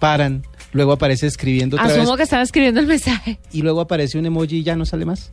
paran, 0.00 0.42
luego 0.72 0.92
aparece 0.92 1.26
escribiendo 1.26 1.76
otra 1.76 1.86
Asumo 1.86 2.10
vez 2.10 2.16
que 2.16 2.22
están 2.24 2.42
escribiendo 2.42 2.80
el 2.80 2.86
mensaje. 2.86 3.38
y 3.52 3.62
luego 3.62 3.80
aparece 3.80 4.18
un 4.18 4.26
emoji 4.26 4.56
y 4.56 4.62
ya 4.64 4.76
no 4.76 4.84
sale 4.84 5.06
más. 5.06 5.30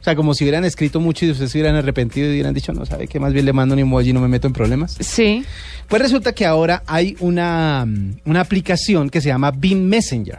O 0.00 0.02
sea, 0.04 0.16
como 0.16 0.32
si 0.34 0.44
hubieran 0.44 0.64
escrito 0.64 0.98
mucho 0.98 1.26
y 1.26 1.30
ustedes 1.30 1.50
se 1.50 1.58
hubieran 1.58 1.76
arrepentido 1.76 2.28
y 2.28 2.32
hubieran 2.32 2.54
dicho, 2.54 2.72
no 2.72 2.86
sabe 2.86 3.06
que 3.06 3.20
más 3.20 3.32
bien 3.34 3.44
le 3.44 3.52
mando 3.52 3.74
un 3.74 3.80
emoji 3.80 4.10
y 4.10 4.12
no 4.14 4.20
me 4.20 4.28
meto 4.28 4.46
en 4.46 4.54
problemas. 4.54 4.96
Sí. 5.00 5.44
Pues 5.88 6.00
resulta 6.00 6.32
que 6.32 6.46
ahora 6.46 6.82
hay 6.86 7.16
una, 7.20 7.84
mm, 7.86 8.20
una 8.24 8.40
aplicación 8.40 9.10
que 9.10 9.20
se 9.20 9.28
llama 9.28 9.50
Beam 9.50 9.80
Messenger. 9.80 10.38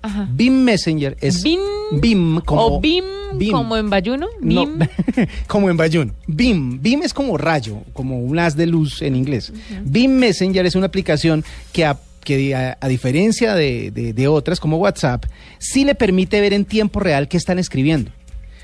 Ajá. 0.00 0.26
Beam 0.32 0.64
Messenger 0.64 1.16
es 1.20 1.44
Beam 1.44 1.60
Beam 2.00 2.40
como 2.44 2.62
o 2.62 2.80
Beam. 2.80 3.04
como 3.52 3.76
en 3.76 3.88
Bayuno. 3.90 4.26
No, 4.40 4.66
como 5.46 5.70
en 5.70 5.76
Bayuno. 5.76 6.12
Beam. 6.26 6.80
Beam 6.82 7.02
es 7.02 7.12
como 7.14 7.36
rayo, 7.38 7.82
como 7.92 8.18
un 8.18 8.38
haz 8.38 8.56
de 8.56 8.66
luz 8.66 9.02
en 9.02 9.14
inglés. 9.14 9.52
Beam 9.84 10.10
Messenger 10.12 10.64
es 10.66 10.74
una 10.74 10.86
aplicación 10.86 11.44
que, 11.72 11.84
a, 11.84 11.98
que 12.24 12.54
a, 12.54 12.78
a 12.80 12.88
diferencia 12.88 13.54
de, 13.54 13.90
de- 13.92 14.12
de 14.12 14.26
otras 14.26 14.58
como 14.58 14.78
WhatsApp, 14.78 15.26
sí 15.58 15.84
le 15.84 15.94
permite 15.94 16.40
ver 16.40 16.52
en 16.54 16.64
tiempo 16.64 16.98
real 16.98 17.28
qué 17.28 17.36
están 17.36 17.58
escribiendo. 17.60 18.10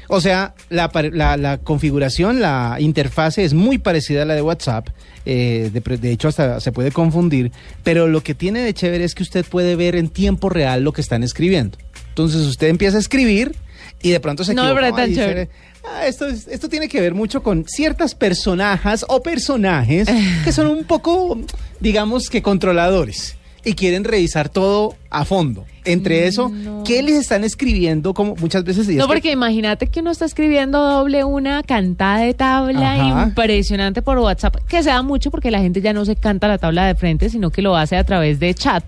O 0.09 0.21
sea, 0.21 0.55
la, 0.71 0.91
la- 1.13 1.37
la 1.37 1.59
configuración, 1.59 2.41
la 2.41 2.77
interfase 2.81 3.45
es 3.45 3.53
muy 3.55 3.79
parecida 3.79 4.23
a 4.23 4.25
la 4.25 4.35
de 4.35 4.43
WhatsApp. 4.43 4.89
eh, 5.27 5.71
de, 5.73 6.11
hecho, 6.11 6.29
hasta 6.29 6.61
se 6.61 6.73
puede 6.73 6.91
confundir. 6.93 7.53
Pero 7.85 8.09
lo 8.09 8.23
que 8.23 8.35
tiene 8.35 8.61
de 8.61 8.73
chévere 8.73 9.05
es 9.05 9.15
que 9.15 9.23
usted 9.23 9.45
puede 9.45 9.77
ver 9.77 9.95
en 9.97 10.09
tiempo 10.09 10.49
real 10.49 10.83
lo 10.83 10.93
que 10.93 11.03
están 11.03 11.23
escribiendo. 11.23 11.77
Entonces 12.09 12.41
usted 12.47 12.69
empieza 12.69 12.97
a 12.97 13.01
escribir 13.01 13.55
y 14.03 14.11
de 14.11 14.21
pronto 14.21 14.45
se 14.45 14.55
No 14.55 14.63
parece 14.75 14.93
tan 14.97 15.15
chévere. 15.15 15.51
Ah, 15.85 16.07
esto, 16.07 16.27
es- 16.27 16.49
esto 16.49 16.69
tiene 16.69 16.89
que 16.89 17.01
ver 17.01 17.15
mucho 17.15 17.43
con 17.43 17.65
ciertas 17.67 18.15
personajes 18.15 19.05
o 19.09 19.23
personajes 19.23 20.09
que 20.45 20.53
son 20.53 20.67
un 20.69 20.85
poco, 20.85 21.39
digamos 21.81 22.31
que 22.31 22.41
controladores 22.43 23.37
y 23.69 23.75
quieren 23.75 24.05
revisar 24.05 24.49
todo 24.49 24.95
a 25.11 25.25
fondo. 25.25 25.65
Entre 25.85 26.27
eso, 26.27 26.53
¿qué 26.85 27.03
les 27.03 27.15
están 27.17 27.45
escribiendo? 27.45 28.13
Como 28.15 28.35
muchas 28.37 28.65
veces... 28.65 28.89
No, 28.89 29.07
que- 29.07 29.15
porque 29.15 29.31
imagínate 29.33 29.87
que 29.87 30.01
uno 30.01 30.11
está 30.11 30.25
escribiendo 30.27 30.81
doble 30.81 31.25
una 31.25 31.63
cantada 31.63 32.19
de 32.21 32.35
tabla 32.35 32.95
Ajá. 32.95 33.25
impresionante 33.29 34.03
por 34.03 34.19
WhatsApp, 34.19 34.57
que 34.69 34.83
se 34.83 34.91
da 34.91 35.03
mucho 35.03 35.31
porque 35.31 35.51
la 35.51 35.61
gente 35.61 35.81
ya 35.81 35.93
no 35.93 36.05
se 36.05 36.17
canta 36.17 36.47
la 36.49 36.59
tabla 36.59 36.87
de 36.87 36.95
frente, 36.95 37.31
sino 37.31 37.51
que 37.51 37.63
lo 37.63 37.77
hace 37.77 37.97
a 37.97 38.05
través 38.05 38.39
de 38.41 38.53
chat. 38.55 38.85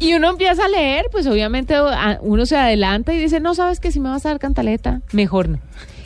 Y 0.00 0.14
uno 0.14 0.30
empieza 0.30 0.64
a 0.64 0.68
leer, 0.68 1.06
pues 1.10 1.26
obviamente 1.26 1.74
uno 2.20 2.46
se 2.46 2.56
adelanta 2.56 3.12
y 3.14 3.18
dice, 3.18 3.40
no, 3.40 3.54
sabes 3.56 3.80
que 3.80 3.90
si 3.90 3.98
me 4.00 4.08
vas 4.08 4.24
a 4.26 4.28
dar 4.30 4.38
cantaleta, 4.38 5.00
mejor 5.12 5.48
no. 5.48 5.58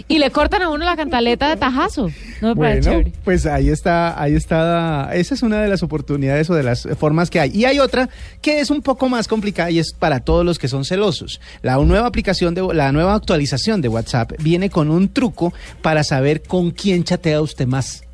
Y 0.09 0.19
le 0.19 0.31
cortan 0.31 0.63
a 0.63 0.69
uno 0.69 0.85
la 0.85 0.97
cantaleta 0.97 1.49
de 1.49 1.57
tajazo. 1.57 2.11
No 2.41 2.55
Bueno, 2.55 2.83
chévere. 2.83 3.13
pues 3.25 3.47
ahí 3.47 3.69
está, 3.69 4.21
ahí 4.21 4.35
está, 4.35 5.11
esa 5.15 5.35
es 5.35 5.43
una 5.43 5.63
de 5.63 5.69
las 5.69 5.83
oportunidades 5.83 6.51
o 6.51 6.55
de 6.55 6.63
las 6.63 6.89
formas 6.99 7.31
que 7.31 7.41
hay. 7.41 7.51
Y 7.55 7.65
hay 7.65 7.79
otra 7.79 8.09
que 8.41 8.61
es 8.61 8.71
un 8.71 8.83
poco 8.83 9.09
más 9.09 9.29
complicada 9.29 9.71
y 9.71 9.79
es 9.79 9.93
para 9.93 10.21
todos 10.21 10.45
los 10.45 10.59
que 10.59 10.69
son 10.69 10.85
celosos. 10.85 11.41
La 11.63 11.77
nueva 11.77 12.07
aplicación 12.07 12.55
de, 12.55 12.63
la 12.75 12.93
nueva 12.93 13.15
actualización 13.15 13.81
de 13.81 13.89
WhatsApp 13.89 14.33
viene 14.41 14.71
con 14.71 14.91
un 14.91 15.09
truco 15.13 15.53
para 15.83 16.05
saber 16.05 16.43
con 16.43 16.71
quién 16.71 17.05
chatea 17.05 17.41
usted 17.41 17.67
más. 17.67 18.05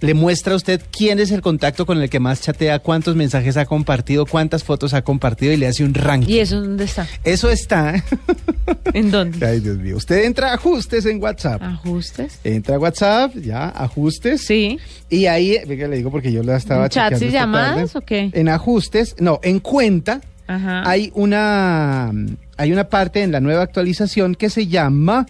Le 0.00 0.14
muestra 0.14 0.52
a 0.52 0.56
usted 0.56 0.82
quién 0.90 1.18
es 1.18 1.30
el 1.30 1.40
contacto 1.40 1.86
con 1.86 2.00
el 2.00 2.10
que 2.10 2.20
más 2.20 2.40
chatea, 2.42 2.78
cuántos 2.80 3.16
mensajes 3.16 3.56
ha 3.56 3.66
compartido, 3.66 4.26
cuántas 4.26 4.62
fotos 4.64 4.94
ha 4.94 5.02
compartido 5.02 5.52
y 5.52 5.56
le 5.56 5.66
hace 5.66 5.84
un 5.84 5.94
ranking. 5.94 6.32
¿Y 6.32 6.40
eso 6.40 6.60
dónde 6.60 6.84
está? 6.84 7.06
Eso 7.24 7.50
está. 7.50 8.04
¿En 8.92 9.10
dónde? 9.10 9.44
Ay, 9.46 9.60
Dios 9.60 9.78
mío. 9.78 9.96
Usted 9.96 10.24
entra 10.24 10.50
a 10.50 10.54
ajustes 10.54 11.06
en 11.06 11.22
WhatsApp. 11.22 11.62
Ajustes. 11.62 12.38
Entra 12.44 12.76
a 12.76 12.78
WhatsApp, 12.78 13.34
ya, 13.36 13.68
ajustes. 13.68 14.42
Sí. 14.44 14.78
Y 15.08 15.26
ahí, 15.26 15.56
venga, 15.66 15.88
le 15.88 15.96
digo 15.96 16.10
porque 16.10 16.32
yo 16.32 16.42
la 16.42 16.56
estaba 16.56 16.84
¿En 16.84 16.90
chats 16.90 17.22
y 17.22 17.30
llamadas 17.30 17.92
tarde. 17.92 17.98
o 17.98 18.00
qué? 18.02 18.30
En 18.32 18.48
ajustes, 18.48 19.16
no, 19.18 19.40
en 19.42 19.60
cuenta 19.60 20.20
Ajá. 20.46 20.88
hay 20.88 21.10
una 21.14 22.12
hay 22.56 22.72
una 22.72 22.88
parte 22.88 23.22
en 23.22 23.32
la 23.32 23.40
nueva 23.40 23.62
actualización 23.62 24.34
que 24.34 24.48
se 24.50 24.66
llama 24.66 25.26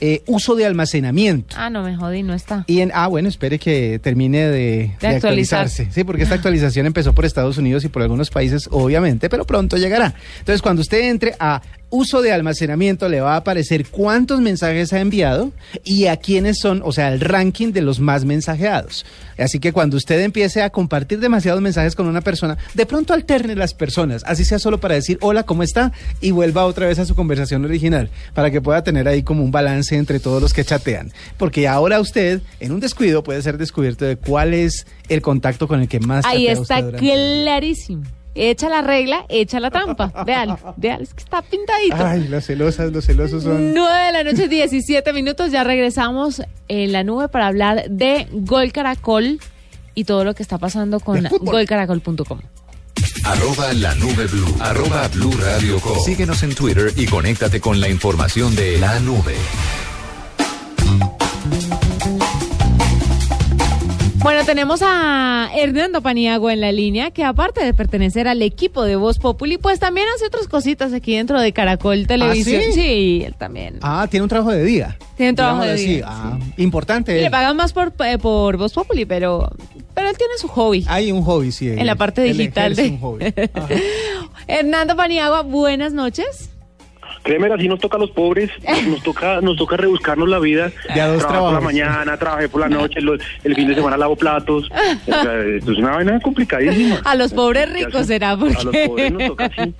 eh, 0.00 0.22
uso 0.26 0.54
de 0.54 0.66
almacenamiento. 0.66 1.56
Ah, 1.58 1.70
no 1.70 1.82
me 1.82 1.96
jodí, 1.96 2.22
no 2.22 2.34
está. 2.34 2.64
Y 2.66 2.80
en, 2.80 2.90
ah, 2.94 3.06
bueno, 3.06 3.28
espere 3.28 3.58
que 3.58 3.98
termine 4.02 4.46
de, 4.48 4.92
actualizarse. 5.02 5.88
Sí, 5.90 6.04
porque 6.04 6.22
esta 6.22 6.34
actualización 6.34 6.86
empezó 6.86 7.14
por 7.14 7.24
Estados 7.24 7.58
Unidos 7.58 7.84
y 7.84 7.88
por 7.88 8.02
algunos 8.02 8.30
países, 8.30 8.68
obviamente, 8.70 9.28
pero 9.28 9.44
pronto 9.44 9.76
llegará. 9.76 10.14
Entonces, 10.38 10.62
cuando 10.62 10.82
usted 10.82 11.08
entre 11.08 11.34
a 11.38 11.62
uso 11.90 12.22
de 12.22 12.32
almacenamiento, 12.32 13.08
le 13.08 13.20
va 13.20 13.34
a 13.34 13.38
aparecer 13.38 13.86
cuántos 13.86 14.40
mensajes 14.40 14.92
ha 14.92 15.00
enviado 15.00 15.52
y 15.84 16.06
a 16.06 16.16
quiénes 16.16 16.58
son, 16.58 16.82
o 16.84 16.92
sea, 16.92 17.12
el 17.12 17.20
ranking 17.20 17.72
de 17.72 17.82
los 17.82 18.00
más 18.00 18.24
mensajeados. 18.24 19.06
Así 19.38 19.58
que 19.60 19.72
cuando 19.72 19.96
usted 19.96 20.20
empiece 20.20 20.62
a 20.62 20.70
compartir 20.70 21.20
demasiados 21.20 21.60
mensajes 21.60 21.94
con 21.94 22.06
una 22.06 22.22
persona, 22.22 22.58
de 22.74 22.86
pronto 22.86 23.14
alterne 23.14 23.54
las 23.54 23.74
personas, 23.74 24.22
así 24.26 24.44
sea 24.44 24.58
solo 24.58 24.78
para 24.78 24.94
decir 24.94 25.18
hola, 25.20 25.44
¿cómo 25.44 25.62
está? 25.62 25.92
Y 26.20 26.30
vuelva 26.30 26.64
otra 26.64 26.86
vez 26.86 26.98
a 26.98 27.06
su 27.06 27.14
conversación 27.14 27.64
original, 27.64 28.10
para 28.34 28.50
que 28.50 28.60
pueda 28.60 28.82
tener 28.82 29.08
ahí 29.08 29.22
como 29.22 29.44
un 29.44 29.50
balance 29.50 29.96
entre 29.96 30.20
todos 30.20 30.42
los 30.42 30.52
que 30.52 30.64
chatean. 30.64 31.12
Porque 31.36 31.68
ahora 31.68 32.00
usted, 32.00 32.40
en 32.60 32.72
un 32.72 32.80
descuido, 32.80 33.22
puede 33.22 33.42
ser 33.42 33.58
descubierto 33.58 34.04
de 34.04 34.16
cuál 34.16 34.54
es 34.54 34.86
el 35.08 35.22
contacto 35.22 35.68
con 35.68 35.80
el 35.80 35.88
que 35.88 36.00
más 36.00 36.24
Ahí 36.24 36.48
está 36.48 36.80
usted 36.80 36.96
clarísimo. 36.96 38.02
Echa 38.36 38.68
la 38.68 38.82
regla, 38.82 39.24
echa 39.28 39.60
la 39.60 39.70
trampa. 39.70 40.12
Vean, 40.26 40.56
vean, 40.76 41.02
es 41.02 41.14
que 41.14 41.22
está 41.22 41.40
pintadito. 41.42 41.96
Ay, 41.96 42.28
las 42.28 42.44
celosas, 42.44 42.92
los 42.92 43.06
celosos 43.06 43.42
son... 43.42 43.72
9 43.72 44.04
de 44.06 44.12
la 44.12 44.24
noche, 44.24 44.46
17 44.46 45.12
minutos. 45.14 45.50
Ya 45.50 45.64
regresamos 45.64 46.42
en 46.68 46.92
la 46.92 47.02
nube 47.02 47.28
para 47.28 47.46
hablar 47.46 47.88
de 47.88 48.28
Gol 48.30 48.72
Caracol 48.72 49.40
y 49.94 50.04
todo 50.04 50.24
lo 50.24 50.34
que 50.34 50.42
está 50.42 50.58
pasando 50.58 51.00
con 51.00 51.26
golcaracol.com. 51.40 52.40
Arroba 53.24 53.72
la 53.72 53.94
nube 53.96 54.26
blue. 54.26 54.54
Arroba 54.60 55.08
blue 55.08 55.32
radio 55.32 55.80
com. 55.80 55.98
Síguenos 56.04 56.42
en 56.42 56.54
Twitter 56.54 56.92
y 56.96 57.06
conéctate 57.06 57.60
con 57.60 57.80
la 57.80 57.88
información 57.88 58.54
de 58.54 58.78
la 58.78 59.00
nube. 59.00 59.34
Bueno, 64.26 64.44
tenemos 64.44 64.80
a 64.82 65.48
Hernando 65.54 66.02
Paniagua 66.02 66.52
en 66.52 66.60
la 66.60 66.72
línea, 66.72 67.12
que 67.12 67.22
aparte 67.22 67.64
de 67.64 67.72
pertenecer 67.72 68.26
al 68.26 68.42
equipo 68.42 68.82
de 68.82 68.96
Voz 68.96 69.20
Populi, 69.20 69.56
pues 69.56 69.78
también 69.78 70.08
hace 70.16 70.26
otras 70.26 70.48
cositas 70.48 70.92
aquí 70.92 71.14
dentro 71.14 71.40
de 71.40 71.52
Caracol 71.52 72.08
Televisión. 72.08 72.60
¿Ah, 72.68 72.72
sí? 72.74 73.22
él 73.24 73.36
también. 73.38 73.78
Ah, 73.82 74.08
tiene 74.10 74.24
un 74.24 74.28
trabajo 74.28 74.50
de 74.50 74.64
día. 74.64 74.98
Tiene 75.16 75.30
un 75.30 75.36
trabajo 75.36 75.62
de 75.62 75.74
día, 75.76 76.04
Ah, 76.08 76.38
importante. 76.56 77.16
Y 77.16 77.20
le 77.22 77.30
pagan 77.30 77.56
más 77.56 77.72
por, 77.72 77.92
eh, 78.04 78.18
por 78.18 78.56
Voz 78.56 78.72
Populi, 78.72 79.04
pero, 79.04 79.48
pero 79.94 80.08
él 80.10 80.18
tiene 80.18 80.32
su 80.38 80.48
hobby. 80.48 80.84
Hay 80.88 81.12
un 81.12 81.22
hobby, 81.22 81.52
sí. 81.52 81.68
En 81.68 81.86
la 81.86 81.94
parte 81.94 82.22
digital 82.22 82.74
de- 82.74 82.88
un 82.88 82.98
hobby. 82.98 83.26
Hernando 84.48 84.96
Paniagua, 84.96 85.42
buenas 85.42 85.92
noches. 85.92 86.50
Créeme, 87.26 87.52
así 87.52 87.66
nos 87.68 87.80
toca 87.80 87.96
a 87.96 88.00
los 88.00 88.10
pobres, 88.12 88.50
nos 88.88 89.02
toca, 89.02 89.40
nos 89.40 89.56
toca 89.56 89.76
rebuscarnos 89.76 90.28
la 90.28 90.38
vida. 90.38 90.70
De 90.94 91.00
a 91.00 91.08
dos 91.08 91.18
Trabajé 91.18 91.40
por 91.40 91.52
la 91.54 91.60
mañana, 91.60 92.16
trabajé 92.16 92.48
por 92.48 92.60
la 92.60 92.68
noche, 92.68 93.00
lo- 93.00 93.14
el 93.14 93.54
fin 93.54 93.66
de 93.68 93.74
semana 93.74 93.96
lavo 93.96 94.14
platos. 94.16 94.70
O 94.70 95.04
sea, 95.04 95.42
esto 95.44 95.72
es 95.72 95.78
una 95.78 95.90
vaina 95.96 96.20
complicadísima. 96.20 97.00
A 97.04 97.14
los 97.16 97.34
pobres 97.34 97.68
Ya 97.68 97.74
ricos 97.86 98.06
será, 98.06 98.30
A 98.30 98.36
los 98.36 98.64
porque... 98.64 98.86
pobres 98.88 99.12
nos 99.12 99.26
toca 99.26 99.44
así. 99.46 99.74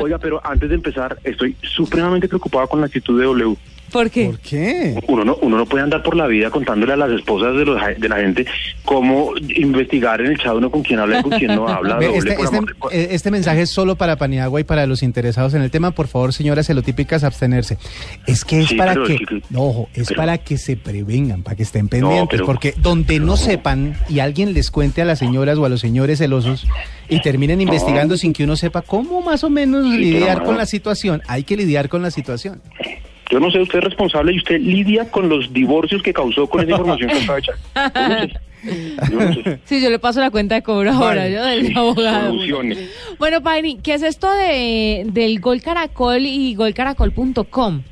Oiga, 0.00 0.18
pero 0.18 0.40
antes 0.44 0.68
de 0.68 0.74
empezar, 0.74 1.16
estoy 1.24 1.56
supremamente 1.62 2.26
preocupado 2.28 2.66
con 2.66 2.80
la 2.80 2.86
actitud 2.86 3.18
de 3.18 3.24
W. 3.26 3.56
¿Por 3.92 4.10
qué? 4.10 4.26
¿Por 4.26 4.38
qué? 4.38 4.98
Uno 5.08 5.24
no, 5.24 5.36
uno 5.42 5.56
no 5.56 5.66
puede 5.66 5.82
andar 5.84 6.02
por 6.02 6.16
la 6.16 6.26
vida 6.26 6.50
contándole 6.50 6.92
a 6.92 6.96
las 6.96 7.10
esposas 7.10 7.54
de, 7.56 7.64
los, 7.64 7.80
de 7.98 8.08
la 8.08 8.16
gente 8.16 8.46
cómo 8.84 9.32
investigar 9.56 10.20
en 10.20 10.28
el 10.28 10.38
chat 10.38 10.54
uno 10.54 10.70
con 10.70 10.82
quién 10.82 10.98
habla 11.00 11.20
y 11.20 11.22
con 11.22 11.32
quién 11.32 11.54
no 11.54 11.66
habla. 11.68 11.94
Doble, 11.94 12.16
Este, 12.18 12.32
este- 12.32 12.56
amor 12.56 12.76
eh, 12.92 13.08
este 13.10 13.30
mensaje 13.30 13.62
es 13.62 13.70
solo 13.70 13.96
para 13.96 14.16
Paniagua 14.16 14.60
y 14.60 14.64
para 14.64 14.86
los 14.86 15.02
interesados 15.02 15.54
en 15.54 15.62
el 15.62 15.70
tema. 15.70 15.90
Por 15.90 16.08
favor, 16.08 16.32
señoras 16.32 16.66
celotípicas, 16.66 17.24
abstenerse. 17.24 17.78
Es 18.26 18.44
que 18.44 18.60
es 18.60 18.68
Sí, 18.68 18.74
para 18.76 18.94
que, 18.94 19.14
es 19.14 19.20
que- 19.28 19.42
no, 19.50 19.62
ojo, 19.62 19.88
es 19.94 20.08
pero- 20.08 20.18
para 20.18 20.38
que 20.38 20.56
se 20.58 20.76
prevengan, 20.76 21.42
para 21.42 21.56
que 21.56 21.62
estén 21.64 21.88
pendientes, 21.88 22.28
pero- 22.30 22.46
porque 22.46 22.74
donde 22.80 23.18
no 23.20 23.36
sepan 23.36 23.96
y 24.08 24.20
alguien 24.20 24.54
les 24.54 24.70
cuente 24.70 25.02
a 25.02 25.04
las 25.04 25.18
señoras 25.18 25.58
o 25.58 25.64
a 25.64 25.68
los 25.68 25.80
señores 25.80 26.18
celosos 26.18 26.66
y 27.08 27.20
terminen 27.22 27.60
investigando 27.60 28.16
sin 28.16 28.32
que 28.32 28.44
uno 28.44 28.56
sepa 28.56 28.82
cómo 28.82 29.20
más 29.22 29.42
o 29.44 29.50
menos 29.50 29.84
lidiar 29.86 30.42
con 30.44 30.56
la 30.56 30.66
situación, 30.66 31.22
hay 31.26 31.42
que 31.44 31.56
lidiar 31.56 31.88
con 31.88 32.02
la 32.02 32.10
situación. 32.10 32.60
Yo 33.30 33.38
no 33.38 33.50
sé, 33.50 33.60
usted 33.60 33.78
es 33.78 33.84
responsable 33.84 34.32
y 34.32 34.38
usted 34.38 34.60
lidia 34.60 35.10
con 35.10 35.28
los 35.28 35.52
divorcios 35.52 36.02
que 36.02 36.12
causó 36.12 36.48
con 36.48 36.62
esa 36.62 36.72
información 36.72 37.10
que 37.10 37.18
acaba 37.18 37.34
de 37.36 37.40
echar. 37.40 37.56
Yo 37.94 38.08
no 38.08 38.20
sé. 38.20 38.40
Yo 39.10 39.20
no 39.20 39.34
sé. 39.34 39.60
Sí, 39.64 39.80
yo 39.80 39.88
le 39.88 39.98
paso 39.98 40.20
la 40.20 40.30
cuenta 40.30 40.56
de 40.56 40.62
cobro 40.62 40.90
ahora, 40.90 41.22
Vale. 41.22 41.32
yo 41.32 41.44
del 41.44 41.76
abogado. 41.76 42.26
Solucione. 42.32 42.76
Bueno, 43.18 43.40
Pani, 43.42 43.78
¿qué 43.78 43.94
es 43.94 44.02
esto 44.02 44.30
de, 44.32 45.04
del 45.06 45.40
Gol 45.40 45.62
Caracol 45.62 46.26
y 46.26 46.54
golcaracol.com? 46.54 47.82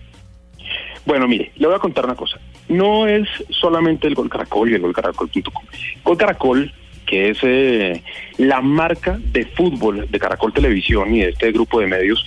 Bueno, 1.07 1.27
mire, 1.27 1.53
le 1.57 1.67
voy 1.67 1.77
a 1.77 1.79
contar 1.79 2.05
una 2.05 2.17
cosa. 2.17 2.39
No 2.69 3.07
es 3.07 3.27
solamente 3.49 4.07
el 4.09 4.15
Gol 4.15 4.29
Caracol 4.29 4.71
y 4.71 4.75
el 4.75 4.81
golcaracol.com. 4.83 5.65
Gol 6.05 6.17
Caracol, 6.19 6.73
que 7.07 7.31
es 7.31 7.39
eh, 7.43 8.03
la 8.37 8.61
marca 8.61 9.19
de 9.33 9.47
fútbol 9.47 10.07
de 10.11 10.19
Caracol 10.19 10.53
Televisión 10.53 11.15
y 11.15 11.21
de 11.21 11.31
este 11.31 11.51
grupo 11.53 11.81
de 11.81 11.87
medios, 11.87 12.23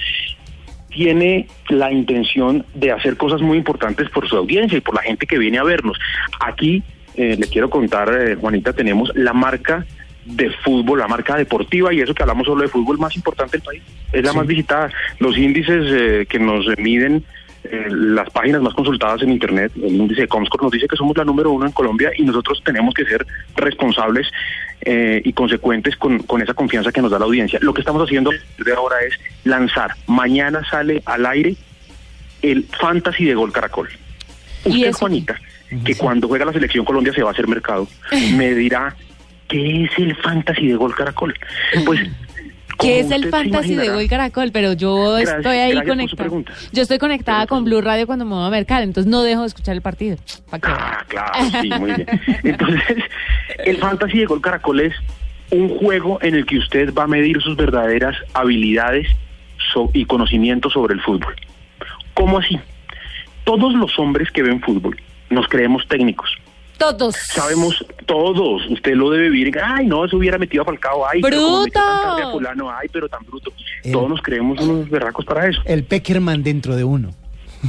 tiene 0.92 1.48
la 1.70 1.92
intención 1.92 2.66
de 2.74 2.92
hacer 2.92 3.18
cosas 3.18 3.42
muy 3.42 3.58
importantes 3.58 4.10
por 4.10 4.28
su 4.28 4.38
audiencia 4.38 4.78
y 4.78 4.82
por 4.82 4.96
la 4.96 5.02
gente 5.02 5.26
que 5.26 5.38
viene 5.38 5.58
a 5.58 5.64
vernos. 5.64 5.98
Aquí 6.40 6.84
eh, 7.16 7.36
le 7.40 7.48
quiero 7.48 7.70
contar, 7.70 8.10
eh, 8.14 8.36
Juanita, 8.36 8.74
tenemos 8.74 9.12
la 9.16 9.34
marca 9.34 9.86
de 10.26 10.52
fútbol, 10.64 11.00
la 11.00 11.08
marca 11.08 11.36
deportiva, 11.36 11.94
y 11.94 12.02
eso 12.02 12.14
que 12.14 12.24
hablamos 12.24 12.46
solo 12.46 12.62
de 12.62 12.68
fútbol 12.68 13.00
más 13.00 13.16
importante 13.16 13.58
del 13.58 13.66
país. 13.66 13.84
Es 14.12 14.24
la 14.24 14.34
más 14.34 14.46
visitada. 14.46 14.92
Los 15.20 15.38
índices 15.38 15.86
eh, 15.90 16.26
que 16.30 16.40
nos 16.40 16.66
miden 16.78 17.24
eh, 17.64 17.88
las 17.90 18.30
páginas 18.32 18.62
más 18.62 18.74
consultadas 18.74 19.22
en 19.22 19.32
Internet, 19.32 19.72
el 19.76 19.96
índice 19.96 20.22
de 20.22 20.28
Comscore 20.28 20.64
nos 20.64 20.72
dice 20.72 20.88
que 20.88 20.96
somos 20.96 21.16
la 21.16 21.24
número 21.24 21.52
uno 21.52 21.68
en 21.68 21.72
Colombia 21.72 22.12
y 22.18 22.24
nosotros 22.24 22.60
tenemos 22.66 22.92
que 22.94 23.06
ser 23.06 23.26
responsables 23.56 24.28
eh, 24.84 25.22
y 25.24 25.34
consecuentes 25.34 25.96
con, 25.96 26.20
con 26.24 26.42
esa 26.42 26.54
confianza 26.54 26.92
que 26.92 27.02
nos 27.02 27.12
da 27.12 27.20
la 27.20 27.26
audiencia. 27.26 27.60
Lo 27.62 27.74
que 27.74 27.82
estamos 27.82 28.04
haciendo 28.04 28.32
de 28.32 28.74
ahora 28.74 28.96
es 29.08 29.14
lanzar. 29.44 29.96
Mañana 30.08 30.62
sale 30.70 31.02
al 31.06 31.26
aire 31.26 31.56
el 32.42 32.66
Fantasy 32.80 33.26
de 33.26 33.36
Gol 33.36 33.52
Caracol. 33.52 33.90
¿Y 34.66 34.70
Usted, 34.70 34.94
Juanita, 34.94 35.40
que 35.86 35.96
cuando 35.96 36.28
juega 36.28 36.46
la 36.46 36.54
selección 36.54 36.86
Colombia 36.86 37.14
se 37.14 37.24
va 37.24 37.30
a 37.30 37.34
hacer 37.34 37.48
mercado, 37.48 37.88
me 38.36 38.54
dirá, 38.54 38.96
¿qué 39.48 39.84
es 39.84 39.92
el 39.98 40.16
Fantasy 40.16 40.68
de 40.68 40.76
Gol 40.76 40.96
Caracol? 40.96 41.36
Pues... 41.86 42.02
¿Qué 42.82 43.02
como 43.02 43.06
es 43.06 43.12
el 43.12 43.30
fantasy 43.30 43.76
de 43.76 43.90
Gol 43.90 44.08
Caracol? 44.08 44.52
Pero 44.52 44.74
yo 44.74 45.14
Gracias- 45.14 45.38
estoy 45.38 45.58
ahí 45.58 45.82
conectada. 45.86 46.30
Yo 46.72 46.82
estoy 46.82 46.98
conectada 46.98 47.48
con 47.48 47.64
Blue 47.64 47.82
Radio 47.82 48.06
cuando 48.08 48.26
me 48.26 48.36
voy 48.36 48.46
a 48.46 48.50
mercar, 48.50 48.84
entonces 48.84 49.10
no 49.10 49.22
dejo 49.24 49.42
de 49.42 49.48
escuchar 49.48 49.76
el 49.76 49.82
partido. 49.82 50.18
Que. 50.18 50.60
Ah, 50.64 51.04
claro, 51.08 51.34
sí, 51.62 51.70
muy 51.80 51.94
bien. 51.94 52.08
Entonces, 52.44 52.98
el 53.66 53.78
Fantasy 53.78 54.20
de 54.20 54.26
Gol 54.26 54.42
Caracol 54.42 54.80
es 54.82 54.94
un 55.52 55.70
juego 55.78 56.18
en 56.22 56.36
el 56.36 56.46
que 56.46 56.58
usted 56.58 56.94
va 56.94 57.04
a 57.04 57.08
medir 57.08 57.42
sus 57.42 57.56
verdaderas 57.58 58.16
habilidades 58.34 59.08
y 59.94 60.06
conocimientos 60.06 60.74
sobre 60.74 60.94
el 60.96 61.02
fútbol. 61.02 61.36
¿Cómo 62.14 62.40
así? 62.40 62.60
Todos 63.44 63.74
los 63.74 63.98
hombres 64.00 64.30
que 64.32 64.42
ven 64.44 64.62
fútbol 64.62 65.00
nos 65.30 65.48
creemos 65.48 65.88
técnicos. 65.88 66.30
Todos. 66.82 67.16
Sabemos 67.16 67.86
todos, 68.08 68.66
usted 68.70 68.96
lo 68.96 69.12
debe 69.12 69.30
vivir. 69.30 69.58
Ay, 69.64 69.86
no, 69.86 70.08
se 70.08 70.16
hubiera 70.16 70.38
metido 70.38 70.64
a 70.64 70.66
Falcao. 70.66 71.08
Ay, 71.08 71.22
pero 71.22 71.38
a 71.38 71.62
¡Bruto! 71.64 72.32
fulano, 72.32 72.72
ay, 72.72 72.88
pero 72.92 73.08
tan 73.08 73.24
bruto. 73.26 73.54
El- 73.84 73.92
Todos 73.92 74.10
nos 74.10 74.22
creemos 74.22 74.60
unos 74.60 74.90
berracos 74.90 75.24
para 75.26 75.48
eso. 75.48 75.62
El 75.66 75.84
Peckerman 75.84 76.42
dentro 76.44 76.76
de 76.76 76.84
uno. 76.84 77.12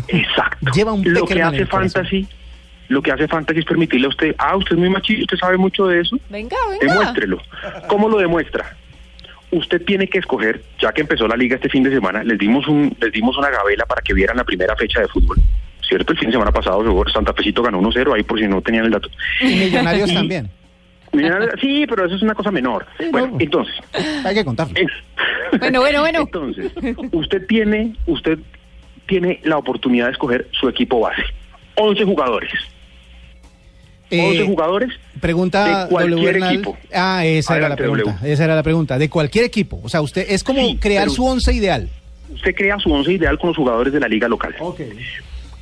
Exacto. 0.08 0.70
Lleva 0.74 0.92
un 0.92 1.02
lo 1.12 1.26
que 1.26 1.42
hace 1.42 1.66
fantasy, 1.66 2.26
lo 2.88 3.02
que 3.02 3.12
hace 3.12 3.28
fantasy 3.28 3.60
es 3.60 3.66
permitirle 3.66 4.06
a 4.06 4.08
usted, 4.10 4.34
ah, 4.38 4.56
usted 4.56 4.72
es 4.72 4.78
muy 4.78 4.88
machista, 4.88 5.22
usted 5.24 5.36
sabe 5.36 5.58
mucho 5.58 5.86
de 5.86 6.00
eso, 6.00 6.16
Venga, 6.30 6.56
venga. 6.70 6.92
demuéstrelo. 6.94 7.38
¿Cómo 7.88 8.08
lo 8.08 8.16
demuestra? 8.18 8.76
Usted 9.50 9.84
tiene 9.84 10.08
que 10.08 10.18
escoger, 10.18 10.62
ya 10.80 10.92
que 10.92 11.02
empezó 11.02 11.28
la 11.28 11.36
liga 11.36 11.56
este 11.56 11.68
fin 11.68 11.82
de 11.82 11.90
semana, 11.90 12.24
les 12.24 12.38
dimos 12.38 12.66
un, 12.68 12.96
les 12.98 13.12
dimos 13.12 13.36
una 13.36 13.50
gabela 13.50 13.84
para 13.84 14.00
que 14.00 14.14
vieran 14.14 14.38
la 14.38 14.44
primera 14.44 14.74
fecha 14.76 15.00
de 15.00 15.08
fútbol. 15.08 15.36
¿Cierto? 15.86 16.12
El 16.12 16.18
fin 16.18 16.28
de 16.28 16.32
semana 16.32 16.52
pasado 16.52 17.04
Santa 17.12 17.32
Fecito 17.34 17.62
ganó 17.62 17.80
1-0, 17.80 18.14
ahí 18.14 18.22
por 18.22 18.38
si 18.38 18.46
no 18.46 18.60
tenían 18.62 18.84
el 18.86 18.92
dato. 18.92 19.08
Y 19.40 19.46
millonarios 19.46 20.12
también. 20.14 20.48
Mira, 21.12 21.38
Sí, 21.60 21.84
pero 21.86 22.06
eso 22.06 22.14
es 22.16 22.22
una 22.22 22.34
cosa 22.34 22.50
menor. 22.50 22.86
Sí, 22.98 23.04
bueno, 23.12 23.26
no. 23.32 23.36
entonces, 23.38 23.74
Hay 24.24 24.34
que 24.34 24.44
contarlo. 24.44 24.74
en- 24.78 24.88
Bueno, 25.58 25.80
bueno, 25.80 26.00
bueno. 26.00 26.20
Entonces, 26.20 26.72
usted 27.12 27.46
tiene, 27.46 27.94
usted 28.06 28.38
tiene 29.06 29.38
la 29.44 29.58
oportunidad 29.58 30.06
de 30.06 30.12
escoger 30.12 30.48
su 30.52 30.68
equipo 30.70 31.00
base. 31.00 31.22
11 31.74 32.04
jugadores. 32.04 32.50
11 34.10 34.42
Eh, 34.42 34.46
jugadores 34.46 34.90
Pregunta 35.20 35.84
de 35.84 35.88
cualquier 35.90 36.38
W 36.38 36.54
equipo. 36.54 36.76
Ah, 36.94 37.24
esa 37.24 37.56
era 37.56 37.68
la 37.68 37.74
Adelante, 37.74 37.82
pregunta. 37.82 38.12
W. 38.20 38.32
Esa 38.32 38.44
era 38.44 38.54
la 38.56 38.62
pregunta. 38.62 38.98
De 38.98 39.08
cualquier 39.10 39.44
equipo. 39.44 39.80
O 39.82 39.88
sea, 39.88 40.00
usted 40.02 40.26
es 40.28 40.42
como 40.44 40.60
Sí, 40.60 40.76
crear 40.80 41.08
su 41.10 41.24
once 41.26 41.52
ideal. 41.52 41.88
Usted 42.34 42.54
crea 42.54 42.78
su 42.78 42.90
once 42.92 43.12
ideal 43.12 43.38
con 43.38 43.48
los 43.48 43.56
jugadores 43.56 43.92
de 43.92 44.00
la 44.00 44.08
liga 44.08 44.28
local. 44.28 44.54
Ok. 44.60 44.80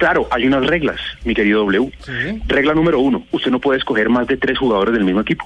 Claro, 0.01 0.27
hay 0.31 0.47
unas 0.47 0.67
reglas, 0.67 0.99
mi 1.27 1.35
querido 1.35 1.61
W. 1.61 1.93
Sí. 2.01 2.43
Regla 2.47 2.73
número 2.73 3.01
uno, 3.01 3.23
usted 3.33 3.51
no 3.51 3.61
puede 3.61 3.79
escoger 3.79 4.09
más 4.09 4.27
de 4.27 4.39
tres 4.39 4.57
jugadores 4.57 4.95
del 4.95 5.05
mismo 5.05 5.21
equipo. 5.21 5.45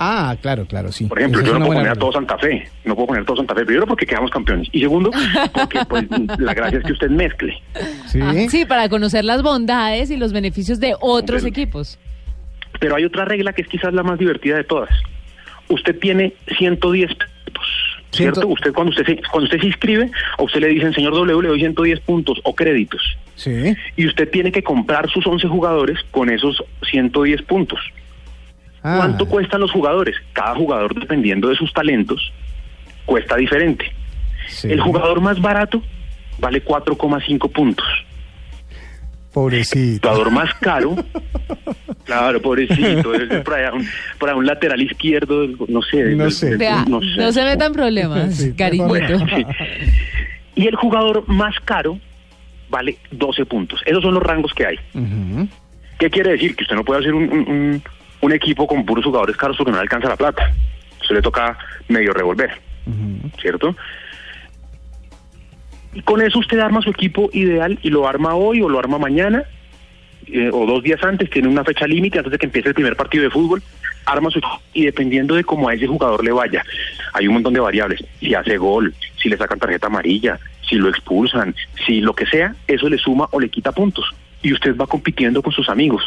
Ah, 0.00 0.36
claro, 0.42 0.66
claro, 0.66 0.90
sí. 0.90 1.04
Por 1.04 1.20
ejemplo, 1.20 1.40
Esa 1.40 1.52
yo 1.52 1.58
no 1.60 1.66
puedo 1.66 1.78
poner 1.78 1.92
a 1.92 1.94
todo. 1.94 2.12
Santa 2.12 2.36
Fe. 2.36 2.68
No 2.84 2.96
puedo 2.96 3.06
poner 3.06 3.22
a 3.22 3.24
todo 3.24 3.36
Santa 3.36 3.54
Fe. 3.54 3.64
Primero 3.64 3.86
porque 3.86 4.04
quedamos 4.04 4.32
campeones. 4.32 4.68
Y 4.72 4.80
segundo, 4.80 5.12
porque 5.52 5.78
pues, 5.88 6.04
la 6.38 6.52
gracia 6.52 6.78
es 6.78 6.84
que 6.84 6.92
usted 6.92 7.10
mezcle. 7.10 7.56
Sí. 8.08 8.18
Ah, 8.20 8.34
sí, 8.50 8.64
para 8.64 8.88
conocer 8.88 9.24
las 9.24 9.44
bondades 9.44 10.10
y 10.10 10.16
los 10.16 10.32
beneficios 10.32 10.80
de 10.80 10.96
otros 10.98 11.44
equipos. 11.44 11.96
Pero 12.80 12.96
hay 12.96 13.04
otra 13.04 13.24
regla 13.24 13.52
que 13.52 13.62
es 13.62 13.68
quizás 13.68 13.94
la 13.94 14.02
más 14.02 14.18
divertida 14.18 14.56
de 14.56 14.64
todas. 14.64 14.90
Usted 15.68 15.96
tiene 16.00 16.34
110 16.58 17.08
puntos, 17.08 17.28
¿cierto? 18.16 18.40
Ciento- 18.40 18.52
Usted 18.54 18.72
cuando 18.72 18.90
usted 18.90 19.06
se, 19.06 19.16
cuando 19.30 19.44
usted 19.44 19.60
se 19.60 19.66
inscribe, 19.66 20.10
a 20.38 20.42
usted 20.42 20.60
le 20.60 20.68
dicen, 20.68 20.92
señor 20.92 21.12
W, 21.14 21.42
le 21.42 21.48
doy 21.48 21.60
110 21.60 22.00
puntos 22.00 22.38
o 22.44 22.54
créditos. 22.54 23.00
Sí. 23.34 23.74
Y 23.96 24.06
usted 24.06 24.28
tiene 24.30 24.50
que 24.52 24.62
comprar 24.62 25.08
sus 25.10 25.26
11 25.26 25.46
jugadores 25.48 25.98
con 26.10 26.30
esos 26.30 26.62
110 26.90 27.42
puntos. 27.42 27.78
Ah, 28.82 28.96
¿Cuánto 28.98 29.26
cuestan 29.26 29.60
los 29.60 29.70
jugadores? 29.72 30.14
Cada 30.32 30.54
jugador, 30.54 30.94
dependiendo 30.98 31.48
de 31.48 31.56
sus 31.56 31.72
talentos, 31.72 32.32
cuesta 33.04 33.36
diferente. 33.36 33.92
sí. 34.48 34.68
El 34.70 34.80
jugador 34.80 35.20
más 35.20 35.40
barato 35.40 35.82
vale 36.38 36.62
4,5 36.64 37.50
puntos. 37.50 37.86
El 39.36 39.42
Pobrecito. 39.42 40.08
jugador 40.08 40.30
más 40.32 40.54
caro, 40.60 40.96
claro, 42.04 42.40
pobrecito, 42.40 43.12
es 43.12 43.42
por 43.42 43.52
allá 43.54 43.74
un, 43.74 43.86
por 44.18 44.30
allá 44.30 44.38
un 44.38 44.46
lateral 44.46 44.80
izquierdo, 44.80 45.46
no 45.68 45.82
sé. 45.82 46.04
No 46.14 46.30
sé. 46.30 46.56
Vea, 46.56 46.86
no 46.88 47.00
no, 47.00 47.14
sé. 47.14 47.32
se 47.34 47.44
metan 47.44 47.70
problemas, 47.74 48.34
Sí, 48.34 48.54
cariñito. 48.54 49.18
Sí. 49.28 49.46
Y 50.54 50.66
el 50.66 50.74
jugador 50.76 51.24
más 51.28 51.54
caro 51.66 52.00
vale 52.70 52.96
12 53.10 53.44
puntos. 53.44 53.82
Esos 53.84 54.02
son 54.02 54.14
los 54.14 54.22
rangos 54.22 54.54
que 54.54 54.64
hay. 54.68 54.78
¿Qué 55.98 56.08
quiere 56.08 56.30
decir? 56.32 56.56
Que 56.56 56.64
usted 56.64 56.74
no 56.76 56.82
puede 56.84 57.00
hacer 57.00 57.12
un, 57.12 57.24
un- 57.30 57.38
un- 57.48 57.82
un 58.22 58.32
equipo 58.32 58.66
con 58.66 58.86
puros 58.86 59.04
jugadores 59.04 59.36
caros 59.36 59.58
porque 59.58 59.70
no 59.70 59.76
le 59.76 59.82
alcanza 59.82 60.08
la 60.08 60.16
plata. 60.16 60.50
Usted 61.02 61.14
le 61.16 61.20
toca 61.20 61.58
medio 61.88 62.14
revolver, 62.14 62.52
¿cierto? 63.38 63.76
Y 65.96 66.02
con 66.02 66.20
eso 66.20 66.40
usted 66.40 66.58
arma 66.58 66.82
su 66.82 66.90
equipo 66.90 67.30
ideal 67.32 67.78
y 67.80 67.88
lo 67.88 68.06
arma 68.06 68.34
hoy 68.34 68.60
o 68.60 68.68
lo 68.68 68.78
arma 68.78 68.98
mañana 68.98 69.44
eh, 70.26 70.50
o 70.52 70.66
dos 70.66 70.82
días 70.82 71.02
antes, 71.02 71.30
tiene 71.30 71.48
una 71.48 71.64
fecha 71.64 71.86
límite 71.86 72.18
antes 72.18 72.32
de 72.32 72.36
que 72.38 72.44
empiece 72.44 72.68
el 72.68 72.74
primer 72.74 72.96
partido 72.96 73.24
de 73.24 73.30
fútbol, 73.30 73.62
arma 74.04 74.30
su 74.30 74.40
equipo 74.40 74.60
y 74.74 74.84
dependiendo 74.84 75.36
de 75.36 75.44
cómo 75.44 75.70
a 75.70 75.74
ese 75.74 75.86
jugador 75.86 76.22
le 76.22 76.32
vaya, 76.32 76.62
hay 77.14 77.28
un 77.28 77.32
montón 77.32 77.54
de 77.54 77.60
variables. 77.60 78.04
Si 78.20 78.34
hace 78.34 78.58
gol, 78.58 78.94
si 79.16 79.30
le 79.30 79.38
sacan 79.38 79.58
tarjeta 79.58 79.86
amarilla, 79.86 80.38
si 80.68 80.74
lo 80.74 80.90
expulsan, 80.90 81.54
si 81.86 82.02
lo 82.02 82.12
que 82.12 82.26
sea, 82.26 82.54
eso 82.66 82.90
le 82.90 82.98
suma 82.98 83.26
o 83.30 83.40
le 83.40 83.48
quita 83.48 83.72
puntos. 83.72 84.04
Y 84.42 84.52
usted 84.52 84.76
va 84.76 84.86
compitiendo 84.86 85.40
con 85.40 85.54
sus 85.54 85.70
amigos 85.70 86.04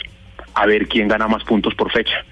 a 0.53 0.67
ver 0.67 0.87
quién 0.87 1.07
gana 1.07 1.27
más 1.27 1.43
puntos 1.45 1.73
por 1.73 1.91
fecha. 1.91 2.23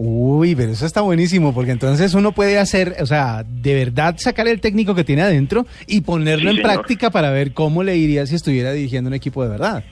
Uy, 0.00 0.54
pero 0.54 0.70
eso 0.72 0.86
está 0.86 1.00
buenísimo, 1.00 1.52
porque 1.52 1.72
entonces 1.72 2.14
uno 2.14 2.30
puede 2.32 2.58
hacer, 2.58 2.94
o 3.00 3.06
sea, 3.06 3.44
de 3.46 3.74
verdad 3.74 4.14
sacar 4.18 4.46
el 4.46 4.60
técnico 4.60 4.94
que 4.94 5.02
tiene 5.02 5.22
adentro 5.22 5.66
y 5.88 6.02
ponerlo 6.02 6.50
Sí, 6.52 6.56
en 6.58 6.62
señor. 6.62 6.72
práctica 6.74 7.10
para 7.10 7.30
ver 7.30 7.52
cómo 7.52 7.82
le 7.82 7.96
iría 7.96 8.24
si 8.26 8.36
estuviera 8.36 8.72
dirigiendo 8.72 9.08
un 9.08 9.14
equipo 9.14 9.42
de 9.42 9.48
verdad. 9.50 9.82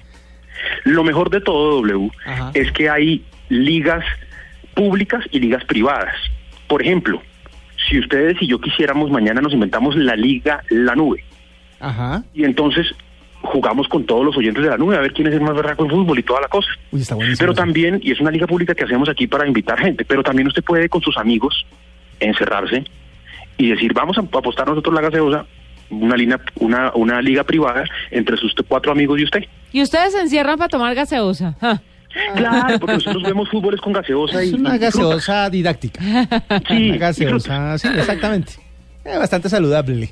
Lo 0.84 1.02
mejor 1.02 1.28
de 1.30 1.40
todo, 1.40 1.80
W, 1.82 2.08
Ajá. 2.24 2.52
es 2.54 2.70
que 2.70 2.88
hay 2.88 3.24
ligas 3.48 4.04
públicas 4.74 5.24
y 5.32 5.40
ligas 5.40 5.64
privadas. 5.64 6.14
Por 6.68 6.82
ejemplo, 6.82 7.20
si 7.88 7.98
ustedes 7.98 8.36
y 8.40 8.46
yo 8.46 8.60
quisiéramos, 8.60 9.10
mañana 9.10 9.40
nos 9.40 9.52
inventamos 9.52 9.96
la 9.96 10.14
liga 10.14 10.62
La 10.70 10.94
Nube. 10.94 11.24
Ajá. 11.80 12.22
Y 12.32 12.44
entonces 12.44 12.86
jugamos 13.46 13.88
con 13.88 14.04
todos 14.04 14.24
los 14.24 14.36
oyentes 14.36 14.62
de 14.62 14.70
la 14.70 14.76
nube 14.76 14.96
a 14.96 15.00
ver 15.00 15.12
quién 15.12 15.28
es 15.28 15.34
el 15.34 15.40
más 15.40 15.54
berraco 15.54 15.84
en 15.84 15.90
fútbol 15.90 16.18
y 16.18 16.22
toda 16.22 16.40
la 16.40 16.48
cosa. 16.48 16.68
Uy, 16.90 17.00
está 17.00 17.14
buenísimo. 17.14 17.38
Pero 17.38 17.52
eso. 17.52 17.60
también, 17.60 18.00
y 18.02 18.12
es 18.12 18.20
una 18.20 18.30
liga 18.30 18.46
pública 18.46 18.74
que 18.74 18.84
hacemos 18.84 19.08
aquí 19.08 19.26
para 19.26 19.46
invitar 19.46 19.78
gente, 19.78 20.04
pero 20.04 20.22
también 20.22 20.48
usted 20.48 20.62
puede 20.62 20.88
con 20.88 21.00
sus 21.02 21.16
amigos 21.16 21.66
encerrarse 22.20 22.84
y 23.58 23.70
decir, 23.70 23.92
vamos 23.92 24.18
a 24.18 24.20
apostar 24.20 24.66
nosotros 24.68 24.94
la 24.94 25.00
gaseosa, 25.00 25.46
una, 25.90 26.16
línea, 26.16 26.40
una, 26.56 26.92
una 26.94 27.22
liga 27.22 27.44
privada 27.44 27.84
entre 28.10 28.36
sus 28.36 28.54
cuatro 28.68 28.92
amigos 28.92 29.20
y 29.20 29.24
usted. 29.24 29.44
Y 29.72 29.82
ustedes 29.82 30.12
se 30.12 30.20
encierran 30.20 30.58
para 30.58 30.68
tomar 30.68 30.94
gaseosa. 30.94 31.56
Ah. 31.60 31.80
Claro, 32.34 32.78
porque 32.80 32.94
nosotros 32.94 33.22
vemos 33.22 33.48
fútboles 33.48 33.80
con 33.80 33.92
gaseosa 33.92 34.42
y... 34.42 34.48
Es 34.48 34.54
una 34.54 34.78
gaseosa 34.78 35.50
didáctica. 35.50 36.00
Sí, 36.68 36.90
Una 36.90 36.98
gaseosa, 36.98 37.78
sí, 37.78 37.88
exactamente. 37.88 38.54
Eh, 39.04 39.18
bastante 39.18 39.48
saludable. 39.48 40.10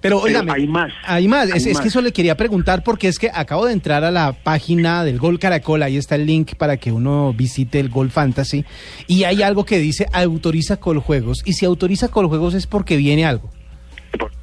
Pero, 0.00 0.18
oígame, 0.20 0.52
hay 0.52 0.66
más. 0.66 0.92
Hay 1.04 1.28
más. 1.28 1.50
Hay 1.50 1.58
es, 1.58 1.66
es 1.66 1.80
que 1.80 1.88
eso 1.88 2.00
le 2.00 2.12
quería 2.12 2.36
preguntar 2.36 2.82
porque 2.82 3.08
es 3.08 3.18
que 3.18 3.30
acabo 3.32 3.66
de 3.66 3.72
entrar 3.72 4.02
a 4.04 4.10
la 4.10 4.32
página 4.32 5.04
del 5.04 5.18
Gol 5.18 5.38
Caracol. 5.38 5.82
Ahí 5.82 5.96
está 5.96 6.14
el 6.14 6.26
link 6.26 6.54
para 6.54 6.78
que 6.78 6.90
uno 6.90 7.34
visite 7.34 7.80
el 7.80 7.90
Gol 7.90 8.10
Fantasy. 8.10 8.64
Y 9.06 9.24
hay 9.24 9.42
algo 9.42 9.64
que 9.64 9.78
dice 9.78 10.06
autoriza 10.12 10.78
Coljuegos. 10.78 11.42
Y 11.44 11.52
si 11.52 11.66
autoriza 11.66 12.08
Coljuegos 12.08 12.54
es 12.54 12.66
porque 12.66 12.96
viene 12.96 13.26
algo. 13.26 13.50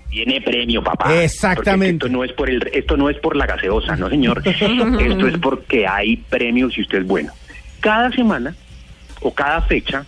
Tiene 0.09 0.41
premio, 0.41 0.83
papá. 0.83 1.21
Exactamente. 1.23 2.05
Esto 2.05 2.17
no 2.17 2.23
es 2.23 2.31
por 2.33 2.49
el, 2.49 2.69
esto 2.73 2.95
no 2.95 3.09
es 3.09 3.17
por 3.17 3.35
la 3.35 3.45
gaseosa, 3.45 3.95
no 3.95 4.09
señor. 4.09 4.41
esto 4.45 5.27
es 5.27 5.37
porque 5.39 5.87
hay 5.87 6.17
premios 6.17 6.77
y 6.77 6.81
usted 6.81 6.99
es 6.99 7.07
bueno. 7.07 7.31
Cada 7.79 8.11
semana 8.11 8.55
o 9.21 9.33
cada 9.33 9.61
fecha, 9.63 10.05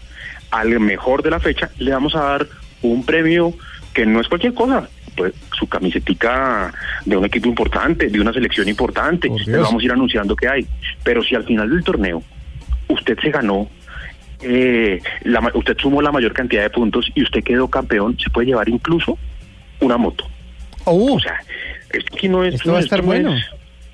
al 0.51 0.79
mejor 0.79 1.21
de 1.21 1.31
la 1.31 1.39
fecha, 1.39 1.69
le 1.79 1.91
vamos 1.91 2.15
a 2.15 2.21
dar 2.21 2.47
un 2.81 3.03
premio 3.05 3.53
que 3.93 4.05
no 4.05 4.21
es 4.21 4.27
cualquier 4.27 4.53
cosa. 4.53 4.87
Pues 5.20 5.34
su 5.51 5.67
camisetica 5.67 6.74
de 7.05 7.17
un 7.17 7.26
equipo 7.26 7.49
importante, 7.49 8.07
de 8.07 8.22
una 8.22 8.32
selección 8.32 8.70
importante. 8.70 9.28
Dios. 9.28 9.63
vamos 9.63 9.82
a 9.82 9.86
ir 9.86 9.91
anunciando 9.91 10.34
que 10.34 10.47
hay. 10.47 10.65
Pero 11.03 11.22
si 11.22 11.36
al 11.36 11.43
final 11.43 11.70
del 11.70 11.84
torneo 11.84 12.24
usted 12.88 13.20
se 13.20 13.30
ganó 13.30 13.70
eh, 14.41 15.01
la 15.24 15.51
usted 15.53 15.78
sumó 15.78 16.01
la 16.01 16.13
mayor 16.13 16.32
cantidad 16.32 16.61
de 16.63 16.70
puntos 16.70 17.11
y 17.13 17.24
usted 17.24 17.43
quedó 17.43 17.67
campeón, 17.67 18.17
se 18.17 18.30
puede 18.30 18.47
llevar 18.47 18.70
incluso 18.70 19.17
una 19.82 19.97
moto. 19.97 20.26
Oh, 20.86 21.15
O 21.15 21.20
sea, 21.20 21.38
esto 21.91 22.15
aquí 22.15 22.30
no 22.30 22.45
es... 22.45 22.55
Esto 22.55 22.72
va 22.72 22.78
a 22.78 22.82
estar 22.82 22.99
no 23.01 23.07
bueno. 23.07 23.36
es- 23.36 23.45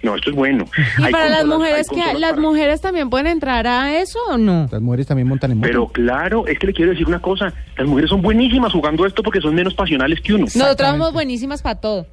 no, 0.06 0.16
esto 0.16 0.30
es 0.30 0.36
bueno. 0.36 0.66
Y 1.00 1.04
Hay 1.04 1.12
para 1.12 1.30
las 1.30 1.46
mujeres, 1.46 1.90
que 1.90 1.98
las 2.20 2.32
para- 2.32 2.42
mujeres 2.42 2.80
también 2.82 3.10
pueden 3.10 3.28
entrar 3.28 3.68
a 3.68 4.00
eso 4.00 4.20
o 4.30 4.38
no? 4.38 4.68
las 4.72 4.82
mujeres 4.82 5.08
también 5.08 5.28
montan 5.28 5.52
en 5.52 5.58
moto. 5.58 5.68
Pero 5.68 5.88
claro, 5.90 6.48
es 6.48 6.58
que 6.60 6.68
le 6.68 6.74
quiero 6.74 6.92
decir 6.92 7.08
una 7.08 7.20
cosa, 7.20 7.54
las 7.78 7.88
mujeres 7.88 8.10
son 8.10 8.22
buenísimas 8.22 8.72
jugando 8.72 9.06
esto 9.06 9.22
porque 9.24 9.42
son 9.42 9.54
menos 9.56 9.74
pasionales 9.74 10.22
que 10.22 10.34
uno. 10.34 10.44
Nosotros 10.46 10.90
somos 10.90 11.12
buenísimas 11.14 11.62
para 11.62 11.76
todo. 11.82 12.08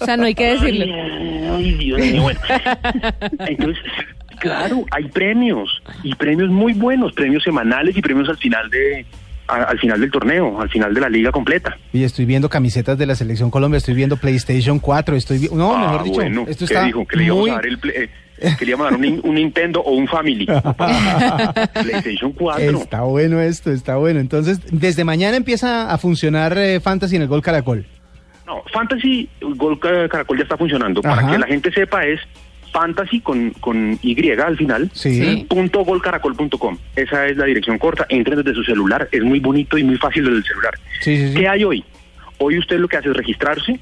O 0.00 0.04
sea, 0.04 0.16
no 0.16 0.24
hay 0.24 0.34
que 0.34 0.52
decirlo. 0.52 0.84
Ay, 0.84 1.48
ay, 1.50 1.72
Dios 1.74 1.98
mío, 2.00 2.22
bueno. 2.22 2.40
Entonces, 3.46 3.82
claro, 4.38 4.84
hay 4.90 5.04
premios 5.08 5.82
y 6.02 6.14
premios 6.14 6.50
muy 6.50 6.72
buenos, 6.72 7.12
premios 7.12 7.42
semanales 7.42 7.96
y 7.96 8.00
premios 8.02 8.28
al 8.28 8.36
final 8.36 8.68
de 8.70 9.04
a- 9.50 9.64
al 9.64 9.78
final 9.78 10.00
del 10.00 10.10
torneo, 10.10 10.60
al 10.60 10.68
final 10.70 10.94
de 10.94 11.00
la 11.00 11.08
liga 11.08 11.30
completa. 11.32 11.76
Y 11.92 12.04
estoy 12.04 12.24
viendo 12.24 12.48
camisetas 12.48 12.96
de 12.98 13.06
la 13.06 13.14
Selección 13.14 13.50
Colombia, 13.50 13.78
estoy 13.78 13.94
viendo 13.94 14.16
PlayStation 14.16 14.78
4, 14.78 15.16
estoy 15.16 15.48
No, 15.52 15.74
Ah, 15.74 15.80
mejor 15.92 16.02
dicho, 16.04 16.14
bueno, 16.16 16.44
esto 16.48 16.66
¿qué 16.66 16.74
está 16.74 16.84
dijo? 16.86 17.06
Que 17.06 17.16
le 17.16 17.24
íbamos 17.24 17.42
muy... 17.42 17.50
a 17.50 17.54
dar 17.54 17.66
el 17.66 17.78
play- 17.78 17.94
eh, 17.96 18.08
dar 18.78 18.94
un, 18.94 19.02
nin- 19.02 19.20
un 19.22 19.34
Nintendo 19.34 19.80
o 19.80 19.92
un 19.92 20.08
Family. 20.08 20.46
PlayStation 21.74 22.32
4. 22.32 22.78
Está 22.78 23.02
bueno 23.02 23.40
esto, 23.40 23.70
está 23.70 23.96
bueno. 23.96 24.20
Entonces, 24.20 24.60
desde 24.70 25.04
mañana 25.04 25.36
empieza 25.36 25.90
a 25.92 25.98
funcionar 25.98 26.56
eh, 26.56 26.80
Fantasy 26.80 27.16
en 27.16 27.22
el 27.22 27.28
Gol 27.28 27.42
Caracol. 27.42 27.86
No, 28.46 28.62
Fantasy 28.72 29.28
Gol 29.56 29.78
Ca- 29.78 30.08
Caracol 30.08 30.36
ya 30.38 30.42
está 30.44 30.56
funcionando. 30.56 31.02
Para 31.02 31.30
que 31.30 31.38
la 31.38 31.46
gente 31.46 31.70
sepa 31.72 32.04
es 32.06 32.20
Fantasy 32.72 33.20
con, 33.20 33.50
con 33.60 33.98
Y 34.02 34.30
al 34.30 34.56
final. 34.56 34.90
Sí. 34.92 35.46
Punto 35.48 35.84
golcaracol.com. 35.84 36.78
Esa 36.96 37.26
es 37.26 37.36
la 37.36 37.46
dirección 37.46 37.78
corta. 37.78 38.06
Entren 38.08 38.38
desde 38.42 38.54
su 38.54 38.64
celular. 38.64 39.08
Es 39.10 39.22
muy 39.22 39.40
bonito 39.40 39.76
y 39.76 39.84
muy 39.84 39.96
fácil 39.96 40.24
desde 40.24 40.38
el 40.38 40.44
celular. 40.44 40.74
Sí, 41.00 41.16
sí, 41.16 41.28
sí. 41.28 41.34
¿Qué 41.34 41.48
hay 41.48 41.64
hoy? 41.64 41.84
Hoy 42.38 42.58
usted 42.58 42.78
lo 42.78 42.88
que 42.88 42.96
hace 42.96 43.10
es 43.10 43.16
registrarse, 43.16 43.78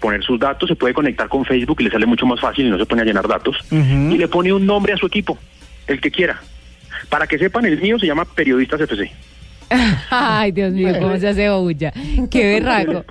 poner 0.00 0.22
sus 0.22 0.38
datos, 0.38 0.68
se 0.68 0.76
puede 0.76 0.94
conectar 0.94 1.28
con 1.28 1.44
Facebook 1.44 1.80
y 1.80 1.84
le 1.84 1.90
sale 1.90 2.06
mucho 2.06 2.24
más 2.24 2.40
fácil 2.40 2.66
y 2.66 2.70
no 2.70 2.78
se 2.78 2.86
pone 2.86 3.02
a 3.02 3.04
llenar 3.04 3.26
datos. 3.26 3.56
Y 3.70 4.16
le 4.16 4.28
pone 4.28 4.52
un 4.52 4.64
nombre 4.64 4.92
a 4.92 4.96
su 4.96 5.06
equipo, 5.06 5.36
el 5.88 6.00
que 6.00 6.10
quiera. 6.10 6.40
Para 7.08 7.26
que 7.26 7.38
sepan, 7.38 7.64
el 7.66 7.80
mío 7.80 7.98
se 7.98 8.06
llama 8.06 8.24
Periodistas 8.24 8.80
FC. 8.80 9.10
Ay, 10.10 10.52
Dios 10.52 10.72
mío, 10.72 10.94
cómo 11.00 11.16
se 11.16 11.28
hace 11.28 11.50
bulla. 11.50 11.92
Qué 12.30 12.60
berraco. 12.60 13.04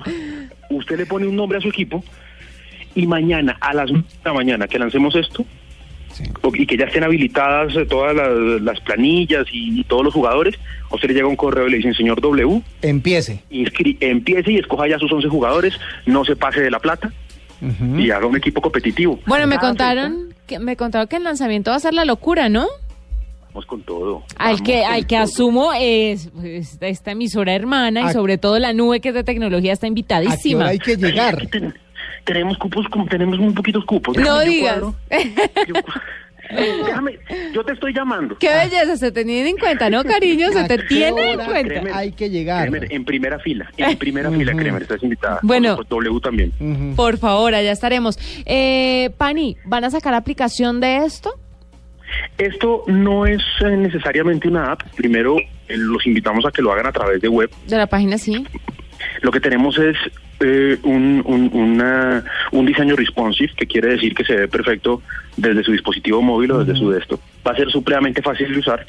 Usted 0.69 0.97
le 0.97 1.05
pone 1.05 1.28
un 1.28 1.36
nombre 1.36 1.57
a 1.57 1.61
su 1.61 1.67
equipo 1.67 2.03
y 2.95 3.05
mañana 3.07 3.57
a 3.61 3.73
las 3.73 3.91
9 3.91 4.07
de 4.09 4.19
la 4.29 4.33
mañana 4.33 4.67
que 4.67 4.79
lancemos 4.79 5.15
esto 5.15 5.45
Sí. 6.13 6.23
o- 6.41 6.55
y 6.55 6.65
que 6.65 6.77
ya 6.77 6.85
estén 6.85 7.03
habilitadas 7.03 7.75
eh, 7.75 7.85
todas 7.85 8.15
las, 8.15 8.29
las 8.61 8.79
planillas 8.79 9.45
y, 9.51 9.81
y 9.81 9.83
todos 9.83 10.01
los 10.05 10.13
jugadores, 10.13 10.55
a 10.89 10.95
usted 10.95 11.09
le 11.09 11.13
llega 11.15 11.27
un 11.27 11.35
correo 11.35 11.67
y 11.67 11.71
le 11.71 11.77
dicen, 11.77 11.93
señor 11.93 12.21
W, 12.21 12.61
Empiece. 12.81 13.41
inscri- 13.51 13.97
empiece 13.99 14.49
y 14.53 14.57
escoja 14.57 14.87
ya 14.87 14.97
sus 14.97 15.11
11 15.11 15.27
jugadores, 15.27 15.73
no 16.05 16.23
se 16.23 16.37
pase 16.37 16.61
de 16.61 16.71
la 16.71 16.79
plata 16.79 17.11
y 17.97 18.11
haga 18.11 18.27
un 18.27 18.37
equipo 18.37 18.61
competitivo. 18.61 19.19
Bueno, 19.25 19.45
me 19.47 19.55
Cada 19.57 19.67
contaron 19.69 20.33
que 20.47 20.57
me 20.59 20.77
contaron 20.77 21.07
que 21.09 21.17
el 21.17 21.23
lanzamiento 21.23 21.71
va 21.71 21.77
a 21.77 21.79
ser 21.81 21.93
la 21.93 22.05
locura, 22.05 22.47
¿no? 22.47 22.67
con 23.67 23.81
todo. 23.83 24.23
Al 24.37 24.61
que 24.63 24.83
al 24.85 25.07
que 25.07 25.15
todo. 25.15 25.23
asumo 25.23 25.71
es 25.79 26.29
pues, 26.35 26.77
esta 26.81 27.11
emisora 27.11 27.53
hermana 27.55 28.01
y 28.01 28.03
¿A- 28.05 28.13
sobre 28.13 28.37
todo 28.37 28.59
la 28.59 28.73
nube 28.73 28.99
que 28.99 29.09
es 29.09 29.15
de 29.15 29.23
tecnología 29.23 29.71
está 29.73 29.85
¿A 29.85 29.87
qué 29.87 29.91
invitadísima. 29.91 30.59
hora 30.61 30.69
hay 30.71 30.79
que 30.79 30.95
llegar? 30.97 31.47
Tenemos 32.24 32.57
cupos, 32.57 32.88
como- 32.89 33.05
tenemos 33.07 33.38
muy 33.39 33.53
poquitos 33.53 33.84
cupos. 33.86 34.16
No 34.18 34.39
Déjame, 34.39 34.45
yo 34.45 34.51
digas. 34.51 34.80
cuadro. 34.80 34.95
Yo, 36.55 36.86
déjame, 36.86 37.18
yo 37.55 37.63
te 37.66 37.74
estoy 37.74 37.91
llamando. 37.91 38.38
Qué 38.38 38.47
belleza, 38.49 38.95
se 38.97 39.11
te 39.11 39.26
tiene 39.26 39.49
en 39.49 39.57
cuenta, 39.57 39.89
¿no, 39.89 40.03
cariño? 40.03 40.51
Se 40.51 40.59
¿A 40.59 40.68
te 40.68 40.78
tiene 40.78 41.32
en 41.32 41.39
cuenta. 41.39 41.97
Hay 41.97 42.11
que 42.11 42.30
llegar. 42.30 42.70
Kremer, 42.70 42.93
en 42.93 43.03
primera 43.03 43.39
fila, 43.39 43.68
en 43.78 43.97
primera 43.97 44.30
fila. 44.30 44.53
Kremer, 44.53 44.84
estás 44.84 45.01
invitada. 45.01 45.39
Bueno. 45.41 45.76
Por 45.76 45.88
W 45.88 46.20
también. 46.22 46.51
Por 46.95 47.18
favor, 47.18 47.55
allá 47.55 47.72
estaremos. 47.72 48.20
Eh, 48.45 49.09
Pani, 49.18 49.57
¿van 49.66 49.86
a 49.86 49.89
sacar 49.89 50.13
aplicación 50.13 50.80
de 50.80 50.97
esto? 50.97 51.34
Esto 52.38 52.84
no 52.86 53.26
es 53.26 53.41
eh, 53.61 53.76
necesariamente 53.76 54.47
una 54.47 54.72
app. 54.74 54.84
Primero, 54.95 55.38
eh, 55.39 55.78
los 55.78 56.05
invitamos 56.05 56.45
a 56.45 56.51
que 56.51 56.61
lo 56.61 56.72
hagan 56.72 56.86
a 56.86 56.91
través 56.91 57.22
de 57.22 57.28
web. 57.28 57.49
De 57.68 57.76
la 57.76 57.88
página 57.88 58.20
sí. 58.20 58.45
Lo 59.22 59.32
que 59.32 59.39
tenemos 59.39 59.80
es 59.80 59.97
eh, 60.45 60.77
un, 60.83 61.21
un, 61.25 61.49
una- 61.53 62.23
un 62.51 62.65
diseño 62.65 62.95
responsive, 62.95 63.51
que 63.57 63.65
quiere 63.65 63.89
decir 63.89 64.13
que 64.13 64.23
se 64.23 64.35
ve 64.35 64.47
perfecto 64.47 65.01
desde 65.37 65.63
su 65.63 65.71
dispositivo 65.71 66.21
móvil 66.21 66.51
o 66.51 66.63
desde 66.63 66.79
su 66.79 66.89
desktop. 66.91 67.19
Va 67.45 67.51
a 67.51 67.55
ser 67.55 67.69
supremamente 67.71 68.21
fácil 68.21 68.51
de 68.53 68.59
usar. 68.59 68.85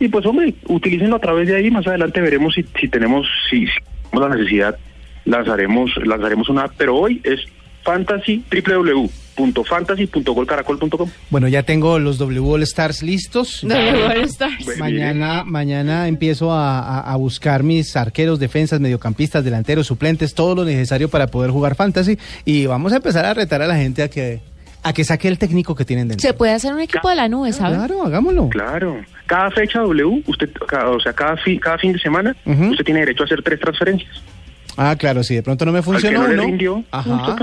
Y 0.00 0.08
pues, 0.08 0.24
hombre, 0.26 0.54
utilícenlo 0.68 1.16
a 1.16 1.20
través 1.20 1.48
de 1.48 1.56
ahí. 1.56 1.70
Más 1.70 1.86
adelante 1.86 2.20
veremos 2.20 2.54
si, 2.54 2.64
si 2.80 2.88
tenemos 2.88 3.26
si, 3.50 3.66
si 3.66 3.72
tenemos 4.10 4.30
la 4.30 4.36
necesidad, 4.36 4.78
lanzaremos, 5.24 5.90
lanzaremos 6.04 6.48
una 6.48 6.64
app. 6.64 6.72
Pero 6.76 6.96
hoy 6.96 7.20
es 7.24 7.40
fantasy, 7.84 8.42
www.fantasy.golcaracol.com. 8.50 11.10
Bueno, 11.30 11.48
ya 11.48 11.62
tengo 11.62 11.98
los 11.98 12.18
W 12.18 12.40
All 12.54 12.62
Stars 12.62 13.02
listos. 13.02 13.60
De 13.62 13.74
All 13.74 14.20
Stars. 14.24 14.78
Mañana, 14.78 15.44
mañana 15.44 16.08
empiezo 16.08 16.52
a, 16.52 16.78
a- 16.80 17.12
a 17.12 17.16
buscar 17.16 17.62
mis 17.62 17.96
arqueros, 17.96 18.38
defensas, 18.38 18.80
mediocampistas, 18.80 19.44
delanteros, 19.44 19.86
suplentes, 19.86 20.34
todo 20.34 20.54
lo 20.54 20.64
necesario 20.64 21.08
para 21.08 21.26
poder 21.28 21.50
jugar 21.50 21.74
fantasy. 21.74 22.18
Y 22.44 22.66
vamos 22.66 22.92
a 22.92 22.96
empezar 22.96 23.24
a 23.26 23.34
retar 23.34 23.62
a 23.62 23.66
la 23.66 23.76
gente 23.76 24.02
a 24.02 24.08
que, 24.08 24.40
a 24.82 24.92
que 24.92 25.04
saque 25.04 25.28
el 25.28 25.38
técnico 25.38 25.74
que 25.74 25.84
tienen 25.84 26.08
dentro. 26.08 26.26
Se 26.28 26.34
puede 26.34 26.52
hacer 26.52 26.72
un 26.74 26.80
equipo 26.80 27.08
de 27.08 27.14
la 27.16 27.28
nube, 27.28 27.52
¿sabes? 27.52 27.78
Claro, 27.78 28.02
hagámoslo. 28.04 28.48
Claro. 28.50 29.00
Cada 29.26 29.50
fecha 29.50 29.80
W, 29.80 30.22
usted, 30.26 30.50
o 30.86 31.00
sea, 31.00 31.12
cada, 31.12 31.36
fi- 31.36 31.58
cada 31.58 31.78
fin 31.78 31.92
de 31.92 31.98
semana, 31.98 32.34
usted 32.46 32.84
tiene 32.84 33.00
derecho 33.00 33.24
a 33.24 33.26
hacer 33.26 33.42
tres 33.42 33.60
transferencias. 33.60 34.10
Ah, 34.80 34.94
claro, 34.96 35.24
si 35.24 35.34
de 35.34 35.42
pronto 35.42 35.64
no 35.66 35.72
me 35.72 35.78
Al 35.78 35.84
que 35.84 35.90
funcionó 35.90 36.20
no 36.22 36.28
le 36.28 36.34
uno. 36.34 36.42
rindió, 36.44 36.84
Ajá. 36.92 37.36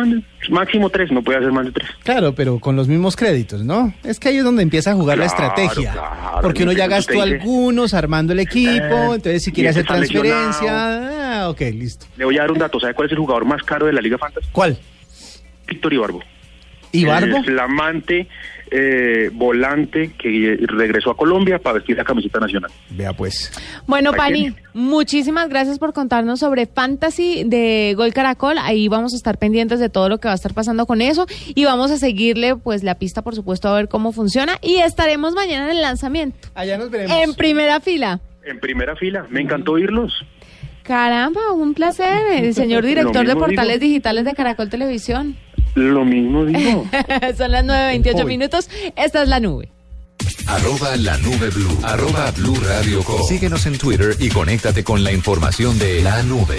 máximo 0.50 0.90
tres, 0.90 1.12
no 1.12 1.22
puede 1.22 1.38
hacer 1.40 1.52
más 1.52 1.66
de 1.66 1.74
tres. 1.74 1.90
Claro, 2.04 2.34
pero 2.34 2.60
con 2.60 2.78
los 2.78 2.88
mismos 2.88 3.18
créditos, 3.18 3.62
¿no? 3.66 3.94
Es 4.06 4.22
que 4.22 4.30
ahí 4.30 4.38
es 4.38 4.44
donde 4.46 4.64
empieza 4.64 4.92
a 4.92 4.96
jugar 4.96 5.18
la 5.18 5.26
estrategia. 5.26 5.92
claro, 5.92 6.40
porque 6.42 6.64
uno 6.64 6.72
ya 6.72 6.88
gastó 6.88 7.22
algunos 7.22 7.94
armando 7.94 8.32
el 8.32 8.40
equipo, 8.40 8.74
Eh, 8.86 9.16
entonces 9.16 9.44
si 9.44 9.52
quiere 9.52 9.70
hacer 9.70 9.86
transferencia, 9.86 11.42
ah, 11.44 11.50
ok, 11.50 11.60
listo. 11.74 12.06
Le 12.16 12.24
voy 12.24 12.38
a 12.38 12.42
dar 12.42 12.52
un 12.52 12.58
dato. 12.60 12.80
¿Sabe 12.80 12.94
cuál 12.94 13.08
es 13.08 13.12
el 13.12 13.18
jugador 13.20 13.44
más 13.44 13.62
caro 13.64 13.86
de 13.86 13.92
la 13.94 14.00
Liga 14.02 14.18
Fantasy? 14.18 14.48
¿Cuál? 14.54 14.78
Víctor 15.68 15.94
Ibarbo. 15.94 16.24
¿Y 16.94 17.04
Barbo? 17.04 17.38
El 17.38 17.44
flamante 17.44 18.28
eh, 18.72 19.30
volante 19.34 20.12
que 20.18 20.58
regresó 20.68 21.12
a 21.12 21.18
Colombia 21.18 21.60
para 21.60 21.76
vestir 21.76 21.98
la 21.98 22.04
camiseta 22.04 22.40
nacional. 22.40 22.72
Vea 22.90 23.14
pues. 23.14 23.52
Bueno, 23.86 24.12
¿A 24.12 24.14
Pani, 24.14 24.54
muchísimas 24.74 25.50
gracias 25.50 25.80
por 25.80 25.94
contarnos 25.94 26.40
sobre 26.40 26.66
Fantasy 26.66 27.44
de 27.46 27.94
Gol 27.96 28.14
Caracol. 28.14 28.58
Ahí 28.58 28.88
vamos 28.88 29.14
a 29.14 29.18
estar 29.18 29.38
pendientes 29.38 29.80
de 29.80 29.90
todo 29.90 30.10
lo 30.10 30.20
que 30.20 30.28
va 30.28 30.34
a 30.34 30.36
estar 30.36 30.54
pasando 30.54 30.86
con 30.86 31.02
eso 31.02 31.26
y 31.54 31.66
vamos 31.66 31.92
a 31.92 31.98
seguirle 31.98 32.56
pues 32.56 32.84
la 32.84 32.96
pista, 32.96 33.22
por 33.22 33.36
supuesto, 33.36 33.70
a 33.70 33.76
ver 33.76 33.88
cómo 33.88 34.12
funciona 34.12 34.58
y 34.62 34.78
estaremos 34.78 35.34
mañana 35.34 35.66
en 35.66 35.78
el 35.78 35.82
lanzamiento. 35.82 36.50
Allá 36.56 36.78
nos 36.78 36.90
veremos. 36.90 37.16
En 37.18 37.34
primera 37.36 37.80
fila. 37.80 38.20
En 38.44 38.60
primera 38.60 38.96
fila. 38.96 39.26
Me 39.30 39.42
encantó 39.42 39.74
oírlos. 39.74 40.14
Caramba, 40.84 41.52
un 41.52 41.74
placer, 41.74 42.44
el 42.44 42.54
señor 42.54 42.86
director 42.86 43.26
de 43.26 43.36
portales 43.36 43.80
digo. 43.80 43.90
digitales 43.90 44.26
de 44.26 44.34
Caracol 44.34 44.70
Televisión. 44.70 45.36
Lo 45.76 46.06
mismo 46.06 46.46
digo. 46.46 46.86
Son 47.38 47.52
las 47.52 47.66
9.28 47.66 48.16
Hoy. 48.16 48.26
minutos. 48.26 48.70
Esta 48.96 49.24
es 49.24 49.30
la 49.30 49.40
nube. 49.40 49.70
Arroba 50.48 50.96
la 50.96 51.18
nube 51.18 51.50
blue. 51.50 51.78
Arroba 51.84 52.32
blue 52.32 52.56
radio 52.56 53.04
com. 53.04 53.22
Síguenos 53.28 53.66
en 53.66 53.78
Twitter 53.78 54.16
y 54.20 54.30
conéctate 54.30 54.84
con 54.84 55.04
la 55.04 55.12
información 55.12 55.78
de 55.78 56.02
la 56.02 56.24
nube. 56.24 56.58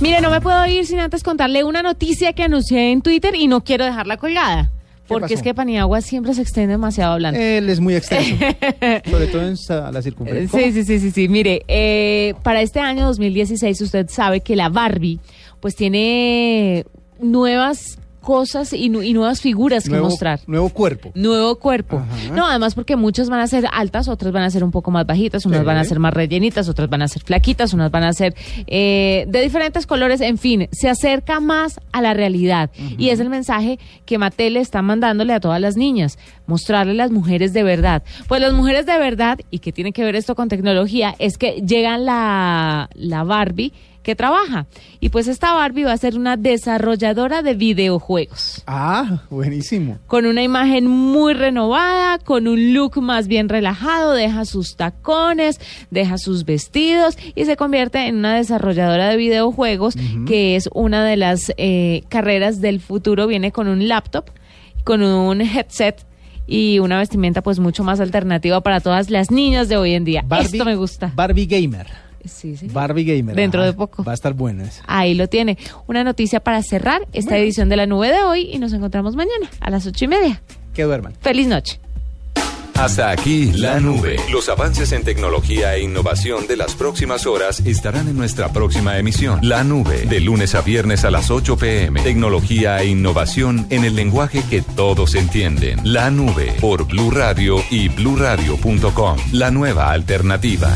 Mire, 0.00 0.20
no 0.20 0.30
me 0.30 0.40
puedo 0.40 0.66
ir 0.66 0.86
sin 0.86 0.98
antes 0.98 1.22
contarle 1.22 1.64
una 1.64 1.82
noticia 1.82 2.32
que 2.32 2.42
anuncié 2.42 2.90
en 2.92 3.02
Twitter 3.02 3.34
y 3.34 3.48
no 3.48 3.62
quiero 3.64 3.84
dejarla 3.84 4.16
colgada. 4.16 4.70
Porque 5.06 5.24
pasó? 5.24 5.34
es 5.34 5.42
que 5.42 5.54
Paniagua 5.54 6.00
siempre 6.02 6.34
se 6.34 6.42
extiende 6.42 6.72
demasiado 6.72 7.14
hablando. 7.14 7.40
Él 7.40 7.68
es 7.68 7.80
muy 7.80 7.96
extenso, 7.96 8.36
sobre 9.10 9.26
todo 9.26 9.42
en 9.42 9.56
la 9.92 10.02
circunferencia. 10.02 10.58
Sí, 10.58 10.72
sí, 10.72 10.84
sí, 10.84 11.00
sí, 11.00 11.10
sí. 11.10 11.28
Mire, 11.28 11.62
eh, 11.68 12.34
para 12.42 12.62
este 12.62 12.80
año 12.80 13.06
2016 13.06 13.80
usted 13.80 14.08
sabe 14.08 14.40
que 14.40 14.56
la 14.56 14.68
Barbie 14.68 15.18
pues 15.60 15.74
tiene 15.74 16.86
nuevas 17.22 17.98
cosas 18.20 18.74
y, 18.74 18.90
nu- 18.90 19.00
y 19.02 19.14
nuevas 19.14 19.40
figuras 19.40 19.88
que 19.88 19.96
mostrar. 19.98 20.40
Nuevo 20.46 20.68
cuerpo. 20.68 21.10
Nuevo 21.14 21.56
cuerpo. 21.58 21.96
Ajá. 22.06 22.34
No, 22.34 22.46
además 22.46 22.74
porque 22.74 22.94
muchas 22.94 23.30
van 23.30 23.40
a 23.40 23.46
ser 23.46 23.64
altas, 23.72 24.08
otras 24.08 24.30
van 24.30 24.42
a 24.42 24.50
ser 24.50 24.62
un 24.62 24.70
poco 24.70 24.90
más 24.90 25.06
bajitas, 25.06 25.46
unas 25.46 25.60
Sí. 25.60 25.64
van 25.66 25.78
a 25.78 25.84
ser 25.84 25.98
más 26.00 26.12
rellenitas, 26.12 26.68
otras 26.68 26.90
van 26.90 27.00
a 27.00 27.08
ser 27.08 27.22
flaquitas, 27.22 27.72
unas 27.72 27.90
van 27.90 28.04
a 28.04 28.12
ser 28.12 28.34
eh, 28.66 29.24
de 29.26 29.40
diferentes 29.40 29.86
colores, 29.86 30.20
en 30.20 30.36
fin, 30.36 30.68
se 30.70 30.90
acerca 30.90 31.40
más 31.40 31.80
a 31.92 32.02
la 32.02 32.12
realidad. 32.12 32.68
Y 32.98 33.08
es 33.08 33.20
el 33.20 33.30
mensaje 33.30 33.78
que 34.04 34.18
Mattel 34.18 34.58
está 34.58 34.82
mandándole 34.82 35.32
a 35.32 35.40
todas 35.40 35.60
las 35.60 35.78
niñas, 35.78 36.18
mostrarle 36.46 36.92
las 36.92 37.10
mujeres 37.10 37.54
de 37.54 37.62
verdad. 37.62 38.02
Pues 38.28 38.42
las 38.42 38.52
mujeres 38.52 38.84
de 38.84 38.98
verdad, 38.98 39.38
y 39.50 39.60
que 39.60 39.72
tiene 39.72 39.92
que 39.92 40.04
ver 40.04 40.14
esto 40.14 40.34
con 40.34 40.50
tecnología, 40.50 41.14
es 41.18 41.38
que 41.38 41.62
llega 41.66 41.96
la, 41.96 42.90
la 42.92 43.24
Barbie 43.24 43.72
que 44.02 44.14
trabaja. 44.16 44.66
Y 44.98 45.10
pues 45.10 45.28
esta 45.28 45.52
Barbie 45.52 45.84
va 45.84 45.92
a 45.92 45.96
ser 45.98 46.16
una 46.16 46.36
desarrolladora 46.36 47.42
de 47.42 47.54
videojuegos 47.54 48.62
Ah, 48.66 49.22
buenísimo. 49.30 49.98
con 50.06 50.24
una 50.26 50.42
imagen 50.42 50.86
muy 50.86 51.34
renovada, 51.34 52.18
con 52.18 52.48
un 52.48 52.72
look 52.74 53.00
más 53.02 53.28
bien 53.28 53.48
relajado, 53.48 54.12
deja 54.12 54.44
sus 54.46 54.76
tacones, 54.76 55.60
deja 55.90 56.16
sus 56.18 56.44
vestidos 56.44 57.16
y 57.34 57.44
se 57.44 57.56
convierte 57.56 58.06
en 58.06 58.16
una 58.16 58.36
desarrolladora 58.36 59.08
de 59.08 59.16
videojuegos, 59.16 59.94
que 60.26 60.56
es 60.56 60.68
una 60.72 61.04
de 61.04 61.16
las 61.16 61.52
eh, 61.58 62.02
carreras 62.08 62.60
del 62.60 62.80
futuro. 62.80 63.26
Viene 63.26 63.52
con 63.52 63.68
un 63.68 63.86
laptop, 63.88 64.24
con 64.84 65.02
un 65.02 65.40
headset 65.42 66.06
y 66.46 66.78
una 66.78 66.98
vestimenta 66.98 67.42
pues 67.42 67.58
mucho 67.58 67.84
más 67.84 68.00
alternativa 68.00 68.60
para 68.62 68.80
todas 68.80 69.10
las 69.10 69.30
niñas 69.30 69.68
de 69.68 69.76
hoy 69.76 69.92
en 69.94 70.04
día. 70.04 70.24
Esto 70.40 70.64
me 70.64 70.74
gusta. 70.74 71.12
Barbie 71.14 71.46
Gamer. 71.46 71.86
Sí, 72.24 72.56
sí. 72.56 72.68
Barbie 72.70 73.04
Gamer. 73.04 73.34
Dentro 73.34 73.60
ajá. 73.60 73.70
de 73.70 73.76
poco. 73.76 74.04
Va 74.04 74.12
a 74.12 74.14
estar 74.14 74.34
bueno 74.34 74.64
eso. 74.64 74.82
Ahí 74.86 75.14
lo 75.14 75.28
tiene. 75.28 75.58
Una 75.86 76.04
noticia 76.04 76.40
para 76.40 76.62
cerrar 76.62 77.06
esta 77.12 77.36
edición 77.38 77.68
de 77.68 77.76
la 77.76 77.86
nube 77.86 78.08
de 78.08 78.22
hoy 78.22 78.50
y 78.52 78.58
nos 78.58 78.72
encontramos 78.72 79.16
mañana 79.16 79.48
a 79.60 79.70
las 79.70 79.86
ocho 79.86 80.04
y 80.04 80.08
media. 80.08 80.42
Que 80.74 80.84
duerman. 80.84 81.14
Feliz 81.20 81.46
noche. 81.46 81.80
Hasta 82.80 83.10
aquí 83.10 83.52
la 83.52 83.78
nube. 83.78 84.16
Los 84.32 84.48
avances 84.48 84.92
en 84.92 85.04
tecnología 85.04 85.74
e 85.74 85.82
innovación 85.82 86.46
de 86.46 86.56
las 86.56 86.74
próximas 86.74 87.26
horas 87.26 87.60
estarán 87.66 88.08
en 88.08 88.16
nuestra 88.16 88.54
próxima 88.54 88.96
emisión. 88.96 89.38
La 89.42 89.64
nube, 89.64 90.06
de 90.06 90.20
lunes 90.20 90.54
a 90.54 90.62
viernes 90.62 91.04
a 91.04 91.10
las 91.10 91.30
8 91.30 91.58
pm. 91.58 92.00
Tecnología 92.02 92.80
e 92.80 92.86
innovación 92.86 93.66
en 93.68 93.84
el 93.84 93.96
lenguaje 93.96 94.42
que 94.48 94.62
todos 94.62 95.14
entienden. 95.14 95.78
La 95.84 96.10
nube 96.10 96.54
por 96.58 96.86
Blue 96.86 97.10
Radio 97.10 97.56
y 97.70 97.90
bluradio.com. 97.90 99.18
La 99.32 99.50
nueva 99.50 99.92
alternativa. 99.92 100.74